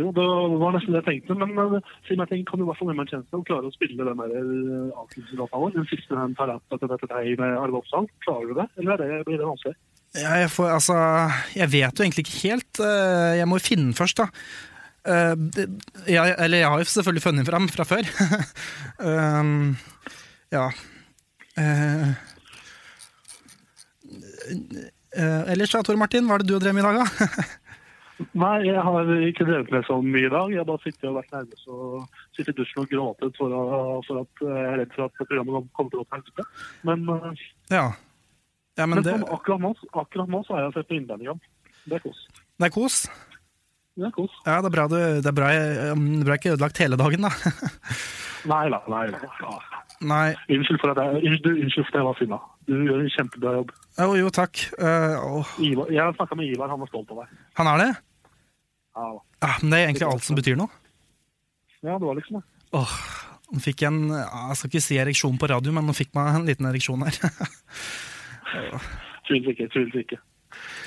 Jo, 0.00 0.06
det 0.16 0.24
var 0.56 0.72
nesten 0.72 0.94
det 0.94 1.02
jeg 1.02 1.08
tenkte, 1.10 1.34
men 1.36 1.50
eh, 1.76 1.90
si 2.08 2.14
meg 2.16 2.24
en 2.24 2.30
ting, 2.30 2.44
kan 2.48 2.56
du 2.56 2.64
i 2.64 2.68
hvert 2.70 2.78
fall 2.80 2.88
gi 2.88 2.94
meg 2.96 3.04
en 3.04 3.10
tjeneste 3.12 3.36
og 3.36 3.42
klare 3.44 3.68
å 3.68 3.72
spille 3.74 4.06
den 4.08 4.16
vår? 4.16 5.74
Den 5.74 5.88
siste 5.90 6.16
den 6.16 6.32
tar 6.38 6.48
opp 6.54 6.72
etter 6.78 6.88
dette 6.94 7.08
deg 7.10 7.34
med 7.42 7.58
Arve 7.60 7.82
Oppsal. 7.82 8.08
Klarer 8.24 8.48
du 8.48 8.54
det, 8.56 8.64
eller 8.80 8.94
er 8.96 9.02
det, 9.18 9.18
blir 9.28 9.36
det 9.42 9.48
vanskelig? 9.50 9.76
Ja, 10.16 10.32
jeg, 10.40 10.48
får, 10.52 10.70
altså, 10.78 10.96
jeg 11.56 11.68
vet 11.74 12.00
jo 12.00 12.06
egentlig 12.06 12.24
ikke 12.24 12.40
helt. 12.48 12.80
eh, 12.84 13.34
Jeg 13.42 13.48
må 13.52 13.60
finne 13.64 13.92
først, 13.96 14.22
da. 14.24 14.30
Eh, 15.04 15.34
det- 15.56 15.68
jeg, 16.06 16.34
eller 16.38 16.58
jeg 16.62 16.68
har 16.70 16.78
jo 16.78 16.84
selvfølgelig 16.90 17.22
funnet 17.24 17.48
fram 17.48 17.68
fra 17.68 17.84
før. 17.88 18.06
um, 19.40 19.76
ja. 20.52 20.68
uh, 21.58 22.12
uh, 25.18 25.42
ellers 25.52 25.72
Tor 25.74 25.98
Martin, 26.00 26.26
hva 26.28 26.36
er 26.38 26.44
det 26.44 26.50
du 26.52 26.54
har 26.56 26.62
drevet 26.64 26.78
med 26.78 26.84
i 26.84 26.86
dag, 26.86 27.02
da? 27.02 27.42
Nei, 28.38 28.58
jeg 28.68 28.78
har 28.86 29.08
ikke 29.26 29.46
drevet 29.48 29.70
med 29.74 29.82
så 29.88 29.96
mye 30.04 30.28
i 30.28 30.30
dag. 30.30 30.52
Jeg 30.52 30.60
har 30.60 30.68
bare 30.68 30.82
sittet 30.84 31.08
og 31.10 31.16
vært 31.16 31.32
nervøs 31.34 31.64
og 31.72 32.04
sittet 32.36 32.52
i 32.52 32.58
dusjen 32.60 32.84
og 32.84 32.90
gråtet 32.92 33.40
for, 33.40 33.50
å- 33.58 33.98
for 34.06 34.20
at 34.22 34.42
jeg 34.44 34.68
er 34.68 34.76
redd 34.84 34.92
for 34.94 35.08
at 35.08 35.16
programmet 35.18 35.66
kommer 35.74 35.90
til 35.90 35.98
å 35.98 36.04
gå 36.04 36.06
til 36.06 36.20
helvete. 36.20 36.46
Men, 36.86 37.02
eh, 37.16 37.42
ja. 37.74 37.86
ja, 38.78 38.86
men 38.86 39.00
men 39.00 39.06
det, 39.08 39.16
sånn, 39.16 39.26
akkurat, 39.34 39.64
nå, 39.64 39.72
akkurat 40.04 40.30
nå 40.30 40.42
så 40.46 40.54
har 40.54 40.68
jeg 40.68 40.76
sett 40.76 40.90
på 40.92 40.98
innvendingene. 41.00 41.40
Det 41.90 41.98
er 41.98 42.04
kos. 42.04 42.20
det 42.62 42.68
er 42.68 42.74
kos. 42.76 43.00
Det 43.92 44.06
er 44.08 44.12
kos. 44.16 44.32
Ja, 44.46 44.60
det 44.64 44.70
er 44.70 44.72
bra 44.72 44.84
du 44.88 44.94
Det 44.96 45.28
er 45.28 45.34
bra 45.36 45.48
jeg, 45.52 45.72
um, 45.92 46.04
er 46.20 46.24
bra 46.24 46.36
jeg 46.36 46.40
ikke 46.42 46.52
ødelagt 46.54 46.78
hele 46.80 46.96
dagen, 47.00 47.26
da. 47.26 47.32
Nei, 48.52 48.62
da. 48.72 48.78
nei. 48.90 49.02
Ja. 49.12 49.52
Nei. 50.02 50.28
Unnskyld 50.50 50.80
for 50.82 50.90
at 50.94 50.98
jeg, 50.98 51.20
unnskyld, 51.28 51.58
unnskyld 51.62 51.84
for 51.86 51.92
at 51.92 51.98
jeg 52.00 52.06
var 52.08 52.16
sinna. 52.18 52.38
Du 52.66 52.72
gjør 52.88 53.02
en 53.04 53.12
kjempebra 53.14 53.52
jobb. 53.58 53.74
Jo, 54.00 54.06
jo, 54.18 54.30
takk. 54.34 54.62
Uh, 54.80 55.42
åh, 55.42 55.52
Ivar, 55.62 55.92
jeg 55.94 56.02
har 56.02 56.16
snakka 56.16 56.38
med 56.40 56.48
Ivar, 56.50 56.72
han 56.72 56.80
var 56.82 56.90
stolt 56.90 57.12
av 57.14 57.20
deg. 57.22 57.36
han 57.60 57.70
er 57.74 57.84
det? 57.84 57.90
Ja, 58.96 59.10
Ah, 59.42 59.56
men 59.62 59.72
det 59.72 59.78
er 59.80 59.88
egentlig 59.88 60.06
alt 60.06 60.22
som 60.22 60.36
betyr 60.38 60.54
noe. 60.58 60.70
ja 61.82 61.96
det 61.98 62.06
var 62.06 62.14
liksom 62.18 62.36
det. 62.38 62.42
Åh, 62.78 62.92
nå 63.52 63.60
fikk 63.64 63.82
en 63.88 63.96
Jeg 64.12 64.56
skal 64.58 64.68
ikke 64.70 64.82
si 64.84 64.98
ereksjon 65.02 65.38
på 65.42 65.48
radio, 65.50 65.72
men 65.74 65.86
nå 65.88 65.94
fikk 65.98 66.12
meg 66.14 66.28
en 66.36 66.46
liten 66.46 66.68
ereksjon 66.70 67.02
her. 67.02 67.16
Tviler 69.26 69.50
ikke, 69.54 69.66
tviler 69.72 70.02
ikke. 70.04 70.18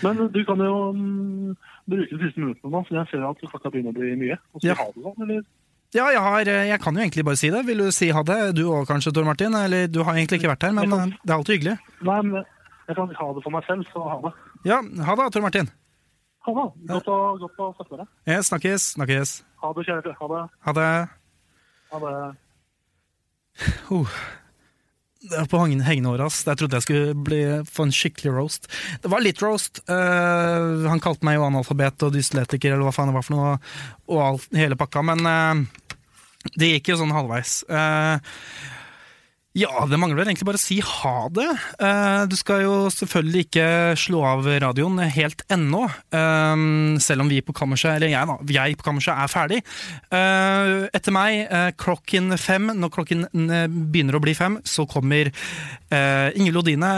Men 0.06 0.22
du 0.32 0.39
kan 0.47 0.62
jo 0.62 0.76
mm, 0.95 1.51
bruke 1.89 2.09
de 2.17 2.23
siste 2.25 2.41
minuttene 2.41 2.71
nå, 2.73 2.81
for 2.88 2.97
jeg 2.97 3.07
ser 3.11 3.23
at 3.29 3.43
klokka 3.45 3.71
begynner 3.73 3.93
å 3.93 3.97
bli 3.99 4.15
mye. 4.19 4.38
Og 4.55 4.63
Ja. 4.65 4.75
ha 4.79 4.86
det 4.91 5.03
sånn, 5.03 5.21
eller? 5.27 5.43
Ja, 5.95 6.09
jeg, 6.11 6.19
har, 6.19 6.41
jeg 6.67 6.79
kan 6.81 6.95
jo 6.97 7.01
egentlig 7.05 7.23
bare 7.23 7.39
si 7.39 7.49
det. 7.53 7.61
Vil 7.65 7.77
du 7.86 7.91
si 7.95 8.09
ha 8.11 8.23
det? 8.27 8.39
Du 8.57 8.65
òg 8.67 8.88
kanskje, 8.89 9.13
Tor 9.15 9.23
Martin? 9.23 9.53
Eller 9.55 9.88
du 9.88 10.01
har 10.03 10.17
egentlig 10.17 10.41
ikke 10.41 10.51
vært 10.51 10.65
her, 10.67 10.73
men 10.75 10.91
eh, 10.91 11.13
det 11.23 11.31
er 11.31 11.38
alltid 11.38 11.55
hyggelig. 11.55 11.75
Nei, 12.01 12.17
men 12.25 12.43
jeg 12.89 12.95
kan 12.97 13.13
ha 13.15 13.27
det 13.38 13.43
for 13.45 13.53
meg 13.55 13.63
selv, 13.69 13.86
så 13.93 14.03
ha 14.09 14.17
det. 14.25 14.33
Ja, 14.67 14.81
ha 15.07 15.15
det, 15.15 15.27
Tor 15.31 15.45
Martin. 15.45 15.69
Ha 16.45 16.53
det. 16.57 16.65
Godt 16.89 17.07
å, 17.07 17.19
godt 17.41 17.61
å 17.63 17.69
snakke 17.77 17.91
med 17.95 18.01
deg. 18.03 18.09
Ja, 18.33 18.41
snakkes, 18.49 18.89
snakkes. 18.97 19.36
Ha 19.63 19.71
det, 19.77 19.86
kjære. 19.88 20.15
Ha 20.19 20.27
det. 20.33 20.41
Ha 20.67 20.73
det. 20.77 20.89
Ha 21.93 22.01
det. 22.03 22.15
Uh. 23.89 24.17
På 25.49 25.61
hengen- 25.63 25.84
hengende 25.86 26.26
ass. 26.26 26.43
Jeg 26.45 26.57
trodde 26.59 26.78
jeg 26.78 26.86
skulle 26.86 27.15
bli, 27.28 27.41
få 27.65 27.88
en 27.88 27.95
skikkelig 27.95 28.34
roast. 28.36 28.69
Det 29.01 29.11
var 29.11 29.23
litt 29.26 29.41
roast. 29.41 29.82
Uh, 29.89 30.86
han 30.89 31.01
kalte 31.03 31.26
meg 31.26 31.39
jo 31.39 31.47
analfabet 31.47 32.05
og 32.07 32.13
dysletiker, 32.13 32.73
eller 32.76 32.86
hva 32.88 32.93
faen 32.95 33.09
det 33.11 33.17
var 33.17 33.26
for 33.26 33.36
noe, 33.36 33.57
og 34.11 34.21
alt, 34.30 34.47
hele 34.55 34.78
pakka, 34.80 35.03
men 35.05 35.26
uh, 35.26 35.65
det 36.53 36.76
gikk 36.76 36.93
jo 36.93 36.99
sånn 37.01 37.13
halvveis. 37.15 37.63
Eh, 37.73 38.19
ja, 39.56 39.86
det 39.88 39.95
mangler 39.95 40.20
vel 40.20 40.28
egentlig 40.28 40.47
bare 40.49 40.60
å 40.60 40.62
si 40.62 40.82
ha 40.84 41.30
det. 41.32 41.47
Eh, 41.80 42.24
du 42.28 42.36
skal 42.36 42.66
jo 42.66 42.74
selvfølgelig 42.91 43.45
ikke 43.45 43.68
slå 44.01 44.24
av 44.28 44.49
radioen 44.66 44.99
helt 45.16 45.45
ennå, 45.47 45.86
eh, 46.12 46.64
selv 46.99 47.24
om 47.24 47.32
vi 47.32 47.39
på 47.39 47.56
kammerset, 47.56 47.93
eller 47.95 48.12
jeg 48.12 48.28
da, 48.28 48.36
jeg 48.58 48.76
på 48.82 48.88
kammerset 48.89 49.16
er 49.16 49.32
ferdig. 49.32 49.62
Eh, 50.12 50.89
etter 50.91 51.16
meg, 51.16 51.47
klokken 51.80 52.36
fem, 52.41 52.68
når 52.76 52.91
klokken 52.91 53.24
begynner 53.32 54.20
å 54.20 54.24
bli 54.24 54.36
fem, 54.36 54.60
så 54.68 54.84
kommer 54.89 55.32
Inge 55.95 56.51
Lodine 56.51 56.91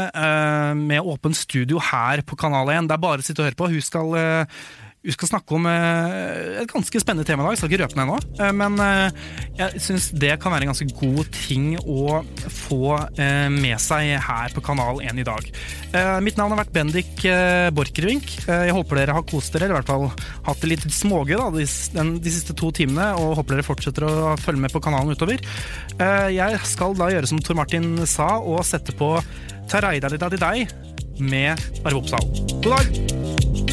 med 0.79 1.05
åpen 1.05 1.35
studio 1.37 1.77
her 1.91 2.23
på 2.25 2.37
Kanal 2.39 2.71
1. 2.73 2.87
Det 2.89 2.95
er 2.95 3.03
bare 3.03 3.21
å 3.21 3.25
sitte 3.25 3.43
og 3.43 3.49
høre 3.51 3.59
på. 3.59 3.69
Hun 3.69 3.85
skal 3.85 4.15
vi 5.07 5.13
skal 5.15 5.29
snakke 5.29 5.55
om 5.55 5.65
eh, 5.71 6.61
et 6.61 6.71
ganske 6.71 6.99
spennende 6.99 7.23
tema 7.27 7.43
i 7.43 7.45
dag. 7.45 7.53
Jeg 7.55 7.61
skal 7.61 7.71
ikke 7.71 7.79
røpe 7.85 7.95
den 7.95 8.03
ennå. 8.03 8.17
Eh, 8.43 8.53
men 8.59 8.73
eh, 8.83 9.19
jeg 9.55 9.83
syns 9.85 10.07
det 10.19 10.33
kan 10.43 10.51
være 10.51 10.67
en 10.67 10.71
ganske 10.73 10.87
god 10.99 11.29
ting 11.31 11.69
å 11.79 12.19
få 12.51 12.97
med 13.53 13.79
seg 13.81 14.17
her 14.23 14.51
på 14.55 14.61
Kanal 14.65 14.99
1 15.05 15.21
i 15.21 15.25
dag. 15.25 15.47
Mitt 16.23 16.37
navn 16.39 16.53
har 16.53 16.59
vært 16.59 16.73
Bendik 16.75 17.23
Borchgrevink. 17.75 18.29
Jeg 18.45 18.73
håper 18.75 18.99
dere 18.99 19.15
har 19.17 19.25
kost 19.27 19.53
dere, 19.55 19.67
eller 19.67 19.77
i 19.77 19.79
hvert 19.79 19.89
fall 19.89 20.07
hatt 20.47 20.63
det 20.63 20.71
litt 20.71 20.85
smågøy 20.93 21.35
da, 21.39 21.47
de, 21.55 21.65
de 22.23 22.33
siste 22.33 22.55
to 22.57 22.71
timene. 22.75 23.09
Og 23.21 23.37
håper 23.39 23.57
dere 23.57 23.67
fortsetter 23.67 24.07
å 24.07 24.35
følge 24.41 24.65
med 24.65 24.75
på 24.75 24.83
kanalen 24.83 25.15
utover. 25.15 25.41
Jeg 26.33 26.61
skal 26.69 26.97
da 26.99 27.09
gjøre 27.13 27.31
som 27.31 27.41
Tor 27.43 27.59
Martin 27.59 27.95
sa, 28.09 28.35
og 28.41 28.65
sette 28.67 28.95
på 28.97 29.15
Taraidadidadidei 29.71 30.67
med 31.23 31.69
Arve 31.83 32.03
Oppsal. 32.03 32.29
God 32.59 32.75
dag! 32.75 33.66